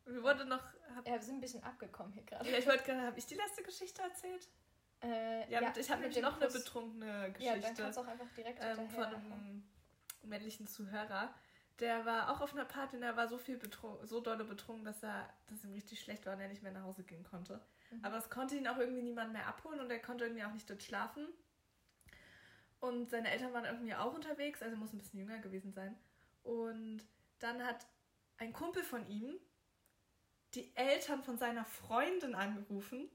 Wir 0.06 0.22
wurden 0.22 0.48
noch. 0.48 0.62
Hab, 0.94 1.06
ja, 1.06 1.14
wir 1.14 1.22
sind 1.22 1.36
ein 1.36 1.40
bisschen 1.40 1.62
abgekommen 1.62 2.12
hier 2.12 2.24
gerade. 2.24 2.50
Ja, 2.50 2.58
ich 2.58 2.66
wollte 2.66 2.84
gerade, 2.84 3.02
habe 3.02 3.18
ich 3.18 3.26
die 3.26 3.34
letzte 3.34 3.62
Geschichte 3.62 4.02
erzählt? 4.02 4.48
Äh, 5.02 5.50
ja, 5.50 5.60
ja, 5.60 5.72
ich 5.76 5.90
habe 5.90 6.00
nämlich 6.00 6.20
noch 6.22 6.38
Plus. 6.38 6.54
eine 6.54 6.62
betrunkene 6.62 7.32
Geschichte. 7.32 7.44
Ja, 7.44 7.60
dann 7.60 7.74
kannst 7.74 7.98
du 7.98 8.02
auch 8.02 8.06
einfach 8.06 8.30
direkt 8.36 8.58
ähm, 8.62 8.88
Von 8.88 9.04
einem 9.04 9.62
männlichen 10.22 10.66
Zuhörer. 10.66 11.34
Der 11.80 12.06
war 12.06 12.30
auch 12.30 12.40
auf 12.40 12.52
einer 12.52 12.64
Party 12.64 12.96
und 12.96 13.02
er 13.02 13.16
war 13.16 13.28
so 13.28 13.36
viel 13.36 13.56
betrunken, 13.56 14.06
so 14.06 14.20
dolle 14.20 14.44
betrunken, 14.44 14.84
dass 14.84 15.02
er, 15.02 15.28
dass 15.48 15.64
ihm 15.64 15.72
richtig 15.72 16.00
schlecht 16.00 16.24
war 16.24 16.34
und 16.34 16.40
er 16.40 16.48
nicht 16.48 16.62
mehr 16.62 16.72
nach 16.72 16.84
Hause 16.84 17.02
gehen 17.02 17.24
konnte. 17.24 17.60
Mhm. 17.90 18.04
Aber 18.04 18.16
es 18.16 18.30
konnte 18.30 18.56
ihn 18.56 18.66
auch 18.68 18.78
irgendwie 18.78 19.02
niemand 19.02 19.32
mehr 19.32 19.46
abholen 19.46 19.80
und 19.80 19.90
er 19.90 20.00
konnte 20.00 20.24
irgendwie 20.24 20.44
auch 20.44 20.52
nicht 20.52 20.68
dort 20.68 20.82
schlafen. 20.82 21.28
Und 22.80 23.08
seine 23.08 23.30
Eltern 23.30 23.52
waren 23.52 23.64
irgendwie 23.64 23.94
auch 23.94 24.12
unterwegs, 24.12 24.62
also 24.62 24.76
muss 24.76 24.92
ein 24.92 24.98
bisschen 24.98 25.20
jünger 25.20 25.38
gewesen 25.38 25.72
sein. 25.72 25.96
Und 26.42 27.00
dann 27.38 27.64
hat 27.64 27.86
ein 28.36 28.52
Kumpel 28.52 28.82
von 28.82 29.06
ihm 29.08 29.38
die 30.54 30.74
Eltern 30.76 31.22
von 31.22 31.38
seiner 31.38 31.64
Freundin 31.64 32.34
angerufen. 32.34 33.08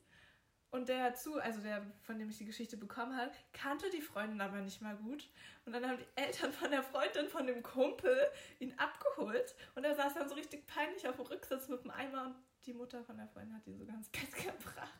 Und 0.71 0.87
der 0.87 1.15
zu, 1.15 1.39
also 1.39 1.61
der, 1.61 1.83
von 2.01 2.19
dem 2.19 2.29
ich 2.29 2.37
die 2.37 2.45
Geschichte 2.45 2.77
bekommen 2.77 3.17
habe, 3.17 3.31
kannte 3.53 3.89
die 3.89 4.01
Freundin 4.01 4.39
aber 4.39 4.61
nicht 4.61 4.81
mal 4.81 4.95
gut. 4.97 5.27
Und 5.65 5.73
dann 5.73 5.87
haben 5.87 5.97
die 5.97 6.21
Eltern 6.21 6.51
von 6.51 6.69
der 6.69 6.83
Freundin 6.83 7.27
von 7.27 7.47
dem 7.47 7.63
Kumpel 7.63 8.15
ihn 8.59 8.77
abgeholt. 8.77 9.55
Und 9.73 9.83
er 9.83 9.95
saß 9.95 10.13
dann 10.13 10.29
so 10.29 10.35
richtig 10.35 10.67
peinlich 10.67 11.07
auf 11.07 11.15
dem 11.15 11.25
Rücksitz 11.25 11.69
mit 11.69 11.83
dem 11.83 11.89
Eimer 11.89 12.25
und 12.25 12.35
die 12.65 12.73
Mutter 12.73 13.03
von 13.03 13.17
der 13.17 13.27
Freundin 13.27 13.55
hat 13.55 13.67
ihn 13.67 13.77
so 13.77 13.85
ganz 13.85 14.09
Bett 14.11 14.33
gebracht. 14.33 14.99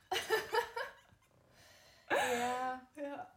ja. 2.09 2.81
Ja. 2.95 3.31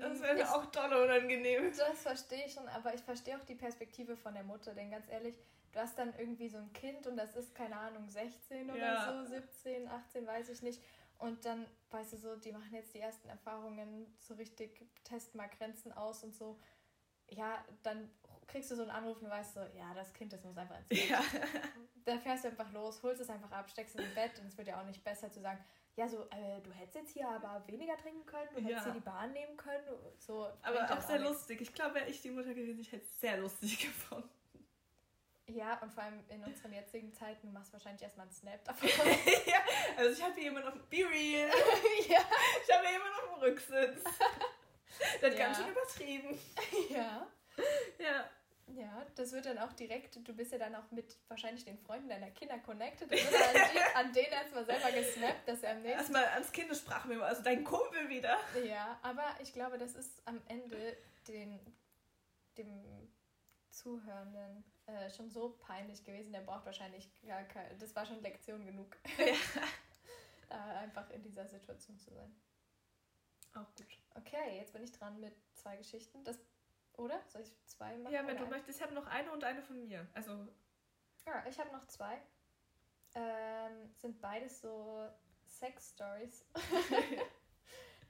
Das 0.00 0.20
wäre 0.20 0.34
mir 0.34 0.52
auch 0.52 0.66
toll 0.66 0.92
unangenehm. 0.92 1.72
Das 1.76 2.02
verstehe 2.02 2.46
ich 2.46 2.52
schon, 2.52 2.66
aber 2.68 2.94
ich 2.94 3.02
verstehe 3.02 3.38
auch 3.38 3.44
die 3.44 3.54
Perspektive 3.54 4.16
von 4.16 4.34
der 4.34 4.42
Mutter, 4.42 4.74
denn 4.74 4.90
ganz 4.90 5.08
ehrlich, 5.08 5.36
du 5.72 5.78
hast 5.78 5.98
dann 5.98 6.12
irgendwie 6.18 6.48
so 6.48 6.58
ein 6.58 6.72
Kind 6.72 7.06
und 7.06 7.16
das 7.16 7.36
ist, 7.36 7.54
keine 7.54 7.76
Ahnung, 7.76 8.08
16 8.08 8.70
oder 8.70 8.78
ja. 8.78 9.24
so, 9.24 9.30
17, 9.30 9.88
18, 9.88 10.26
weiß 10.26 10.48
ich 10.48 10.62
nicht. 10.62 10.82
Und 11.18 11.44
dann, 11.44 11.66
weißt 11.90 12.14
du, 12.14 12.16
so, 12.18 12.36
die 12.36 12.52
machen 12.52 12.72
jetzt 12.74 12.94
die 12.94 13.00
ersten 13.00 13.28
Erfahrungen, 13.28 14.06
so 14.18 14.34
richtig 14.34 14.86
testen 15.04 15.38
mal 15.38 15.48
Grenzen 15.48 15.92
aus 15.92 16.24
und 16.24 16.34
so. 16.34 16.58
Ja, 17.30 17.64
dann 17.82 18.10
kriegst 18.46 18.70
du 18.70 18.76
so 18.76 18.82
einen 18.82 18.90
Anruf 18.90 19.20
und 19.20 19.30
weißt 19.30 19.54
so, 19.54 19.60
ja, 19.76 19.92
das 19.94 20.12
Kind, 20.12 20.32
das 20.32 20.42
muss 20.44 20.56
einfach 20.56 20.78
ins 20.78 20.88
Bett. 20.88 21.08
Ja. 21.08 21.20
Dann 22.04 22.20
fährst 22.20 22.44
du 22.44 22.48
einfach 22.48 22.70
los, 22.72 23.02
holst 23.02 23.20
es 23.20 23.30
einfach 23.30 23.50
ab, 23.50 23.68
steckst 23.68 23.98
es 23.98 24.04
ins 24.04 24.14
Bett 24.14 24.38
und 24.38 24.46
es 24.46 24.56
wird 24.56 24.68
ja 24.68 24.80
auch 24.80 24.86
nicht 24.86 25.02
besser 25.02 25.30
zu 25.30 25.40
sagen, 25.40 25.58
ja, 25.96 26.06
so, 26.08 26.24
äh, 26.24 26.60
du 26.62 26.70
hättest 26.72 26.94
jetzt 26.94 27.12
hier 27.12 27.26
aber 27.26 27.66
weniger 27.66 27.96
trinken 27.96 28.24
können, 28.26 28.48
du 28.54 28.60
hättest 28.60 28.84
ja. 28.86 28.92
hier 28.92 28.92
die 28.92 29.00
Bahn 29.00 29.32
nehmen 29.32 29.56
können. 29.56 29.84
So, 30.18 30.46
aber 30.62 30.84
auch 30.90 31.00
sehr 31.00 31.20
auch 31.20 31.30
lustig. 31.30 31.62
Ich 31.62 31.72
glaube, 31.72 31.94
wäre 31.94 32.08
ich 32.08 32.20
die 32.20 32.30
Mutter 32.30 32.52
gewesen, 32.52 32.80
ich 32.80 32.92
hätte 32.92 33.04
es 33.04 33.20
sehr 33.20 33.38
lustig 33.38 33.78
gefunden. 33.82 34.28
Ja, 35.48 35.78
und 35.80 35.92
vor 35.92 36.02
allem 36.02 36.22
in 36.28 36.42
unseren 36.44 36.72
jetzigen 36.72 37.12
Zeiten, 37.14 37.46
du 37.46 37.52
machst 37.52 37.72
wahrscheinlich 37.72 38.02
erstmal 38.02 38.26
einen 38.26 38.34
Snap 38.34 38.64
davon. 38.64 38.88
ja, 39.46 39.58
also 39.96 40.12
ich 40.12 40.22
habe 40.22 40.34
hier 40.34 40.44
jemanden 40.44 40.68
auf 40.68 40.74
dem 40.74 40.88
Be 40.88 41.08
Real. 41.08 41.48
ja. 42.08 42.20
Ich 42.62 42.74
habe 42.74 42.86
hier 42.86 42.92
jemanden 42.92 43.14
auf 43.14 43.34
dem 43.34 43.42
Rücksitz. 43.42 44.04
Das 45.20 45.32
ist 45.32 45.38
ja. 45.38 45.46
ganz 45.46 45.58
schön 45.58 45.68
übertrieben. 45.68 46.38
Ja. 46.90 47.26
Ja. 47.98 48.30
Ja, 48.68 49.06
das 49.14 49.32
wird 49.32 49.46
dann 49.46 49.58
auch 49.58 49.72
direkt, 49.74 50.16
du 50.16 50.34
bist 50.34 50.50
ja 50.50 50.58
dann 50.58 50.74
auch 50.74 50.90
mit 50.90 51.16
wahrscheinlich 51.28 51.64
den 51.64 51.78
Freunden 51.78 52.08
deiner 52.08 52.30
Kinder 52.30 52.58
connected. 52.58 53.10
Das 53.10 53.20
wird 53.20 53.94
an, 53.94 54.06
an 54.06 54.12
denen 54.12 54.32
erstmal 54.32 54.64
selber 54.64 54.90
gesnappt, 54.90 55.48
dass 55.48 55.62
er 55.62 55.72
am 55.72 55.82
nächsten. 55.82 56.00
Erstmal 56.00 56.24
ans 56.26 56.50
Kindessprachmemo, 56.50 57.22
also 57.22 57.42
dein 57.42 57.62
Kumpel 57.62 58.08
wieder. 58.08 58.36
Ja, 58.64 58.98
aber 59.02 59.24
ich 59.40 59.52
glaube, 59.52 59.78
das 59.78 59.94
ist 59.94 60.20
am 60.24 60.40
Ende 60.48 60.96
den, 61.28 61.60
dem 62.58 62.82
Zuhörenden 63.70 64.64
äh, 64.86 65.10
schon 65.10 65.30
so 65.30 65.56
peinlich 65.60 66.04
gewesen, 66.04 66.32
der 66.32 66.40
braucht 66.40 66.66
wahrscheinlich 66.66 67.08
gar 67.24 67.44
keine. 67.44 67.72
Das 67.76 67.94
war 67.94 68.04
schon 68.04 68.20
Lektion 68.22 68.66
genug. 68.66 68.96
Ja. 69.18 69.34
da 70.48 70.78
einfach 70.78 71.08
in 71.10 71.22
dieser 71.22 71.46
Situation 71.46 71.98
zu 71.98 72.10
sein. 72.12 72.34
Auch 73.54 73.74
gut. 73.76 73.86
Okay, 74.14 74.58
jetzt 74.58 74.72
bin 74.72 74.82
ich 74.82 74.92
dran 74.92 75.20
mit 75.20 75.34
zwei 75.54 75.76
Geschichten. 75.76 76.22
Das 76.24 76.38
oder? 76.98 77.20
Soll 77.28 77.42
ich 77.42 77.52
zwei 77.66 77.96
machen? 77.98 78.12
Ja, 78.12 78.26
wenn 78.26 78.36
du 78.36 78.46
möchtest. 78.46 78.78
Ich 78.78 78.82
habe 78.82 78.94
noch 78.94 79.06
eine 79.06 79.30
und 79.32 79.44
eine 79.44 79.62
von 79.62 79.80
mir. 79.80 80.06
Also. 80.14 80.48
Ja, 81.26 81.44
ich 81.48 81.58
habe 81.58 81.70
noch 81.72 81.86
zwei. 81.86 82.20
Ähm, 83.14 83.90
sind 83.96 84.20
beides 84.20 84.60
so 84.60 85.08
Sex-Stories. 85.46 86.44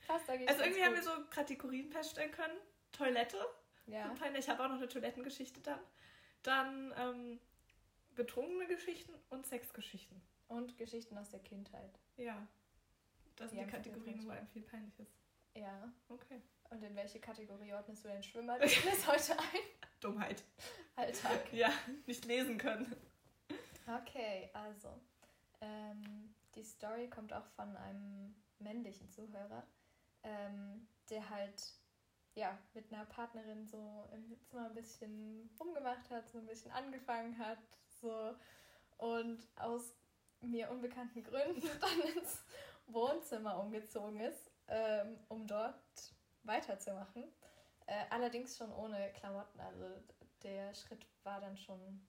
Krass, 0.07 0.23
da 0.27 0.33
Also 0.33 0.63
irgendwie 0.63 0.85
haben 0.85 0.95
wir 0.95 1.03
so 1.03 1.11
Kategorien 1.31 1.89
feststellen 1.89 2.33
können. 2.33 2.57
Toilette. 2.93 3.39
Ja. 3.87 4.13
Ich 4.37 4.49
habe 4.49 4.65
auch 4.65 4.69
noch 4.69 4.77
eine 4.77 4.89
Toilettengeschichte 4.89 5.61
dann. 5.61 5.81
Dann 6.43 6.95
ähm, 6.97 7.41
betrunkene 8.15 8.67
Geschichten 8.67 9.15
und 9.31 9.47
Sexgeschichten. 9.47 10.21
Und 10.49 10.77
Geschichten 10.79 11.17
aus 11.19 11.31
der 11.31 11.41
Kindheit. 11.41 11.99
Ja. 12.17 12.47
Das 13.37 13.51
sind 13.51 13.61
die, 13.61 13.65
die 13.65 13.71
Kategorien, 13.71 14.25
wo 14.25 14.31
einem 14.31 14.47
viel 14.49 14.63
peinlich 14.63 14.99
ist. 14.99 15.13
Ja. 15.55 15.93
Okay. 16.09 16.41
Und 16.71 16.83
in 16.83 16.97
welche 16.97 17.21
Kategorie 17.21 17.73
ordnest 17.73 18.05
du 18.05 18.09
den 18.09 18.23
Schwimmer 18.23 18.59
das 18.59 19.07
heute 19.07 19.39
ein? 19.39 19.61
Dummheit. 20.01 20.43
Alltag. 20.97 21.47
Ja, 21.53 21.71
nicht 22.07 22.25
lesen 22.25 22.59
können. 22.59 22.95
Okay, 23.87 24.51
also. 24.53 24.89
Ähm, 25.61 26.35
die 26.55 26.65
Story 26.65 27.09
kommt 27.09 27.33
auch 27.33 27.47
von 27.55 27.77
einem 27.77 28.35
männlichen 28.59 29.11
Zuhörer, 29.11 29.67
ähm, 30.23 30.89
der 31.11 31.29
halt 31.31 31.63
ja, 32.35 32.57
mit 32.75 32.93
einer 32.93 33.07
Partnerin 33.07 33.67
so 33.67 34.09
im 34.13 34.39
Zimmer 34.45 34.67
ein 34.67 34.75
bisschen 34.75 35.51
rumgemacht 35.59 36.11
hat, 36.11 36.29
so 36.29 36.39
ein 36.39 36.47
bisschen 36.47 36.71
angefangen 36.71 37.39
hat, 37.39 37.59
so 38.01 38.37
und 38.99 39.39
aus 39.57 39.95
mir 40.41 40.71
unbekannten 40.71 41.25
Gründen 41.25 41.63
dann 41.81 42.01
ins 42.15 42.45
Wohnzimmer 42.87 43.59
umgezogen 43.59 44.21
ist, 44.21 44.51
ähm, 44.69 45.19
um 45.29 45.47
dort 45.47 46.15
weiterzumachen. 46.47 47.25
Äh, 47.87 48.05
allerdings 48.11 48.57
schon 48.57 48.73
ohne 48.73 49.13
Klamotten. 49.13 49.61
Also 49.61 49.85
der 50.43 50.75
Schritt 50.75 51.07
war 51.23 51.41
dann 51.41 51.57
schon 51.57 52.07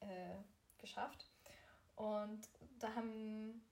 äh, 0.00 0.36
geschafft. 0.78 1.28
Und 1.96 2.48
da 2.78 2.94
haben, 2.94 3.62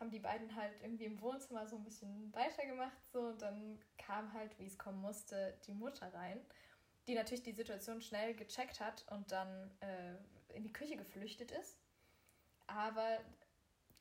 haben 0.00 0.10
die 0.10 0.18
beiden 0.18 0.54
halt 0.56 0.72
irgendwie 0.82 1.04
im 1.04 1.20
Wohnzimmer 1.20 1.66
so 1.66 1.76
ein 1.76 1.84
bisschen 1.84 2.32
weitergemacht. 2.34 3.04
So, 3.12 3.28
und 3.28 3.42
dann 3.42 3.78
kam 3.98 4.32
halt, 4.32 4.58
wie 4.58 4.66
es 4.66 4.78
kommen 4.78 5.00
musste, 5.00 5.58
die 5.66 5.74
Mutter 5.74 6.12
rein, 6.12 6.40
die 7.06 7.14
natürlich 7.14 7.42
die 7.42 7.52
Situation 7.52 8.00
schnell 8.00 8.34
gecheckt 8.34 8.80
hat 8.80 9.04
und 9.10 9.30
dann 9.30 9.70
äh, 9.80 10.54
in 10.54 10.64
die 10.64 10.72
Küche 10.72 10.96
geflüchtet 10.96 11.50
ist. 11.50 11.78
Aber 12.66 13.18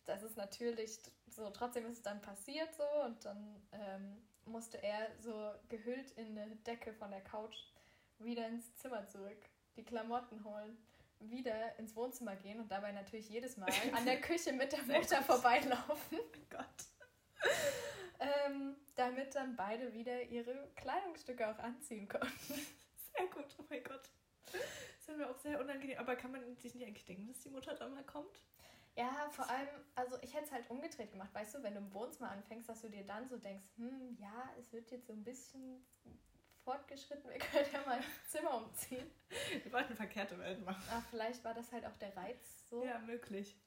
das 0.06 0.24
ist 0.24 0.38
natürlich 0.38 1.00
so, 1.28 1.50
trotzdem 1.50 1.86
ist 1.86 1.98
es 1.98 2.02
dann 2.02 2.22
passiert 2.22 2.74
so 2.76 2.84
und 3.06 3.24
dann 3.26 3.62
ähm, 3.72 4.22
musste 4.46 4.82
er 4.82 5.10
so 5.20 5.54
gehüllt 5.70 6.12
in 6.12 6.38
eine 6.38 6.56
Decke 6.58 6.94
von 6.94 7.12
der 7.12 7.22
Couch 7.22 7.58
wieder 8.20 8.48
ins 8.48 8.76
Zimmer 8.76 9.08
zurück, 9.08 9.38
die 9.76 9.84
Klamotten 9.84 10.44
holen, 10.44 10.78
wieder 11.20 11.78
ins 11.80 11.96
Wohnzimmer 11.96 12.36
gehen 12.36 12.60
und 12.60 12.72
dabei 12.72 12.92
natürlich 12.92 13.30
jedes 13.30 13.58
Mal 13.58 13.70
an 13.96 14.06
der 14.06 14.22
Küche 14.22 14.54
mit 14.54 14.72
der 14.72 14.84
Mutter 14.84 15.22
vorbeilaufen. 15.24 16.20
Oh 16.20 16.38
Gott. 16.50 16.66
ähm, 18.20 18.76
damit 18.96 19.36
dann 19.36 19.56
beide 19.56 19.94
wieder 19.94 20.24
ihre 20.24 20.70
Kleidungsstücke 20.76 21.48
auch 21.48 21.60
anziehen 21.60 22.08
konnten. 22.08 22.54
Sehr 23.16 23.28
gut, 23.28 23.46
oh 23.60 23.64
mein 23.70 23.84
Gott. 23.84 24.10
Das 24.52 25.10
ist 25.10 25.18
mir 25.18 25.30
auch 25.30 25.38
sehr 25.38 25.60
unangenehm. 25.60 25.98
Aber 26.00 26.16
kann 26.16 26.32
man 26.32 26.56
sich 26.58 26.74
nicht 26.74 26.86
eigentlich 26.86 27.06
denken, 27.06 27.28
dass 27.28 27.40
die 27.42 27.50
Mutter 27.50 27.76
dann 27.76 27.94
mal 27.94 28.04
kommt? 28.04 28.42
Ja, 28.96 29.28
vor 29.32 29.50
allem, 29.50 29.70
also 29.96 30.18
ich 30.22 30.34
hätte 30.34 30.46
es 30.46 30.52
halt 30.52 30.70
umgedreht 30.70 31.12
gemacht. 31.12 31.34
Weißt 31.34 31.56
du, 31.56 31.64
wenn 31.64 31.74
du 31.74 31.80
im 31.80 31.94
Wohnzimmer 31.94 32.30
anfängst, 32.30 32.70
dass 32.70 32.82
du 32.82 32.90
dir 32.90 33.04
dann 33.04 33.28
so 33.28 33.38
denkst, 33.38 33.66
hm, 33.78 34.16
ja, 34.20 34.52
es 34.60 34.72
wird 34.72 34.92
jetzt 34.92 35.08
so 35.08 35.14
ein 35.14 35.24
bisschen 35.24 35.84
fortgeschritten, 36.64 37.30
wir 37.30 37.40
können 37.40 37.68
ja 37.74 37.82
mal 37.86 37.98
ins 37.98 38.30
Zimmer 38.30 38.56
umziehen. 38.58 39.10
Wir 39.64 39.74
wollten 39.74 39.96
verkehrte 39.96 40.38
Welt 40.38 40.64
machen. 40.64 40.84
Ach, 40.92 41.04
vielleicht 41.10 41.44
war 41.44 41.54
das 41.54 41.72
halt 41.72 41.86
auch 41.86 41.98
der 41.98 42.16
Reiz 42.16 42.70
so. 42.70 42.84
Ja, 42.84 43.00
möglich. 43.00 43.58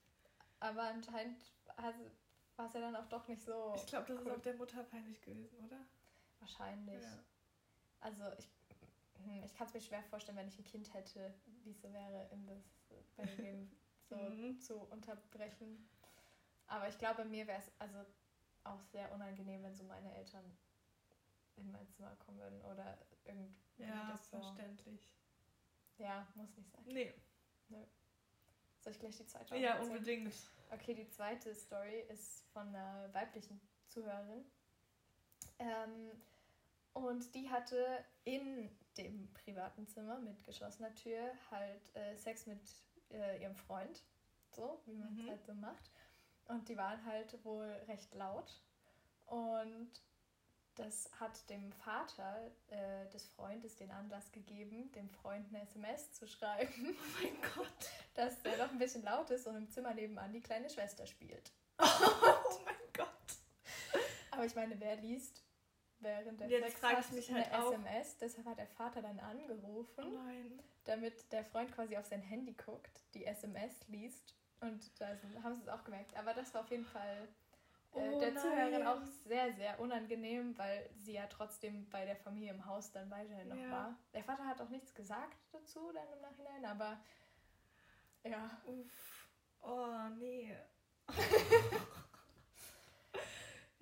Aber 0.60 0.82
anscheinend 0.82 1.42
war 2.56 2.66
es 2.66 2.72
ja 2.72 2.80
dann 2.80 2.96
auch 2.96 3.06
doch 3.08 3.26
nicht 3.28 3.42
so. 3.42 3.74
Ich 3.76 3.86
glaube, 3.86 4.06
das 4.06 4.18
cool. 4.20 4.26
ist 4.28 4.38
auch 4.38 4.42
der 4.42 4.54
Mutter 4.54 4.82
peinlich 4.84 5.20
gewesen, 5.20 5.58
oder? 5.64 5.84
Wahrscheinlich. 6.38 7.02
Ja. 7.02 7.24
Also 8.00 8.22
ich, 8.38 8.48
hm, 9.22 9.42
ich 9.44 9.54
kann 9.54 9.66
es 9.66 9.74
mir 9.74 9.80
schwer 9.80 10.02
vorstellen, 10.04 10.38
wenn 10.38 10.48
ich 10.48 10.58
ein 10.58 10.64
Kind 10.64 10.94
hätte, 10.94 11.34
wie 11.64 11.72
es 11.72 11.82
so 11.82 11.92
wäre, 11.92 12.28
in 12.30 12.46
das, 12.46 12.62
bei 13.16 13.26
dem 13.26 13.70
so 14.08 14.16
mhm. 14.16 14.58
zu 14.60 14.76
unterbrechen. 14.76 15.88
Aber 16.66 16.88
ich 16.88 16.98
glaube, 16.98 17.24
mir 17.24 17.46
wäre 17.46 17.60
es 17.60 17.70
also 17.78 17.98
auch 18.64 18.82
sehr 18.82 19.12
unangenehm, 19.12 19.62
wenn 19.62 19.74
so 19.74 19.84
meine 19.84 20.14
Eltern 20.14 20.56
in 21.56 21.70
mein 21.70 21.88
Zimmer 21.88 22.14
kommen 22.16 22.38
würden 22.38 22.60
oder 22.62 22.98
irgendwie. 23.24 23.54
Ja, 23.78 24.10
das 24.10 24.30
so. 24.30 24.38
verständlich. 24.38 25.14
Ja, 25.98 26.26
muss 26.34 26.56
nicht 26.56 26.70
sein. 26.70 26.82
Nee. 26.86 27.14
Nö. 27.68 27.84
Soll 28.80 28.92
ich 28.92 28.98
gleich 29.00 29.16
die 29.16 29.26
zweite 29.26 29.56
Ja, 29.56 29.70
erzählen? 29.70 29.90
unbedingt. 29.90 30.34
Okay, 30.70 30.94
die 30.94 31.08
zweite 31.08 31.54
Story 31.54 32.00
ist 32.08 32.44
von 32.52 32.68
einer 32.68 33.12
weiblichen 33.14 33.60
Zuhörerin. 33.88 34.44
Ähm, 35.58 36.10
und 36.92 37.34
die 37.34 37.48
hatte 37.50 38.04
in 38.24 38.70
dem 38.96 39.32
privaten 39.32 39.86
Zimmer 39.86 40.18
mit 40.18 40.42
geschlossener 40.44 40.94
Tür 40.94 41.32
halt 41.50 41.94
äh, 41.94 42.16
Sex 42.16 42.46
mit 42.46 42.60
äh, 43.10 43.42
ihrem 43.42 43.56
Freund, 43.56 44.02
so 44.50 44.80
wie 44.86 44.94
man 44.94 45.12
es 45.12 45.22
mhm. 45.24 45.30
halt 45.30 45.44
so 45.44 45.54
macht. 45.54 45.90
Und 46.46 46.68
die 46.68 46.76
waren 46.76 47.04
halt 47.04 47.44
wohl 47.44 47.66
recht 47.88 48.14
laut. 48.14 48.62
Und 49.26 49.90
das 50.76 51.10
hat 51.18 51.48
dem 51.48 51.72
Vater 51.72 52.50
äh, 52.68 53.08
des 53.10 53.26
Freundes 53.28 53.76
den 53.76 53.90
Anlass 53.90 54.30
gegeben, 54.30 54.92
dem 54.92 55.08
Freund 55.08 55.48
eine 55.48 55.62
SMS 55.62 56.12
zu 56.12 56.26
schreiben. 56.26 56.96
Oh 56.96 57.22
mein 57.22 57.40
Gott. 57.54 57.90
Dass 58.14 58.40
der 58.42 58.56
doch 58.58 58.70
ein 58.70 58.78
bisschen 58.78 59.02
laut 59.02 59.30
ist 59.30 59.46
und 59.46 59.56
im 59.56 59.68
Zimmer 59.70 59.94
nebenan 59.94 60.32
die 60.32 60.40
kleine 60.40 60.70
Schwester 60.70 61.06
spielt. 61.06 61.52
Oh 61.78 62.64
mein 62.64 62.74
Gott. 62.92 63.08
Aber 64.30 64.44
ich 64.44 64.54
meine, 64.54 64.78
wer 64.78 64.96
liest 64.96 65.45
während 66.00 66.40
der 66.40 66.48
Jetzt 66.48 66.78
frage 66.78 67.00
ich 67.00 67.12
mich 67.12 67.32
halt 67.32 67.52
eine 67.52 67.64
auch. 67.64 67.72
SMS? 67.72 68.18
Deshalb 68.18 68.46
hat 68.46 68.58
der 68.58 68.66
Vater 68.66 69.02
dann 69.02 69.18
angerufen. 69.18 70.04
Oh 70.04 70.22
nein 70.24 70.60
damit 70.86 71.30
der 71.32 71.44
Freund 71.44 71.72
quasi 71.72 71.96
auf 71.96 72.06
sein 72.06 72.22
Handy 72.22 72.54
guckt, 72.54 73.04
die 73.14 73.24
SMS 73.24 73.86
liest 73.88 74.34
Und 74.60 75.00
da 75.00 75.08
haben 75.42 75.56
sie 75.56 75.62
es 75.62 75.68
auch 75.68 75.84
gemerkt. 75.84 76.16
Aber 76.16 76.32
das 76.32 76.54
war 76.54 76.62
auf 76.62 76.70
jeden 76.70 76.84
Fall 76.84 77.28
äh, 77.92 78.08
oh, 78.08 78.20
der 78.20 78.32
nein. 78.32 78.42
Zuhörerin 78.42 78.86
auch 78.86 79.02
sehr, 79.24 79.52
sehr 79.52 79.78
unangenehm, 79.80 80.56
weil 80.56 80.88
sie 80.96 81.12
ja 81.12 81.26
trotzdem 81.26 81.88
bei 81.90 82.04
der 82.04 82.16
Familie 82.16 82.50
im 82.50 82.64
Haus 82.64 82.92
dann 82.92 83.10
weiterhin 83.10 83.48
noch 83.48 83.56
ja. 83.56 83.70
war. 83.70 83.98
Der 84.14 84.24
Vater 84.24 84.46
hat 84.46 84.60
auch 84.60 84.68
nichts 84.68 84.94
gesagt 84.94 85.36
dazu 85.52 85.92
dann 85.92 86.06
im 86.12 86.20
Nachhinein, 86.20 86.64
aber 86.64 87.00
ja. 88.24 88.50
Uff. 88.66 89.28
Oh, 89.60 90.08
nee. 90.18 90.56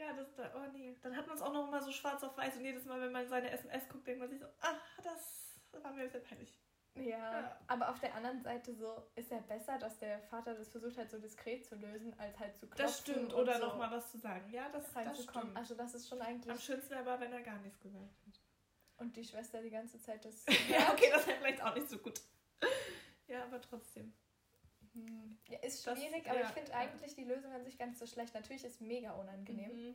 ja, 0.04 0.12
das 0.12 0.34
da, 0.34 0.50
oh 0.54 0.70
nee. 0.72 0.96
Dann 1.02 1.16
hat 1.16 1.26
man 1.26 1.36
es 1.36 1.42
auch 1.42 1.52
noch 1.52 1.70
mal 1.70 1.82
so 1.82 1.92
schwarz 1.92 2.22
auf 2.22 2.36
weiß 2.36 2.56
und 2.56 2.64
jedes 2.64 2.84
Mal, 2.84 3.00
wenn 3.00 3.12
man 3.12 3.26
seine 3.28 3.50
SMS 3.50 3.88
guckt, 3.88 4.06
denkt 4.06 4.20
man 4.20 4.30
sich 4.30 4.40
so, 4.40 4.46
ach, 4.60 4.80
das 5.02 5.58
war 5.82 5.92
mir 5.92 6.08
sehr 6.08 6.20
peinlich. 6.20 6.58
Ja, 6.96 7.40
ja, 7.40 7.60
aber 7.66 7.88
auf 7.88 7.98
der 7.98 8.14
anderen 8.14 8.40
Seite 8.40 8.72
so 8.72 9.02
ist 9.16 9.30
ja 9.30 9.40
besser, 9.40 9.78
dass 9.78 9.98
der 9.98 10.20
Vater 10.20 10.54
das 10.54 10.68
versucht 10.68 10.96
hat, 10.96 11.10
so 11.10 11.18
diskret 11.18 11.66
zu 11.66 11.74
lösen, 11.74 12.14
als 12.18 12.38
halt 12.38 12.56
zu 12.56 12.66
klopfen. 12.66 12.86
Das 12.86 13.00
stimmt, 13.00 13.34
oder 13.34 13.58
so 13.58 13.66
nochmal 13.66 13.90
was 13.90 14.12
zu 14.12 14.18
sagen. 14.18 14.48
Ja, 14.52 14.68
das, 14.68 14.92
das 14.92 15.24
stimmt. 15.24 15.56
Also 15.56 15.74
das 15.74 15.94
ist 15.94 16.08
schon 16.08 16.22
eigentlich... 16.22 16.52
Am 16.52 16.58
schönsten 16.58 16.94
aber, 16.94 17.18
wenn 17.18 17.32
er 17.32 17.42
gar 17.42 17.58
nichts 17.58 17.80
gesagt 17.80 18.16
hat. 18.26 18.40
Und 18.98 19.16
die 19.16 19.24
Schwester 19.24 19.60
die 19.60 19.70
ganze 19.70 20.00
Zeit 20.00 20.24
das... 20.24 20.44
ja, 20.68 20.92
okay, 20.92 21.10
das 21.12 21.26
wäre 21.26 21.38
vielleicht 21.38 21.62
auch 21.64 21.74
nicht 21.74 21.90
so 21.90 21.98
gut. 21.98 22.20
ja, 23.26 23.42
aber 23.42 23.60
trotzdem. 23.60 24.14
Ja, 25.48 25.58
ist 25.58 25.82
schwierig, 25.82 26.24
das, 26.24 26.30
aber 26.30 26.40
ja, 26.40 26.46
ich 26.46 26.52
finde 26.52 26.70
ja. 26.70 26.78
eigentlich 26.78 27.14
die 27.14 27.24
Lösung 27.24 27.52
an 27.52 27.64
sich 27.64 27.76
gar 27.78 27.86
nicht 27.86 27.98
so 27.98 28.06
schlecht. 28.06 28.34
Natürlich 28.34 28.64
ist 28.64 28.74
es 28.74 28.80
mega 28.80 29.12
unangenehm, 29.12 29.88
mhm. 29.88 29.94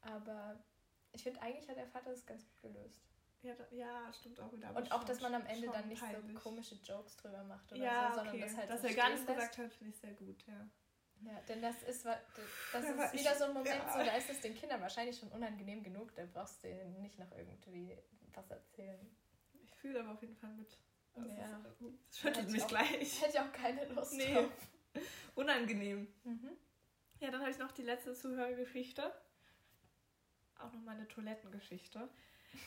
aber 0.00 0.62
ich 1.12 1.22
finde 1.22 1.42
eigentlich 1.42 1.68
hat 1.68 1.76
der 1.76 1.88
Vater 1.88 2.10
das 2.10 2.24
ganz 2.24 2.44
gut 2.46 2.62
gelöst. 2.62 3.02
Ja, 3.42 3.54
da, 3.54 3.64
ja 3.70 4.12
stimmt 4.12 4.38
auch 4.40 4.52
wieder. 4.52 4.74
Und 4.76 4.92
auch, 4.92 5.02
dass 5.04 5.20
man 5.20 5.34
am 5.34 5.46
Ende 5.46 5.68
dann 5.68 5.88
nicht 5.88 6.02
peinlich. 6.02 6.34
so 6.34 6.40
komische 6.40 6.74
Jokes 6.76 7.16
drüber 7.16 7.42
macht 7.44 7.72
oder 7.72 7.82
ja, 7.82 8.08
so, 8.10 8.16
sondern 8.16 8.34
okay. 8.34 8.44
das 8.44 8.56
halt 8.56 8.70
Dass 8.70 8.82
so 8.82 8.88
er 8.88 8.94
gar 8.94 9.08
nichts 9.10 9.26
gesagt 9.26 9.58
hat, 9.58 9.72
finde 9.72 9.94
ich 9.94 10.00
sehr 10.00 10.12
gut, 10.12 10.44
ja. 10.46 10.68
Ja, 11.22 11.38
denn 11.48 11.60
das 11.60 11.82
ist, 11.82 12.06
das 12.06 12.18
ist 12.84 13.12
wieder 13.12 13.34
so 13.36 13.44
ein 13.44 13.52
Moment, 13.52 13.82
so, 13.92 13.98
da 13.98 14.16
ist 14.16 14.30
es 14.30 14.40
den 14.40 14.54
Kindern 14.54 14.80
wahrscheinlich 14.80 15.18
schon 15.18 15.28
unangenehm 15.30 15.82
genug, 15.82 16.14
da 16.14 16.24
brauchst 16.24 16.64
du 16.64 16.68
denen 16.68 17.02
nicht 17.02 17.18
noch 17.18 17.30
irgendwie 17.32 17.94
was 18.32 18.50
erzählen. 18.50 19.16
Ich 19.62 19.74
fühle 19.74 20.00
aber 20.00 20.12
auf 20.12 20.22
jeden 20.22 20.36
Fall 20.36 20.52
mit. 20.54 20.78
Das 21.14 21.26
ja. 21.36 21.60
das 21.62 22.18
schüttelt 22.18 22.50
mich 22.50 22.62
auch, 22.62 22.68
gleich. 22.68 23.20
Hätte 23.20 23.32
ich 23.32 23.40
auch 23.40 23.52
keine 23.52 23.84
Lust 23.86 24.14
nee. 24.14 24.32
drauf. 24.32 24.50
Unangenehm. 25.34 26.08
Mhm. 26.24 26.50
Ja, 27.20 27.30
dann 27.30 27.40
habe 27.40 27.50
ich 27.50 27.58
noch 27.58 27.72
die 27.72 27.82
letzte 27.82 28.14
Zuhörergeschichte. 28.14 29.12
Auch 30.58 30.72
nochmal 30.72 30.96
eine 30.96 31.08
Toilettengeschichte 31.08 32.08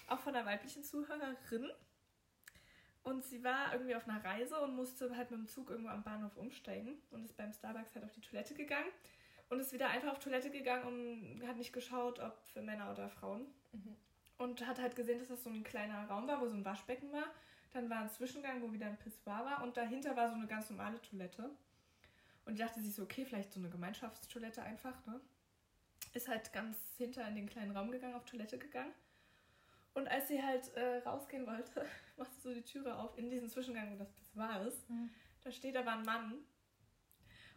auch 0.08 0.20
von 0.20 0.36
einer 0.36 0.46
weiblichen 0.46 0.84
Zuhörerin. 0.84 1.72
Und 3.04 3.26
sie 3.26 3.44
war 3.44 3.74
irgendwie 3.74 3.96
auf 3.96 4.08
einer 4.08 4.24
Reise 4.24 4.60
und 4.62 4.76
musste 4.76 5.16
halt 5.16 5.30
mit 5.30 5.40
dem 5.40 5.48
Zug 5.48 5.70
irgendwo 5.70 5.90
am 5.90 6.04
Bahnhof 6.04 6.38
umsteigen 6.38 6.96
und 7.12 7.26
ist 7.26 7.36
beim 7.36 7.52
Starbucks 7.52 7.96
halt 7.96 8.06
auf 8.06 8.14
die 8.14 8.22
Toilette 8.22 8.54
gegangen 8.54 8.90
und 9.50 9.60
ist 9.60 9.74
wieder 9.74 9.90
einfach 9.90 10.14
auf 10.14 10.20
Toilette 10.20 10.50
gegangen 10.50 10.86
und 10.86 11.48
hat 11.48 11.58
nicht 11.58 11.74
geschaut, 11.74 12.20
ob 12.20 12.42
für 12.54 12.62
Männer 12.62 12.92
oder 12.92 13.10
Frauen. 13.10 13.46
Mhm. 13.74 13.96
Und 14.38 14.66
hat 14.66 14.80
halt 14.80 14.96
gesehen, 14.96 15.20
dass 15.20 15.28
das 15.28 15.44
so 15.44 15.50
ein 15.50 15.64
kleiner 15.64 16.08
Raum 16.08 16.28
war, 16.28 16.40
wo 16.42 16.48
so 16.48 16.56
ein 16.56 16.66
Waschbecken 16.66 17.12
war. 17.12 17.26
Dann 17.74 17.90
war 17.90 18.02
ein 18.02 18.10
Zwischengang, 18.10 18.62
wo 18.62 18.72
wieder 18.72 18.86
ein 18.86 18.98
Pissoir 18.98 19.46
war 19.46 19.64
und 19.64 19.76
dahinter 19.76 20.16
war 20.16 20.30
so 20.30 20.36
eine 20.36 20.48
ganz 20.48 20.70
normale 20.70 21.02
Toilette. 21.02 21.50
Und 22.46 22.56
die 22.56 22.62
dachte 22.62 22.82
sich 22.82 22.94
so, 22.94 23.04
okay, 23.04 23.26
vielleicht 23.26 23.52
so 23.52 23.60
eine 23.60 23.70
Gemeinschaftstoilette 23.70 24.62
einfach, 24.62 25.06
ne? 25.06 25.20
Ist 26.14 26.28
halt 26.28 26.54
ganz 26.54 26.78
hinter 26.98 27.28
in 27.28 27.36
den 27.36 27.50
kleinen 27.50 27.76
Raum 27.76 27.90
gegangen, 27.90 28.16
auf 28.16 28.26
Toilette 28.26 28.58
gegangen 28.58 28.94
und 29.94 30.08
als 30.08 30.28
sie 30.28 30.42
halt 30.42 30.74
äh, 30.76 30.98
rausgehen 31.06 31.46
wollte, 31.46 31.86
macht 32.18 32.34
sie 32.36 32.42
so 32.42 32.54
die 32.54 32.64
Türe 32.64 32.96
auf 32.98 33.18
in 33.18 33.30
diesen 33.30 33.50
Zwischengang, 33.50 33.94
wo 33.94 33.98
das 33.98 34.10
war 34.34 34.66
ist. 34.66 34.90
Mhm. 34.90 35.10
Da 35.44 35.52
steht 35.52 35.78
aber 35.78 35.94
ein 35.94 36.04
Mann. 36.04 36.34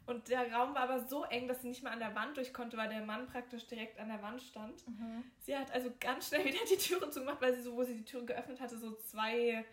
Und 0.07 0.29
der 0.29 0.53
Raum 0.53 0.75
war 0.75 0.83
aber 0.83 1.01
so 1.01 1.25
eng, 1.25 1.49
dass 1.49 1.62
sie 1.62 1.69
nicht 1.69 1.83
mal 1.83 1.91
an 1.91 1.99
der 1.99 2.14
Wand 2.14 2.37
durch 2.37 2.53
konnte, 2.53 2.77
weil 2.77 2.89
der 2.89 3.05
Mann 3.05 3.27
praktisch 3.27 3.67
direkt 3.67 3.99
an 3.99 4.09
der 4.09 4.23
Wand 4.23 4.41
stand. 4.41 4.87
Mhm. 4.87 5.25
Sie 5.41 5.57
hat 5.57 5.73
also 5.73 5.91
ganz 5.99 6.29
schnell 6.29 6.45
wieder 6.45 6.59
die 6.71 6.77
Türe 6.77 7.11
zugemacht, 7.11 7.41
weil 7.41 7.55
sie 7.55 7.62
so, 7.62 7.75
wo 7.75 7.83
sie 7.83 7.95
die 7.95 8.05
Türe 8.05 8.25
geöffnet 8.25 8.61
hatte, 8.61 8.79
so 8.79 8.95
zwei 8.97 9.64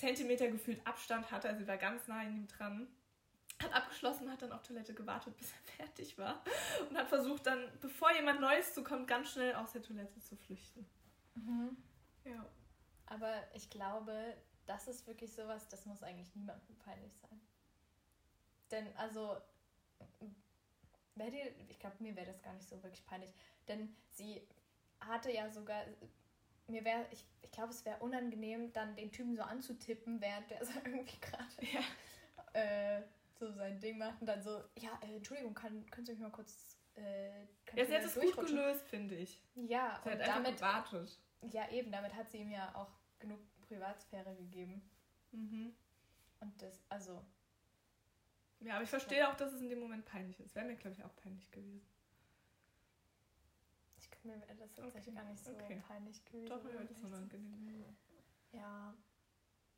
Zentimeter 0.00 0.48
gefühlt 0.48 0.84
Abstand 0.86 1.30
hatte. 1.30 1.48
Also 1.48 1.60
sie 1.60 1.68
war 1.68 1.76
ganz 1.76 2.08
nah 2.08 2.22
in 2.22 2.34
ihm 2.34 2.48
dran. 2.48 2.88
Hat 3.62 3.72
abgeschlossen, 3.74 4.30
hat 4.30 4.40
dann 4.40 4.52
auf 4.52 4.62
Toilette 4.62 4.94
gewartet, 4.94 5.36
bis 5.36 5.52
er 5.52 5.58
fertig 5.86 6.16
war. 6.16 6.42
Und 6.88 6.96
hat 6.96 7.08
versucht 7.08 7.46
dann, 7.46 7.70
bevor 7.80 8.12
jemand 8.14 8.40
Neues 8.40 8.72
zukommt, 8.72 9.06
ganz 9.06 9.32
schnell 9.32 9.54
aus 9.54 9.72
der 9.72 9.82
Toilette 9.82 10.18
zu 10.20 10.36
flüchten. 10.36 10.86
Mhm. 11.34 11.76
Ja. 12.24 12.46
Aber 13.06 13.34
ich 13.54 13.68
glaube, 13.68 14.36
das 14.66 14.88
ist 14.88 15.06
wirklich 15.06 15.32
sowas, 15.32 15.68
das 15.68 15.84
muss 15.84 16.02
eigentlich 16.02 16.34
niemandem 16.34 16.76
peinlich 16.78 17.12
sein. 17.16 17.40
Denn, 18.70 18.96
also, 18.96 19.36
dir, 21.16 21.52
ich 21.68 21.78
glaube, 21.78 21.96
mir 21.98 22.16
wäre 22.16 22.26
das 22.26 22.40
gar 22.40 22.54
nicht 22.54 22.68
so 22.68 22.82
wirklich 22.82 23.04
peinlich. 23.04 23.34
Denn 23.68 23.94
sie 24.12 24.40
hatte 25.00 25.30
ja 25.30 25.50
sogar, 25.50 25.84
mir 26.70 26.84
wäre, 26.84 27.06
ich, 27.10 27.26
ich 27.42 27.50
glaube, 27.52 27.70
es 27.70 27.84
wäre 27.84 27.98
unangenehm, 28.00 28.72
dann 28.72 28.96
den 28.96 29.12
Typen 29.12 29.36
so 29.36 29.42
anzutippen, 29.42 30.20
während 30.20 30.50
der 30.50 30.64
so 30.64 30.72
irgendwie 30.84 31.18
gerade 31.20 31.44
ja. 31.72 32.98
äh, 32.98 33.02
so 33.38 33.50
sein 33.52 33.80
Ding 33.80 33.98
macht 33.98 34.20
und 34.20 34.26
dann 34.26 34.42
so, 34.42 34.62
ja, 34.76 34.98
äh, 35.02 35.16
Entschuldigung, 35.16 35.54
kann, 35.54 35.84
können 35.90 36.06
Sie 36.06 36.12
mich 36.12 36.20
mal 36.20 36.30
kurz. 36.30 36.76
Äh, 36.96 37.40
ja, 37.74 37.84
sie 37.86 37.94
hat 37.94 38.04
es 38.04 38.14
gut 38.14 38.36
gelöst, 38.36 38.86
finde 38.88 39.14
ich. 39.14 39.40
Ja, 39.54 40.00
sie 40.04 40.10
hat 40.10 40.20
einfach 40.20 40.34
damit, 40.34 40.56
gewartet. 40.56 41.18
Ja, 41.52 41.70
eben, 41.70 41.90
damit 41.92 42.14
hat 42.14 42.30
sie 42.30 42.38
ihm 42.38 42.50
ja 42.50 42.74
auch 42.74 42.90
genug 43.18 43.38
Privatsphäre 43.62 44.34
gegeben. 44.34 44.82
Mhm. 45.32 45.72
Und 46.40 46.60
das, 46.60 46.82
also. 46.88 47.24
Ja, 48.60 48.74
aber 48.74 48.84
ich 48.84 48.90
verstehe 48.90 49.26
auch, 49.28 49.36
dass 49.36 49.52
es 49.52 49.62
in 49.62 49.70
dem 49.70 49.80
Moment 49.80 50.04
peinlich 50.04 50.38
ist. 50.40 50.54
Wäre 50.54 50.66
mir, 50.66 50.76
glaube 50.76 50.96
ich, 50.98 51.04
auch 51.04 51.14
peinlich 51.16 51.50
gewesen. 51.50 51.89
Ich 54.20 54.24
mir 54.26 54.38
das 54.38 54.74
tatsächlich 54.74 55.08
okay. 55.08 55.16
gar 55.16 55.24
nicht 55.24 55.42
so 55.42 55.52
okay. 55.52 55.82
peinlich 55.88 56.22
gewesen. 56.26 56.48
Doch, 56.48 56.64
ja, 56.64 56.82
das 56.82 56.90
ist 56.90 57.04
unangenehm. 57.04 57.96
Ja. 58.52 58.94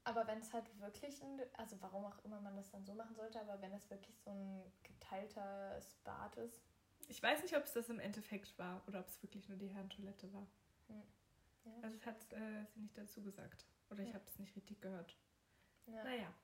Aber 0.04 0.26
wenn 0.26 0.40
es 0.40 0.52
halt 0.52 0.80
wirklich 0.80 1.22
ein, 1.22 1.40
also 1.56 1.80
warum 1.80 2.04
auch 2.06 2.18
immer 2.24 2.40
man 2.40 2.56
das 2.56 2.68
dann 2.70 2.84
so 2.84 2.92
machen 2.92 3.14
sollte, 3.14 3.40
aber 3.40 3.62
wenn 3.62 3.72
es 3.72 3.88
wirklich 3.88 4.18
so 4.18 4.30
ein 4.30 4.72
geteilter 4.82 5.80
Bad 6.02 6.36
ist. 6.38 6.60
Ich 7.06 7.22
weiß 7.22 7.42
nicht, 7.42 7.56
ob 7.56 7.62
es 7.62 7.72
das 7.72 7.88
im 7.88 8.00
Endeffekt 8.00 8.58
war 8.58 8.82
oder 8.88 8.98
ob 8.98 9.06
es 9.06 9.22
wirklich 9.22 9.48
nur 9.48 9.58
die 9.58 9.68
Herrentoilette 9.68 10.32
war. 10.32 10.46
Hm. 10.88 11.02
Ja, 11.64 11.72
also 11.82 11.96
das 11.96 12.06
hat 12.06 12.32
äh, 12.32 12.64
sie 12.74 12.80
nicht 12.80 12.98
dazu 12.98 13.22
gesagt. 13.22 13.64
Oder 13.90 14.02
ich 14.02 14.08
ja. 14.08 14.14
habe 14.14 14.24
es 14.26 14.40
nicht 14.40 14.56
richtig 14.56 14.80
gehört. 14.80 15.16
Ja. 15.86 16.02
Naja. 16.02 16.34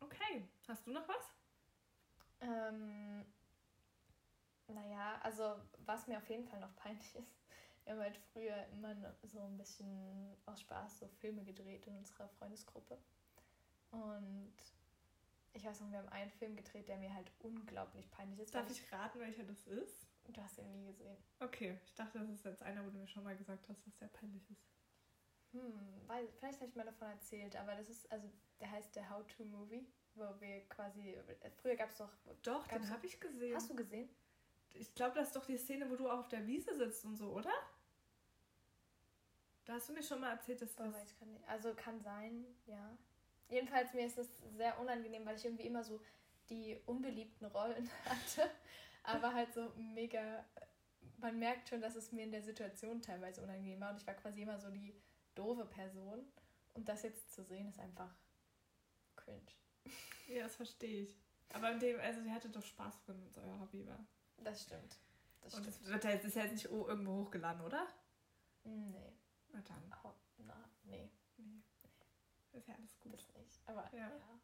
Okay. 0.00 0.48
Hast 0.66 0.84
du 0.84 0.90
noch 0.90 1.06
was? 1.06 1.32
Ähm, 2.40 3.24
naja, 4.74 5.20
also 5.22 5.56
was 5.84 6.06
mir 6.06 6.18
auf 6.18 6.28
jeden 6.28 6.44
Fall 6.44 6.60
noch 6.60 6.74
peinlich 6.76 7.14
ist, 7.16 7.34
wir 7.84 7.92
haben 7.92 8.00
halt 8.00 8.16
früher 8.32 8.66
immer 8.72 8.94
so 9.22 9.40
ein 9.40 9.56
bisschen 9.56 10.36
aus 10.46 10.60
Spaß 10.60 11.00
so 11.00 11.08
Filme 11.08 11.44
gedreht 11.44 11.86
in 11.86 11.96
unserer 11.96 12.28
Freundesgruppe. 12.28 12.98
Und 13.90 14.54
ich 15.52 15.64
weiß 15.64 15.80
noch, 15.80 15.90
wir 15.90 15.98
haben 15.98 16.08
einen 16.10 16.30
Film 16.30 16.56
gedreht, 16.56 16.88
der 16.88 16.98
mir 16.98 17.12
halt 17.12 17.30
unglaublich 17.40 18.10
peinlich 18.10 18.38
ist. 18.38 18.54
Darf 18.54 18.70
ich 18.70 18.92
raten, 18.92 19.18
welcher 19.18 19.44
das 19.44 19.66
ist? 19.66 20.06
Du 20.28 20.40
hast 20.40 20.58
ihn 20.58 20.70
nie 20.70 20.86
gesehen. 20.86 21.16
Okay, 21.40 21.78
ich 21.84 21.94
dachte, 21.94 22.18
das 22.20 22.28
ist 22.28 22.44
jetzt 22.44 22.62
einer, 22.62 22.84
wo 22.84 22.90
du 22.90 22.98
mir 22.98 23.08
schon 23.08 23.24
mal 23.24 23.36
gesagt 23.36 23.68
hast, 23.68 23.84
dass 23.86 23.98
der 23.98 24.06
peinlich 24.08 24.48
ist. 24.50 24.70
Hm, 25.52 26.02
weil, 26.06 26.28
vielleicht 26.38 26.60
habe 26.60 26.70
ich 26.70 26.76
mal 26.76 26.84
davon 26.84 27.08
erzählt, 27.08 27.56
aber 27.56 27.74
das 27.74 27.88
ist, 27.88 28.10
also, 28.12 28.30
der 28.60 28.70
heißt 28.70 28.94
der 28.94 29.10
How-To-Movie, 29.10 29.84
wo 30.14 30.40
wir 30.40 30.60
quasi, 30.68 31.16
früher 31.56 31.74
gab 31.74 31.90
es 31.90 31.96
doch... 31.96 32.12
Doch, 32.42 32.66
den 32.68 32.88
habe 32.88 33.06
ich 33.06 33.18
gesehen. 33.18 33.56
Hast 33.56 33.70
du 33.70 33.74
gesehen? 33.74 34.08
Ich 34.74 34.94
glaube, 34.94 35.14
das 35.14 35.28
ist 35.28 35.36
doch 35.36 35.46
die 35.46 35.58
Szene, 35.58 35.90
wo 35.90 35.96
du 35.96 36.08
auch 36.08 36.20
auf 36.20 36.28
der 36.28 36.46
Wiese 36.46 36.76
sitzt 36.76 37.04
und 37.04 37.16
so, 37.16 37.30
oder? 37.30 37.52
Da 39.64 39.74
hast 39.74 39.88
du 39.88 39.92
mir 39.92 40.02
schon 40.02 40.20
mal 40.20 40.30
erzählt, 40.30 40.62
dass 40.62 40.78
oh, 40.78 40.84
das... 40.84 40.94
Weiß 40.94 41.18
kann 41.18 41.32
nicht. 41.32 41.48
Also 41.48 41.74
kann 41.74 42.00
sein, 42.00 42.44
ja. 42.66 42.96
Jedenfalls 43.48 43.92
mir 43.92 44.06
ist 44.06 44.18
es 44.18 44.28
sehr 44.56 44.78
unangenehm, 44.80 45.26
weil 45.26 45.36
ich 45.36 45.44
irgendwie 45.44 45.66
immer 45.66 45.84
so 45.84 46.00
die 46.48 46.78
unbeliebten 46.86 47.46
Rollen 47.46 47.88
hatte 48.04 48.50
aber 49.02 49.34
halt 49.34 49.52
so 49.52 49.72
mega, 49.76 50.44
man 51.18 51.38
merkt 51.38 51.68
schon, 51.68 51.80
dass 51.80 51.96
es 51.96 52.12
mir 52.12 52.24
in 52.24 52.32
der 52.32 52.42
Situation 52.42 53.02
teilweise 53.02 53.42
unangenehm 53.42 53.80
war 53.80 53.90
und 53.90 54.00
ich 54.00 54.06
war 54.06 54.14
quasi 54.14 54.42
immer 54.42 54.58
so 54.58 54.70
die 54.70 54.94
doofe 55.34 55.64
Person 55.66 56.24
und 56.74 56.88
das 56.88 57.02
jetzt 57.02 57.32
zu 57.32 57.44
sehen 57.44 57.68
ist 57.68 57.78
einfach 57.78 58.14
cringe. 59.16 59.40
Ja, 60.28 60.44
das 60.44 60.56
verstehe 60.56 61.02
ich. 61.02 61.16
Aber 61.52 61.72
in 61.72 61.80
dem, 61.80 61.98
also 61.98 62.20
ihr 62.20 62.32
hattet 62.32 62.54
doch 62.54 62.64
Spaß 62.64 63.02
drin, 63.02 63.20
wenn 63.20 63.28
es 63.28 63.38
euer 63.38 63.58
Hobby 63.58 63.86
war. 63.86 64.06
Das 64.44 64.62
stimmt. 64.62 64.98
Das 65.40 65.54
und 65.54 65.62
stimmt. 65.62 65.80
das 65.80 66.04
wird 66.04 66.24
ist 66.24 66.36
ja 66.36 66.42
jetzt 66.42 66.52
nicht 66.52 66.66
irgendwo 66.66 67.24
hochgeladen, 67.24 67.62
oder? 67.62 67.86
Nee. 68.64 69.12
Na 69.52 69.60
dann. 69.62 69.94
Oh, 70.04 70.12
na, 70.38 70.68
nee. 70.84 71.10
Nee. 71.36 71.62
Ist 72.52 72.68
ja 72.68 72.74
alles 72.74 72.98
gut. 73.00 73.14
Das 73.14 73.34
nicht. 73.34 73.60
Aber 73.66 73.88
ja. 73.92 74.08
ja. 74.08 74.40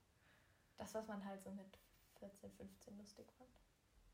Das, 0.76 0.94
was 0.94 1.06
man 1.06 1.24
halt 1.24 1.42
so 1.42 1.50
mit 1.50 1.78
14, 2.18 2.50
15 2.50 2.98
lustig 2.98 3.32
fand. 3.32 3.50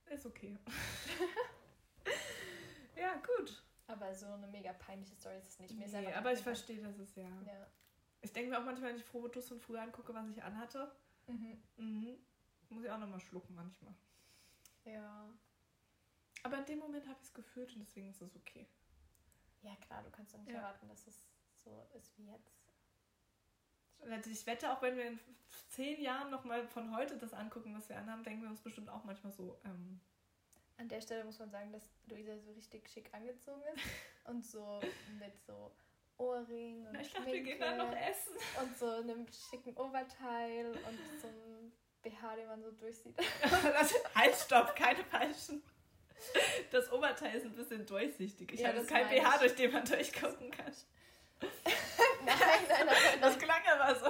Ist 0.07 0.27
okay. 0.27 0.59
ja, 2.97 3.17
gut. 3.17 3.65
Aber 3.87 4.15
so 4.15 4.27
eine 4.27 4.47
mega 4.47 4.73
peinliche 4.73 5.15
Story 5.17 5.39
ist 5.39 5.49
es 5.49 5.59
nicht. 5.59 5.75
Mir 5.75 5.89
nee, 5.89 6.13
aber 6.13 6.33
ich 6.33 6.41
verstehe, 6.41 6.83
dass 6.83 6.99
es 6.99 7.15
ja. 7.15 7.29
ja. 7.47 7.67
Ich 8.21 8.33
denke 8.33 8.51
mir 8.51 8.61
auch 8.61 8.65
manchmal, 8.65 8.91
wenn 8.91 8.97
ich 8.97 9.05
Fotos 9.05 9.49
von 9.49 9.61
früher 9.61 9.83
angucke, 9.83 10.15
was 10.15 10.29
ich 10.29 10.43
anhatte. 10.43 10.93
Mhm. 11.27 11.63
Mhm. 11.77 12.17
muss 12.71 12.85
ich 12.85 12.91
auch 12.91 12.99
nochmal 12.99 13.21
schlucken 13.21 13.55
manchmal. 13.55 13.95
Ja. 14.85 15.33
Aber 16.43 16.59
in 16.59 16.65
dem 16.67 16.79
Moment 16.79 17.07
habe 17.07 17.19
ich 17.21 17.29
es 17.29 17.35
gefühlt 17.35 17.73
und 17.75 17.81
deswegen 17.81 18.11
ist 18.11 18.21
es 18.21 18.35
okay. 18.37 18.67
Ja, 19.63 19.77
klar, 19.77 20.03
du 20.03 20.11
kannst 20.11 20.35
doch 20.35 20.39
nicht 20.41 20.51
ja. 20.51 20.57
erwarten, 20.57 20.89
dass 20.89 21.07
es 21.07 21.29
so 21.65 21.87
ist 21.97 22.19
wie 22.19 22.27
jetzt. 22.27 22.53
Also 24.11 24.31
ich 24.31 24.47
wette, 24.47 24.73
auch 24.73 24.83
wenn 24.83 24.97
wir 24.97 25.07
in 25.07 25.21
zehn 25.69 26.01
Jahren 26.01 26.31
nochmal 26.31 26.67
von 26.67 26.95
heute 26.97 27.17
das 27.17 27.33
angucken, 27.33 27.75
was 27.77 27.89
wir 27.89 27.97
anhaben, 27.97 28.25
denken 28.25 28.43
wir 28.43 28.51
uns 28.51 28.61
bestimmt 28.61 28.89
auch 28.89 29.05
manchmal 29.05 29.33
so. 29.33 29.61
Ähm 29.65 30.01
An 30.79 30.89
der 30.89 31.01
Stelle 31.01 31.25
muss 31.25 31.39
man 31.39 31.51
sagen, 31.51 31.73
dass 31.73 31.89
Luisa 32.09 32.37
so 32.39 32.51
richtig 32.53 32.89
schick 32.89 33.13
angezogen 33.15 33.63
ist 33.75 33.85
und 34.25 34.45
so 34.45 34.81
mit 35.21 35.41
so 35.47 35.73
Ohrring 36.19 36.87
und 36.87 36.93
Na, 36.93 37.01
ich 37.01 37.11
Schminke 37.11 37.25
dachte, 37.25 37.33
wir 37.33 37.43
gehen 37.43 37.61
dann 37.61 37.79
noch 37.79 37.97
essen. 37.97 38.35
Und 38.61 38.77
so 38.77 38.87
einem 38.91 39.27
schicken 39.29 39.77
Oberteil 39.77 40.67
und 40.67 41.21
so 41.21 41.29
einem 41.29 41.73
BH, 42.03 42.37
den 42.37 42.49
man 42.49 42.63
so 42.63 42.71
durchsieht. 42.73 43.17
halt, 44.15 44.35
stopp, 44.35 44.75
keine 44.75 45.05
falschen. 45.05 45.63
Das 46.71 46.91
Oberteil 46.91 47.37
ist 47.37 47.45
ein 47.45 47.55
bisschen 47.55 47.85
durchsichtig. 47.85 48.53
Ich 48.53 48.61
ja, 48.61 48.69
habe 48.69 48.85
kein 48.87 49.09
BH, 49.09 49.35
ich. 49.35 49.41
durch 49.41 49.57
den 49.57 49.73
man 49.73 49.85
durchgucken 49.85 50.51
kann. 50.51 50.73
nein, 52.25 52.37
nein, 52.69 52.87
nein, 52.87 53.21
Das 53.21 53.39
klang 53.39 53.61
aber 53.75 53.95
so. 53.95 54.07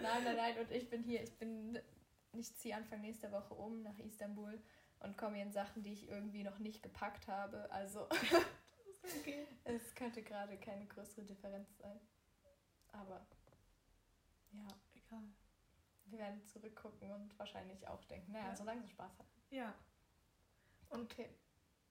Nein, 0.00 0.24
nein, 0.24 0.36
nein. 0.36 0.58
Und 0.58 0.70
ich 0.72 0.88
bin 0.90 1.02
hier, 1.02 1.22
ich 1.22 1.32
bin, 1.38 1.78
ich 2.32 2.56
ziehe 2.56 2.74
Anfang 2.74 3.00
nächster 3.00 3.30
Woche 3.30 3.54
um 3.54 3.82
nach 3.82 3.98
Istanbul 3.98 4.60
und 5.00 5.16
komme 5.16 5.36
hier 5.36 5.44
in 5.44 5.52
Sachen, 5.52 5.82
die 5.82 5.92
ich 5.92 6.08
irgendwie 6.08 6.42
noch 6.42 6.58
nicht 6.58 6.82
gepackt 6.82 7.28
habe. 7.28 7.70
Also 7.70 8.08
okay. 9.20 9.46
es 9.64 9.94
könnte 9.94 10.22
gerade 10.22 10.56
keine 10.58 10.86
größere 10.86 11.24
Differenz 11.24 11.68
sein. 11.78 12.00
Aber 12.92 13.26
ja. 14.52 14.66
Egal. 14.94 15.22
Wir 16.06 16.18
werden 16.18 16.44
zurückgucken 16.44 17.10
und 17.12 17.38
wahrscheinlich 17.38 17.86
auch 17.88 18.04
denken, 18.04 18.32
naja, 18.32 18.48
ja. 18.48 18.56
solange 18.56 18.82
sie 18.82 18.90
Spaß 18.90 19.18
hat. 19.18 19.26
Ja. 19.50 19.74
Und 20.90 21.10
okay. 21.12 21.30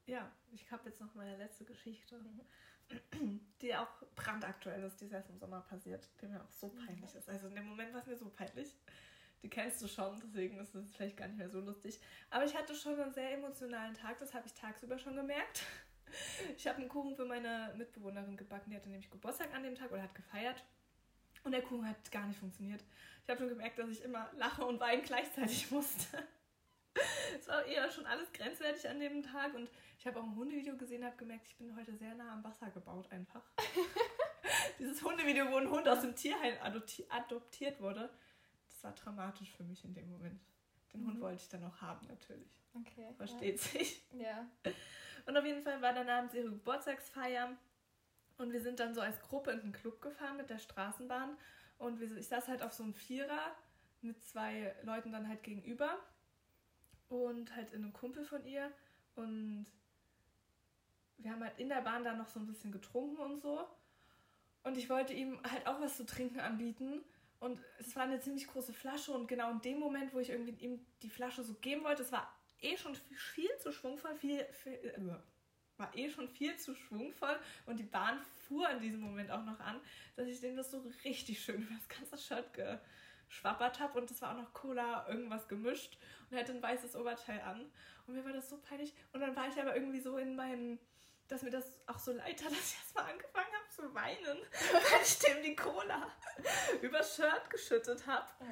Ja, 0.06 0.32
ich 0.52 0.72
habe 0.72 0.90
jetzt 0.90 1.00
noch 1.00 1.14
meine 1.16 1.38
letzte 1.38 1.66
Geschichte. 1.66 2.18
Mhm 2.18 2.42
die 3.62 3.76
auch 3.76 3.88
brandaktuell 4.16 4.84
ist, 4.84 5.00
die 5.00 5.06
ist 5.06 5.12
erst 5.12 5.30
im 5.30 5.38
Sommer 5.38 5.62
passiert, 5.62 6.08
die 6.22 6.28
mir 6.28 6.42
auch 6.42 6.50
so 6.50 6.68
mhm. 6.68 6.86
peinlich 6.86 7.16
ist. 7.16 7.30
Also 7.30 7.48
in 7.48 7.56
dem 7.56 7.68
Moment 7.68 7.94
war 7.94 8.02
es 8.02 8.08
mir 8.08 8.18
so 8.18 8.30
peinlich. 8.30 8.76
Die 9.44 9.50
kennst 9.50 9.82
du 9.82 9.88
schon, 9.88 10.20
deswegen 10.20 10.60
ist 10.60 10.76
es 10.76 10.94
vielleicht 10.96 11.18
gar 11.18 11.28
nicht 11.28 11.38
mehr 11.38 11.50
so 11.50 11.60
lustig. 11.60 12.00
Aber 12.30 12.46
ich 12.46 12.56
hatte 12.56 12.76
schon 12.76 13.00
einen 13.00 13.14
sehr 13.14 13.34
emotionalen 13.34 13.94
Tag, 13.94 14.20
das 14.20 14.34
habe 14.34 14.46
ich 14.46 14.54
tagsüber 14.54 15.00
schon 15.00 15.16
gemerkt. 15.16 15.64
Ich 16.58 16.68
habe 16.68 16.80
einen 16.80 16.90
Kuchen 16.90 17.16
für 17.16 17.24
meine 17.24 17.74
Mitbewohnerin 17.78 18.36
gebacken, 18.36 18.70
die 18.70 18.76
hatte 18.76 18.90
nämlich 18.90 19.10
Geburtstag 19.10 19.54
an 19.54 19.64
dem 19.64 19.76
Tag 19.76 19.92
oder 19.92 20.04
hat 20.04 20.14
gefeiert. 20.14 20.62
Und 21.46 21.54
der 21.54 21.62
Kuchen 21.62 21.88
hat 21.88 22.12
gar 22.12 22.28
nicht 22.28 22.38
funktioniert. 22.38 22.84
Ich 23.24 23.30
habe 23.30 23.40
schon 23.40 23.48
gemerkt, 23.48 23.80
dass 23.80 23.90
ich 23.90 24.04
immer 24.04 24.30
lache 24.36 24.66
und 24.66 24.80
weinen 24.82 25.04
gleichzeitig 25.04 25.72
musste. 25.72 26.18
Es 27.40 27.48
war 27.48 27.66
eher 27.66 27.90
schon 27.90 28.06
alles 28.06 28.32
grenzwertig 28.34 28.88
an 28.88 29.00
dem 29.00 29.24
Tag 29.24 29.54
und 29.54 29.70
ich 29.98 30.06
habe 30.06 30.20
auch 30.20 30.24
ein 30.24 30.36
Hundevideo 30.36 30.76
gesehen, 30.78 31.06
habe 31.06 31.16
gemerkt, 31.16 31.48
ich 31.48 31.56
bin 31.56 31.76
heute 31.76 31.96
sehr 31.96 32.14
nah 32.16 32.34
am 32.34 32.44
Wasser 32.44 32.70
gebaut 32.72 33.12
einfach. 33.12 33.44
Dieses 34.80 35.02
Hundevideo, 35.04 35.50
wo 35.52 35.58
ein 35.58 35.70
Hund 35.70 35.88
aus 35.88 36.02
dem 36.02 36.16
Tierheim 36.16 36.56
adoptiert 37.10 37.80
wurde, 37.80 38.10
das 38.68 38.84
war 38.84 38.94
dramatisch 38.94 39.52
für 39.52 39.64
mich 39.64 39.84
in 39.86 39.94
dem 39.94 40.10
Moment. 40.10 40.42
Den 40.94 41.06
Hund 41.06 41.18
mhm. 41.18 41.22
wollte 41.22 41.42
ich 41.42 41.50
dann 41.50 41.64
auch 41.64 41.82
haben, 41.82 42.06
natürlich. 42.08 42.50
Okay. 42.74 43.14
Versteht 43.18 43.58
ja. 43.58 43.80
sich. 43.80 44.06
Ja. 44.14 44.48
Und 45.26 45.38
auf 45.38 45.46
jeden 45.46 45.64
Fall 45.64 45.82
war 45.82 45.94
dann 45.94 46.10
abends 46.10 46.34
ihre 46.34 46.50
Geburtstagsfeier 46.50 47.56
und 48.38 48.52
wir 48.52 48.62
sind 48.62 48.80
dann 48.80 48.94
so 48.94 49.02
als 49.02 49.20
Gruppe 49.22 49.52
in 49.52 49.62
den 49.62 49.72
Club 49.72 50.02
gefahren 50.02 50.38
mit 50.38 50.50
der 50.50 50.58
Straßenbahn 50.58 51.38
und 51.78 52.02
ich 52.02 52.28
saß 52.28 52.48
halt 52.48 52.64
auf 52.64 52.74
so 52.74 52.84
einem 52.84 52.94
Vierer 52.94 53.56
mit 54.02 54.24
zwei 54.24 54.76
Leuten 54.84 55.12
dann 55.12 55.28
halt 55.28 55.44
gegenüber 55.44 56.00
und 57.12 57.56
halt 57.56 57.72
in 57.72 57.84
einem 57.84 57.94
Kumpel 57.94 58.24
von 58.24 58.46
ihr 58.46 58.72
und 59.16 59.66
wir 61.18 61.32
haben 61.32 61.44
halt 61.44 61.58
in 61.60 61.70
der 61.70 61.82
Bahn 61.82 62.04
dann 62.04 62.18
noch 62.18 62.28
so 62.28 62.40
ein 62.40 62.48
bisschen 62.48 62.72
getrunken 62.72 63.22
und 63.22 63.42
so. 63.42 63.68
Und 64.64 64.78
ich 64.78 64.90
wollte 64.90 65.14
ihm 65.14 65.40
halt 65.44 65.68
auch 65.68 65.80
was 65.82 65.98
zu 65.98 66.06
trinken 66.06 66.40
anbieten. 66.40 67.04
Und 67.40 67.60
es 67.80 67.96
war 67.96 68.04
eine 68.04 68.20
ziemlich 68.20 68.48
große 68.48 68.74
Flasche. 68.74 69.12
Und 69.12 69.28
genau 69.28 69.52
in 69.52 69.62
dem 69.62 69.80
Moment, 69.80 70.14
wo 70.14 70.20
ich 70.20 70.30
irgendwie 70.30 70.54
ihm 70.64 70.86
die 71.02 71.10
Flasche 71.10 71.44
so 71.44 71.54
geben 71.56 71.84
wollte, 71.84 72.04
es 72.04 72.12
war 72.12 72.32
eh 72.62 72.78
schon 72.78 72.96
viel 72.96 73.50
zu 73.60 73.72
schwungvoll, 73.72 74.16
viel, 74.16 74.46
viel 74.52 74.74
äh, 74.74 75.00
war 75.78 75.96
eh 75.98 76.10
schon 76.10 76.28
viel 76.28 76.56
zu 76.58 76.76
schwungvoll. 76.76 77.40
Und 77.66 77.80
die 77.80 77.84
Bahn 77.84 78.20
fuhr 78.48 78.70
in 78.70 78.82
diesem 78.82 79.02
Moment 79.02 79.32
auch 79.32 79.44
noch 79.44 79.60
an, 79.60 79.80
dass 80.16 80.28
ich 80.28 80.40
dem 80.40 80.56
das 80.56 80.70
so 80.70 80.84
richtig 81.04 81.44
schön 81.44 81.64
über 81.64 81.76
das 81.76 81.90
ganze 81.90 82.18
Shirt 82.18 82.54
geschwappert 83.32 83.80
habe. 83.80 84.00
Und 84.00 84.12
das 84.12 84.22
war 84.22 84.32
auch 84.32 84.42
noch 84.42 84.54
Cola, 84.54 85.08
irgendwas 85.08 85.48
gemischt. 85.48 85.98
Und 86.30 86.38
er 86.38 86.44
hatte 86.44 86.52
ein 86.52 86.62
weißes 86.62 86.96
Oberteil 86.96 87.42
an. 87.42 87.72
Und 88.06 88.14
mir 88.14 88.26
war 88.26 88.34
das 88.34 88.50
so 88.50 88.58
peinlich. 88.58 88.94
Und 89.14 89.22
dann 89.22 89.36
war 89.36 89.48
ich 89.48 89.60
aber 89.60 89.76
irgendwie 89.76 90.02
so 90.02 90.18
in 90.18 90.36
meinem 90.36 90.78
dass 91.28 91.44
mir 91.44 91.50
das 91.50 91.80
auch 91.88 91.98
so 91.98 92.12
leid 92.12 92.44
hat, 92.44 92.52
dass 92.52 92.74
ich 92.74 92.78
erstmal 92.78 93.10
angefangen 93.10 93.48
habe 93.54 93.70
zu 93.70 93.96
weinen, 93.96 94.38
weil 94.38 95.02
ich 95.02 95.20
dem 95.20 95.42
die 95.42 95.56
Cola 95.56 96.12
übers 96.82 97.16
Shirt 97.16 97.50
geschüttet 97.50 98.06
habe. 98.06 98.28
Ja. 98.42 98.48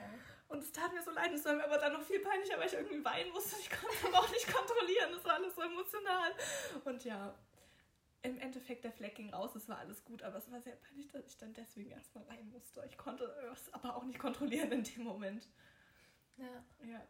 Und 0.48 0.64
es 0.64 0.72
tat 0.72 0.94
mir 0.94 1.04
so 1.04 1.12
leid, 1.12 1.32
es 1.34 1.44
war 1.44 1.54
mir 1.54 1.66
aber 1.66 1.78
dann 1.78 1.92
noch 1.92 2.02
viel 2.02 2.22
peinlicher, 2.22 2.58
weil 2.58 2.68
ich 2.68 2.74
irgendwie 2.74 3.04
weinen 3.04 3.32
musste. 3.32 3.58
Ich 3.60 3.70
konnte 3.70 3.96
es 3.98 4.06
aber 4.06 4.20
auch 4.20 4.32
nicht 4.32 4.52
kontrollieren, 4.52 5.12
das 5.12 5.26
war 5.26 5.34
alles 5.34 5.54
so 5.54 5.62
emotional. 5.62 6.32
Und 6.86 7.04
ja, 7.04 7.36
im 8.22 8.38
Endeffekt 8.40 8.84
der 8.84 8.92
Fleck 8.92 9.16
ging 9.16 9.34
raus, 9.34 9.56
es 9.56 9.70
war 9.70 9.78
alles 9.78 10.04
gut, 10.04 10.24
aber 10.24 10.38
es 10.38 10.52
war 10.52 10.62
sehr 10.62 10.76
peinlich, 10.76 11.10
dass 11.10 11.26
ich 11.26 11.38
dann 11.38 11.54
deswegen 11.54 11.92
erstmal 11.92 12.28
weinen 12.28 12.52
musste. 12.52 12.84
Ich 12.90 12.98
konnte 12.98 13.24
es 13.54 13.74
aber 13.74 13.96
auch 13.96 14.04
nicht 14.04 14.20
kontrollieren 14.20 14.72
in 14.72 14.84
dem 14.84 15.04
Moment. 15.04 15.48
Ja. 16.38 16.64
Ja, 16.86 17.02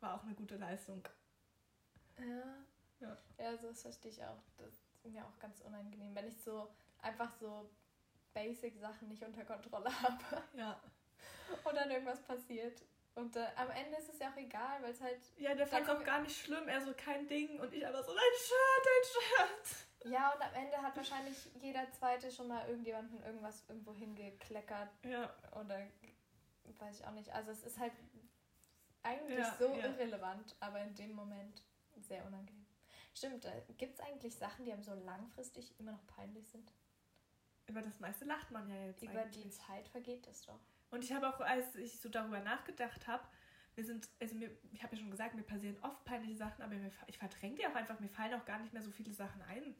war 0.00 0.14
auch 0.14 0.22
eine 0.24 0.34
gute 0.34 0.56
Leistung. 0.56 1.06
Ja. 2.18 2.64
Ja, 3.00 3.16
ja 3.38 3.56
so 3.56 3.68
das 3.68 3.82
verstehe 3.82 4.12
ich 4.12 4.22
auch. 4.22 4.42
Das 4.58 4.84
mir 5.04 5.24
auch 5.24 5.38
ganz 5.38 5.60
unangenehm, 5.60 6.14
wenn 6.14 6.26
ich 6.26 6.40
so 6.40 6.68
einfach 7.02 7.32
so 7.38 7.70
Basic-Sachen 8.32 9.08
nicht 9.08 9.22
unter 9.22 9.44
Kontrolle 9.44 9.90
habe. 10.02 10.42
Ja. 10.56 10.80
Und 11.64 11.76
dann 11.76 11.90
irgendwas 11.90 12.22
passiert. 12.22 12.82
Und 13.14 13.36
äh, 13.36 13.46
am 13.56 13.70
Ende 13.70 13.96
ist 13.98 14.08
es 14.08 14.18
ja 14.18 14.30
auch 14.30 14.36
egal, 14.36 14.82
weil 14.82 14.90
es 14.90 15.00
halt. 15.00 15.20
Ja, 15.36 15.54
der 15.54 15.66
fand 15.66 15.86
es 15.86 15.94
auch 15.94 16.02
gar 16.02 16.20
nicht 16.20 16.36
schlimm, 16.36 16.66
er 16.66 16.80
so 16.80 16.92
kein 16.96 17.28
Ding 17.28 17.60
und 17.60 17.72
ich 17.72 17.86
aber 17.86 18.02
so, 18.02 18.12
dein 18.12 18.22
Shirt, 18.38 18.84
dein 18.84 19.46
Shirt. 19.46 19.86
Ja, 20.04 20.32
und 20.32 20.42
am 20.42 20.54
Ende 20.54 20.76
hat 20.82 20.96
wahrscheinlich 20.96 21.36
jeder 21.60 21.90
Zweite 21.92 22.30
schon 22.30 22.48
mal 22.48 22.66
irgendjemanden 22.68 23.22
irgendwas 23.22 23.64
irgendwo 23.68 23.94
hingekleckert. 23.94 24.90
Ja. 25.04 25.34
Oder 25.52 25.80
weiß 26.78 27.00
ich 27.00 27.06
auch 27.06 27.12
nicht. 27.12 27.30
Also 27.32 27.50
es 27.50 27.62
ist 27.64 27.78
halt 27.78 27.92
eigentlich 29.02 29.38
ja, 29.38 29.54
so 29.58 29.74
ja. 29.74 29.86
irrelevant, 29.86 30.56
aber 30.60 30.80
in 30.80 30.94
dem 30.94 31.12
Moment 31.12 31.62
sehr 31.96 32.24
unangenehm. 32.26 32.66
Stimmt, 33.14 33.46
gibt 33.78 33.94
es 33.94 34.00
eigentlich 34.00 34.34
Sachen, 34.34 34.64
die 34.64 34.72
einem 34.72 34.82
so 34.82 34.94
langfristig 34.94 35.78
immer 35.78 35.92
noch 35.92 36.06
peinlich 36.06 36.48
sind? 36.48 36.72
Über 37.66 37.80
das 37.80 38.00
meiste 38.00 38.24
lacht 38.24 38.50
man 38.50 38.68
ja 38.68 38.86
jetzt. 38.86 39.02
Über 39.02 39.20
eigentlich. 39.20 39.44
die 39.44 39.50
Zeit 39.50 39.88
vergeht 39.88 40.26
es 40.26 40.42
doch. 40.42 40.60
Und 40.90 41.02
ich 41.02 41.12
habe 41.12 41.28
auch, 41.28 41.40
als 41.40 41.74
ich 41.76 42.00
so 42.00 42.08
darüber 42.08 42.40
nachgedacht 42.40 43.06
habe, 43.06 43.24
wir 43.74 43.84
sind, 43.84 44.08
also 44.20 44.34
mir, 44.36 44.50
ich 44.72 44.82
habe 44.82 44.94
ja 44.94 45.00
schon 45.00 45.10
gesagt, 45.10 45.34
mir 45.34 45.42
passieren 45.42 45.76
oft 45.82 46.04
peinliche 46.04 46.36
Sachen, 46.36 46.62
aber 46.62 46.74
mir, 46.74 46.90
ich 47.06 47.18
verdränge 47.18 47.56
die 47.56 47.66
auch 47.66 47.74
einfach, 47.74 47.98
mir 48.00 48.08
fallen 48.08 48.34
auch 48.34 48.44
gar 48.44 48.58
nicht 48.58 48.72
mehr 48.72 48.82
so 48.82 48.90
viele 48.90 49.12
Sachen 49.12 49.42
ein. 49.42 49.74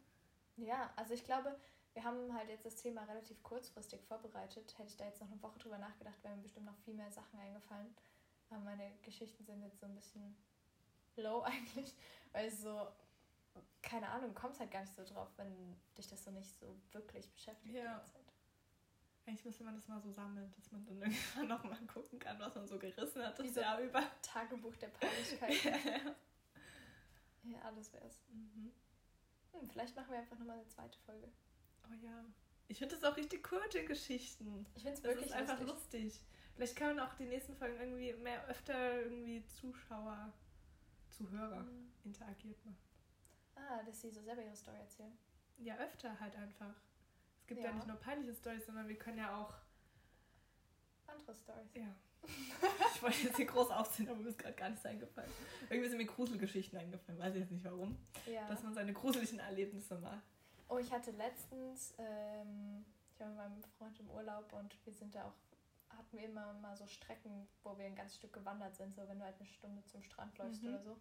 Ja, 0.57 0.93
also 0.97 1.15
ich 1.15 1.25
glaube, 1.25 1.57
wir 1.95 2.05
haben 2.05 2.33
halt 2.35 2.49
jetzt 2.49 2.65
das 2.65 2.77
Thema 2.77 3.05
relativ 3.05 3.43
kurzfristig 3.43 4.03
vorbereitet. 4.05 4.77
Hätte 4.79 4.89
ich 4.89 4.97
da 4.97 5.05
jetzt 5.05 5.21
noch 5.21 5.31
eine 5.31 5.43
Woche 5.43 5.59
drüber 5.59 5.79
nachgedacht, 5.79 6.23
wären 6.23 6.37
mir 6.37 6.43
bestimmt 6.43 6.67
noch 6.67 6.77
viel 6.79 6.95
mehr 6.95 7.11
Sachen 7.11 7.39
eingefallen. 7.39 7.95
Aber 8.51 8.61
meine 8.61 8.93
Geschichten 9.03 9.45
sind 9.45 9.63
jetzt 9.63 9.81
so 9.81 9.87
ein 9.87 9.95
bisschen 9.95 10.37
low 11.17 11.43
eigentlich, 11.45 11.95
weil 12.33 12.51
so 12.51 12.89
keine 13.83 14.09
Ahnung, 14.09 14.35
kommst 14.35 14.61
halt 14.61 14.71
gar 14.71 14.81
nicht 14.81 14.95
so 14.95 15.05
drauf, 15.05 15.29
wenn 15.37 15.77
dich 15.97 16.09
das 16.09 16.25
so 16.25 16.31
nicht 16.31 16.51
so 16.59 16.77
wirklich 16.93 17.31
beschäftigt. 17.31 17.75
Ja. 17.75 18.05
Eigentlich 19.27 19.45
müsste 19.45 19.65
man 19.65 19.75
das 19.75 19.89
mal 19.89 20.01
so 20.01 20.11
sammeln, 20.11 20.53
dass 20.57 20.71
man 20.73 20.85
dann 20.85 21.01
irgendwann 21.03 21.49
nochmal 21.49 21.79
gucken 21.87 22.19
kann, 22.19 22.39
was 22.39 22.55
man 22.55 22.67
so 22.67 22.79
gerissen 22.79 23.23
hat 23.23 23.39
das 23.39 23.55
Jahr 23.55 23.81
über. 23.81 24.03
Tagebuch 24.23 24.77
der 24.77 24.89
Peinlichkeit. 24.89 25.65
ja, 25.65 26.15
ja, 27.45 27.73
das 27.73 27.93
wär's. 27.93 28.19
Mhm. 28.29 28.73
Hm, 29.55 29.69
vielleicht 29.69 29.97
machen 29.97 30.11
wir 30.11 30.19
einfach 30.19 30.39
nochmal 30.39 30.59
eine 30.59 30.69
zweite 30.69 30.99
Folge. 31.01 31.29
Oh 31.89 31.95
ja. 32.03 32.25
Ich 32.69 32.79
finde 32.79 32.97
das 32.97 33.05
auch 33.05 33.17
richtig 33.17 33.43
kurze 33.43 33.85
Geschichten. 33.85 34.67
Ich 34.75 34.83
finde 34.83 34.99
es 34.99 35.03
wirklich 35.03 35.27
ist 35.27 35.33
einfach 35.33 35.61
lustig. 35.61 36.05
lustig. 36.05 36.25
Vielleicht 36.55 36.77
kann 36.77 36.97
man 36.97 37.07
auch 37.07 37.15
die 37.15 37.27
nächsten 37.27 37.55
Folgen 37.57 37.79
irgendwie 37.79 38.13
mehr 38.15 38.47
öfter 38.47 39.01
irgendwie 39.03 39.45
Zuschauer, 39.47 40.33
Zuhörer 41.11 41.65
mhm. 41.65 41.93
interagiert 42.05 42.65
machen. 42.65 42.79
Ah, 43.57 43.83
dass 43.83 44.01
sie 44.01 44.11
so 44.11 44.23
selber 44.23 44.43
ihre 44.43 44.57
Story 44.57 44.79
erzählen. 44.79 45.17
Ja, 45.59 45.77
öfter 45.77 46.19
halt 46.19 46.35
einfach. 46.37 46.75
Es 47.41 47.47
gibt 47.47 47.61
ja, 47.61 47.69
ja 47.69 47.75
nicht 47.75 47.87
nur 47.87 47.97
peinliche 47.97 48.35
Stories, 48.35 48.67
sondern 48.67 48.89
wir 48.89 48.99
können 48.99 49.19
ja 49.19 49.37
auch. 49.37 49.55
Andere 51.07 51.35
Stories. 51.35 51.75
Ja. 51.75 51.95
Ich 52.95 53.03
wollte 53.03 53.23
jetzt 53.23 53.37
hier 53.37 53.47
groß 53.47 53.71
aufziehen, 53.71 54.09
aber 54.09 54.19
mir 54.19 54.29
ist 54.29 54.39
gerade 54.39 54.55
gar 54.55 54.69
nichts 54.69 54.85
eingefallen. 54.85 55.31
Irgendwie 55.71 55.89
sind 55.89 55.99
mir 55.99 56.07
Gruselgeschichten 56.07 56.79
eingefallen, 56.79 57.19
weiß 57.21 57.35
ich 57.35 57.41
jetzt 57.41 57.53
nicht 57.53 57.65
warum. 57.65 57.99
Ja. 58.27 58.47
Dass 58.49 58.63
man 58.63 58.75
seine 58.75 58.93
gruseligen 58.93 59.39
Erlebnisse 59.39 59.97
mal. 59.99 60.21
Oh, 60.69 60.79
ich 60.79 60.91
hatte 60.93 61.11
letztens, 61.13 61.95
ähm, 61.99 62.85
ich 63.13 63.21
war 63.21 63.29
mit 63.29 63.37
meinem 63.37 63.63
Freund 63.79 63.99
im 64.01 64.11
Urlaub 64.11 64.53
und 64.53 64.75
wir 64.85 64.93
sind 64.93 65.15
da 65.15 65.25
auch 65.25 65.35
hatten 65.97 66.17
wir 66.19 66.25
immer 66.25 66.53
mal 66.55 66.77
so 66.77 66.87
Strecken, 66.87 67.47
wo 67.63 67.77
wir 67.79 67.87
ein 67.87 67.95
ganzes 67.95 68.17
Stück 68.17 68.33
gewandert 68.33 68.75
sind, 68.77 68.95
so 68.95 69.07
wenn 69.09 69.19
du 69.19 69.25
halt 69.25 69.37
eine 69.37 69.47
Stunde 69.47 69.85
zum 69.87 70.03
Strand 70.03 70.37
läufst 70.39 70.63
mhm. 70.63 70.71
oder 70.71 70.83
so. 70.83 70.97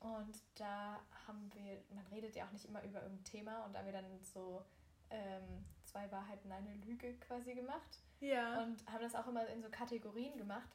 Und 0.00 0.42
da 0.54 1.00
haben 1.26 1.50
wir, 1.54 1.82
man 1.90 2.06
redet 2.06 2.36
ja 2.36 2.46
auch 2.46 2.52
nicht 2.52 2.64
immer 2.64 2.82
über 2.84 3.02
irgendein 3.02 3.24
Thema 3.24 3.64
und 3.64 3.72
da 3.72 3.80
haben 3.80 3.86
wir 3.86 3.92
dann 3.92 4.22
so 4.22 4.64
ähm, 5.10 5.64
zwei 5.98 6.10
Wahrheiten, 6.12 6.52
eine 6.52 6.74
Lüge 6.86 7.14
quasi 7.14 7.54
gemacht. 7.54 8.02
Ja. 8.20 8.62
Und 8.62 8.86
haben 8.86 9.02
das 9.02 9.14
auch 9.14 9.26
immer 9.26 9.46
in 9.48 9.62
so 9.62 9.68
Kategorien 9.68 10.36
gemacht. 10.36 10.68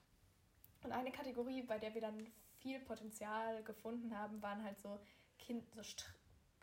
Und 0.84 0.92
eine 0.92 1.12
Kategorie, 1.12 1.62
bei 1.62 1.80
der 1.80 1.94
wir 1.94 2.02
dann 2.02 2.28
viel 2.60 2.80
Potenzial 2.80 3.64
gefunden 3.64 4.18
haben, 4.18 4.42
waren 4.42 4.64
halt 4.64 4.80
so 4.80 5.00
Kind, 5.40 5.70
so 5.74 5.84
Str 5.84 6.06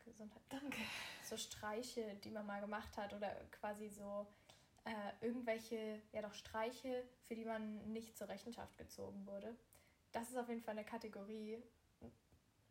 Gesundheit. 0.04 0.42
Danke. 0.48 0.78
So 1.24 1.36
Streiche, 1.36 2.16
die 2.24 2.30
man 2.30 2.46
mal 2.46 2.60
gemacht 2.60 2.96
hat 2.96 3.12
oder 3.12 3.28
quasi 3.50 3.88
so 3.90 4.26
äh, 4.84 5.24
irgendwelche, 5.24 6.00
ja 6.12 6.22
doch 6.22 6.32
Streiche, 6.32 7.04
für 7.26 7.34
die 7.34 7.44
man 7.44 7.92
nicht 7.92 8.16
zur 8.16 8.28
Rechenschaft 8.28 8.76
gezogen 8.78 9.26
wurde. 9.26 9.54
Das 10.10 10.30
ist 10.30 10.38
auf 10.38 10.48
jeden 10.48 10.62
Fall 10.62 10.72
eine 10.72 10.86
Kategorie, 10.86 11.62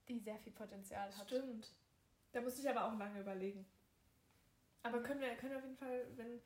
die 0.09 0.19
sehr 0.19 0.39
viel 0.39 0.51
Potenzial 0.51 1.15
hat. 1.15 1.27
Stimmt. 1.27 1.71
Da 2.31 2.41
muss 2.41 2.59
ich 2.59 2.67
aber 2.67 2.85
auch 2.85 2.97
lange 2.97 3.19
überlegen. 3.19 3.65
Aber 4.83 5.01
können 5.03 5.21
wir, 5.21 5.35
können 5.35 5.51
wir 5.51 5.57
auf 5.57 5.63
jeden 5.63 5.77
Fall, 5.77 6.05
wenn, 6.15 6.41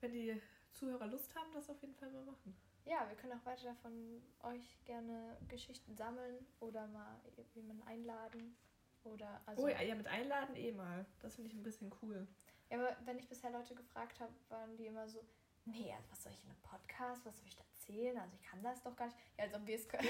wenn 0.00 0.12
die 0.12 0.40
Zuhörer 0.72 1.06
Lust 1.06 1.34
haben, 1.34 1.52
das 1.54 1.70
auf 1.70 1.80
jeden 1.80 1.94
Fall 1.94 2.10
mal 2.10 2.24
machen. 2.24 2.56
Ja, 2.84 3.08
wir 3.08 3.16
können 3.16 3.38
auch 3.38 3.46
weiter 3.46 3.74
von 3.76 4.22
euch 4.42 4.78
gerne 4.84 5.36
Geschichten 5.48 5.96
sammeln 5.96 6.46
oder 6.60 6.86
mal 6.88 7.20
jemanden 7.54 7.82
einladen. 7.84 8.56
Oder 9.04 9.40
also 9.46 9.64
oh 9.64 9.68
ja, 9.68 9.82
ja, 9.82 9.94
mit 9.94 10.06
einladen 10.06 10.56
eh 10.56 10.72
mal. 10.72 11.04
Das 11.20 11.34
finde 11.34 11.50
ich 11.50 11.56
ein 11.56 11.62
bisschen 11.62 11.92
cool. 12.02 12.26
Ja, 12.70 12.78
aber 12.78 12.96
wenn 13.04 13.18
ich 13.18 13.28
bisher 13.28 13.50
Leute 13.50 13.74
gefragt 13.74 14.20
habe, 14.20 14.32
waren 14.48 14.76
die 14.76 14.86
immer 14.86 15.06
so, 15.08 15.22
nee, 15.66 15.92
also 15.92 16.10
was 16.10 16.22
soll 16.22 16.32
ich 16.32 16.42
in 16.42 16.50
einem 16.50 16.62
Podcast, 16.62 17.24
was 17.24 17.36
soll 17.38 17.46
ich 17.46 17.56
da 17.56 17.64
erzählen? 17.84 18.18
Also 18.18 18.34
ich 18.40 18.42
kann 18.42 18.62
das 18.62 18.82
doch 18.82 18.96
gar 18.96 19.06
nicht. 19.06 19.18
Ja, 19.38 19.44
als 19.44 19.54
ob 19.54 19.66
wir 19.66 19.76
es 19.76 19.88
können. 19.88 20.08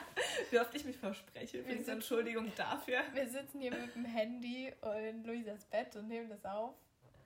Wie 0.50 0.58
oft 0.58 0.74
ich 0.74 0.84
mich 0.84 0.96
verspreche. 0.96 1.58
Übrigens 1.58 1.88
Entschuldigung 1.88 2.52
dafür. 2.56 3.02
Wir 3.12 3.28
sitzen 3.28 3.60
hier 3.60 3.72
mit 3.72 3.94
dem 3.94 4.04
Handy 4.04 4.72
in 5.08 5.24
Luisas 5.24 5.64
Bett 5.66 5.96
und 5.96 6.08
nehmen 6.08 6.28
das 6.28 6.44
auf. 6.44 6.74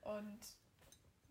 Und 0.03 0.39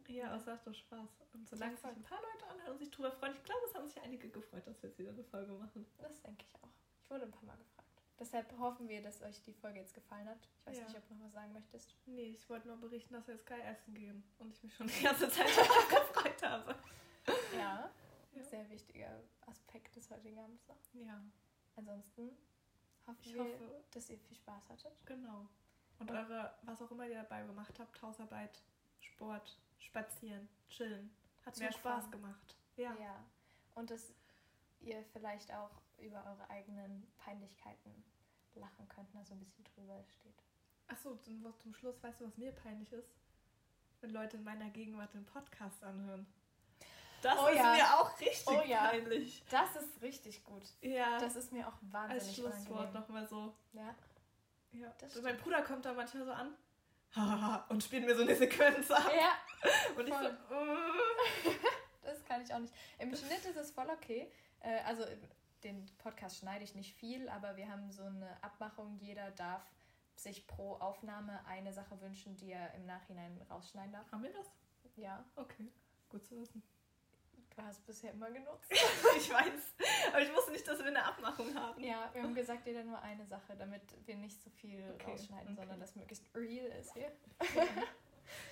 ja, 0.07 0.35
es 0.35 0.45
macht 0.45 0.65
doch 0.65 0.73
Spaß. 0.73 1.09
Und 1.33 1.47
solange 1.47 1.75
sich 1.75 1.85
ein 1.85 2.03
paar 2.03 2.19
Leute 2.21 2.47
anhören 2.47 2.71
und 2.73 2.79
sich 2.79 2.89
drüber 2.89 3.11
freuen, 3.11 3.33
ich 3.33 3.43
glaube, 3.43 3.61
es 3.67 3.75
haben 3.75 3.87
sich 3.87 4.01
einige 4.01 4.29
gefreut, 4.29 4.65
dass 4.65 4.81
wir 4.81 4.89
jetzt 4.89 4.99
wieder 4.99 5.11
eine 5.11 5.23
Folge 5.23 5.51
machen. 5.53 5.85
Das 5.99 6.21
denke 6.21 6.45
ich 6.47 6.55
auch. 6.63 6.69
Ich 7.03 7.09
wurde 7.09 7.25
ein 7.25 7.31
paar 7.31 7.45
Mal 7.45 7.57
gefragt. 7.57 7.87
Deshalb 8.19 8.51
hoffen 8.59 8.89
wir, 8.89 9.01
dass 9.01 9.21
euch 9.21 9.41
die 9.43 9.53
Folge 9.53 9.79
jetzt 9.79 9.93
gefallen 9.93 10.27
hat. 10.27 10.49
Ich 10.59 10.65
weiß 10.65 10.77
ja. 10.77 10.83
nicht, 10.83 10.97
ob 10.97 11.07
du 11.07 11.13
noch 11.15 11.25
was 11.25 11.33
sagen 11.33 11.53
möchtest. 11.53 11.95
Nee, 12.05 12.31
ich 12.31 12.49
wollte 12.49 12.67
nur 12.67 12.77
berichten, 12.77 13.13
dass 13.13 13.27
wir 13.27 13.35
jetzt 13.35 13.45
geil 13.45 13.61
essen 13.61 13.93
gehen 13.93 14.23
und 14.39 14.51
ich 14.51 14.61
mich 14.61 14.75
schon 14.75 14.87
die 14.87 15.03
ganze 15.03 15.29
Zeit 15.29 15.47
darauf 15.55 15.87
gefreut 15.87 16.43
habe. 16.43 16.75
Ja, 17.55 17.89
ja, 18.39 18.49
sehr 18.49 18.69
wichtiger 18.69 19.23
Aspekt 19.47 19.95
des 19.95 20.09
heutigen 20.09 20.39
Abends. 20.39 20.63
Ja. 20.93 21.21
Ansonsten 21.75 22.31
hoffe 23.07 23.19
ich, 23.21 23.37
hoffe, 23.37 23.83
dass 23.91 24.09
ihr 24.09 24.19
viel 24.19 24.37
Spaß 24.37 24.69
hattet. 24.69 24.93
Genau. 25.05 25.47
Und 25.99 26.11
eure, 26.11 26.53
was 26.63 26.81
auch 26.81 26.91
immer 26.91 27.07
ihr 27.07 27.15
dabei 27.15 27.45
gemacht 27.45 27.77
habt, 27.79 28.01
Hausarbeit, 28.01 28.61
Sport, 29.01 29.59
Spazieren, 29.79 30.47
Chillen, 30.69 31.09
hat 31.45 31.55
Zug 31.55 31.63
mehr 31.63 31.71
Spaß 31.73 32.11
gemacht. 32.11 32.55
Ja. 32.77 32.95
ja. 32.99 33.25
Und 33.75 33.91
dass 33.91 34.13
ihr 34.81 35.03
vielleicht 35.11 35.53
auch 35.53 35.81
über 35.97 36.25
eure 36.25 36.49
eigenen 36.49 37.05
Peinlichkeiten 37.17 38.03
lachen 38.55 38.87
könnt, 38.87 39.13
da 39.13 39.23
so 39.25 39.33
ein 39.33 39.39
bisschen 39.39 39.65
drüber 39.65 40.03
steht. 40.07 40.43
Achso, 40.87 41.15
zum, 41.17 41.45
zum 41.59 41.73
Schluss, 41.73 42.01
weißt 42.01 42.21
du, 42.21 42.25
was 42.25 42.37
mir 42.37 42.51
peinlich 42.51 42.91
ist? 42.93 43.09
Wenn 44.01 44.11
Leute 44.11 44.37
in 44.37 44.43
meiner 44.43 44.69
Gegenwart 44.69 45.13
den 45.13 45.25
Podcast 45.25 45.83
anhören. 45.83 46.25
Das 47.21 47.37
oh, 47.37 47.47
ist 47.47 47.57
ja. 47.57 47.73
mir 47.73 47.99
auch 47.99 48.19
richtig 48.19 48.47
oh, 48.47 48.61
ja. 48.65 48.87
peinlich. 48.87 49.43
Das 49.49 49.75
ist 49.75 50.01
richtig 50.01 50.43
gut. 50.43 50.63
Ja. 50.81 51.19
Das 51.19 51.35
ist 51.35 51.51
mir 51.51 51.67
auch 51.67 51.73
wahnsinnig 51.81 52.23
Als 52.23 52.35
Schlusswort 52.35 52.93
nochmal 52.93 53.27
so. 53.27 53.53
Ja. 53.73 53.95
Ja. 54.71 54.93
Das 54.99 55.21
mein 55.21 55.37
Bruder 55.37 55.61
kommt 55.63 55.85
da 55.85 55.93
manchmal 55.93 56.25
so 56.25 56.31
an 56.31 56.55
und 57.69 57.83
spielt 57.83 58.05
mir 58.05 58.15
so 58.15 58.21
eine 58.21 58.35
Sequenz 58.35 58.91
ab. 58.91 59.11
Ja. 59.15 59.33
Und 59.97 60.07
ich 60.07 60.13
voll. 60.13 60.37
so. 60.47 61.51
das 62.03 62.23
kann 62.25 62.41
ich 62.41 62.53
auch 62.53 62.59
nicht. 62.59 62.73
Im 62.99 63.15
Schnitt 63.15 63.43
ist 63.45 63.57
es 63.57 63.71
voll 63.71 63.87
okay. 63.89 64.31
Äh, 64.59 64.81
also 64.85 65.03
den 65.63 65.85
Podcast 65.97 66.37
schneide 66.37 66.63
ich 66.63 66.75
nicht 66.75 66.95
viel, 66.95 67.27
aber 67.29 67.57
wir 67.57 67.69
haben 67.69 67.91
so 67.91 68.03
eine 68.03 68.41
Abmachung. 68.41 68.97
Jeder 68.99 69.31
darf 69.31 69.63
sich 70.15 70.47
pro 70.47 70.75
Aufnahme 70.75 71.45
eine 71.47 71.73
Sache 71.73 71.99
wünschen, 72.01 72.35
die 72.35 72.51
er 72.51 72.73
im 72.75 72.85
Nachhinein 72.85 73.41
rausschneiden 73.49 73.91
darf. 73.91 74.11
Haben 74.11 74.23
wir 74.23 74.33
das? 74.33 74.51
Ja. 74.95 75.25
Okay, 75.35 75.71
gut 76.09 76.25
zu 76.25 76.39
wissen. 76.39 76.61
Du 77.59 77.65
hast 77.65 77.85
bisher 77.85 78.13
immer 78.13 78.31
genutzt. 78.31 78.71
ich 79.17 79.29
weiß. 79.29 79.75
Aber 80.13 80.21
ich 80.21 80.33
wusste 80.33 80.51
nicht, 80.51 80.65
dass 80.65 80.79
wir 80.79 80.85
eine 80.85 81.03
Abmachung 81.03 81.53
haben. 81.53 81.83
Ja, 81.83 82.09
wir 82.13 82.23
haben 82.23 82.33
gesagt, 82.33 82.65
jeder 82.65 82.85
nur 82.85 83.01
eine 83.01 83.25
Sache, 83.25 83.53
damit 83.57 83.81
wir 84.05 84.15
nicht 84.15 84.41
so 84.41 84.49
viel 84.49 84.81
okay. 84.93 85.11
rausschneiden, 85.11 85.49
okay. 85.49 85.55
sondern 85.57 85.79
das 85.81 85.93
möglichst 85.97 86.23
real 86.33 86.67
ist 86.79 86.93
hier. 86.93 87.11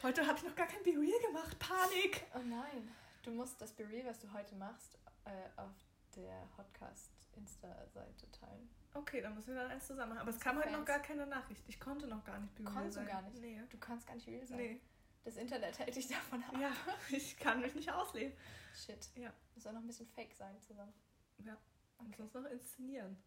Heute 0.03 0.27
habe 0.27 0.37
ich 0.37 0.43
noch 0.43 0.55
gar 0.55 0.67
kein 0.67 0.83
Be 0.83 0.89
Real 0.89 1.19
gemacht. 1.25 1.57
Panik! 1.57 2.25
Oh 2.35 2.39
nein. 2.39 2.93
Du 3.23 3.31
musst 3.31 3.61
das 3.61 3.71
Be 3.71 3.87
Real, 3.87 4.07
was 4.07 4.19
du 4.19 4.31
heute 4.33 4.55
machst, 4.55 4.97
äh, 5.25 5.29
auf 5.55 5.71
der 6.15 6.47
Podcast-Insta-Seite 6.55 8.31
teilen. 8.31 8.69
Okay, 8.93 9.21
dann 9.21 9.35
müssen 9.35 9.53
wir 9.53 9.61
dann 9.61 9.71
eins 9.71 9.87
zusammen 9.87 10.15
machen. 10.15 10.21
Aber 10.21 10.31
es 10.31 10.39
kam 10.39 10.57
heute 10.57 10.71
noch 10.71 10.83
gar 10.83 10.99
keine 10.99 11.27
Nachricht. 11.27 11.63
Ich 11.67 11.79
konnte 11.79 12.07
noch 12.07 12.23
gar 12.25 12.39
nicht 12.39 12.55
Be 12.55 12.63
Real 12.63 12.73
Konntest 12.73 12.95
sein. 12.95 13.05
du 13.05 13.11
gar 13.11 13.21
nicht? 13.21 13.39
Nee. 13.39 13.61
Du 13.69 13.77
kannst 13.77 14.07
gar 14.07 14.15
nicht 14.15 14.27
real 14.27 14.45
sein? 14.45 14.57
Nee. 14.57 14.81
Das 15.27 15.35
Internet 15.35 15.77
hält 15.77 15.93
dich 15.93 16.07
davon 16.07 16.41
ab. 16.41 16.53
Ja, 16.57 16.71
ich 17.09 17.35
kann 17.35 17.59
mich 17.59 17.75
nicht 17.75 17.91
ausleben. 17.91 18.31
Shit. 18.73 19.09
Ja. 19.15 19.29
Das 19.53 19.63
soll 19.65 19.73
noch 19.73 19.81
ein 19.81 19.87
bisschen 19.87 20.07
fake 20.07 20.33
sein 20.33 20.57
zusammen. 20.61 20.93
Ja. 21.39 21.57
Okay. 21.97 22.13
sonst 22.15 22.33
noch 22.33 22.45
inszenieren. 22.45 23.21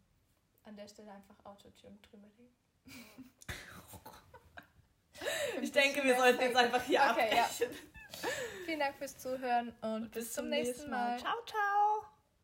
An 0.63 0.75
der 0.75 0.87
Stelle 0.87 1.11
einfach 1.11 1.35
Autotune 1.45 1.99
drüber 2.01 2.27
legen. 2.39 2.55
ich 5.61 5.71
denke, 5.71 6.03
wir 6.03 6.17
sollten 6.17 6.41
jetzt 6.41 6.55
einfach 6.55 6.81
hier 6.81 7.01
okay, 7.01 7.37
abbrechen. 7.37 7.71
Ja. 7.71 8.29
Vielen 8.65 8.79
Dank 8.79 8.95
fürs 8.95 9.19
Zuhören 9.19 9.69
und, 9.81 9.93
und 9.93 10.11
bis, 10.11 10.25
bis, 10.25 10.33
zum 10.33 10.49
nächsten 10.49 10.89
Mal. 10.89 11.11
Mal. 11.11 11.19
Ciao, 11.19 11.45
ciao. 11.45 12.10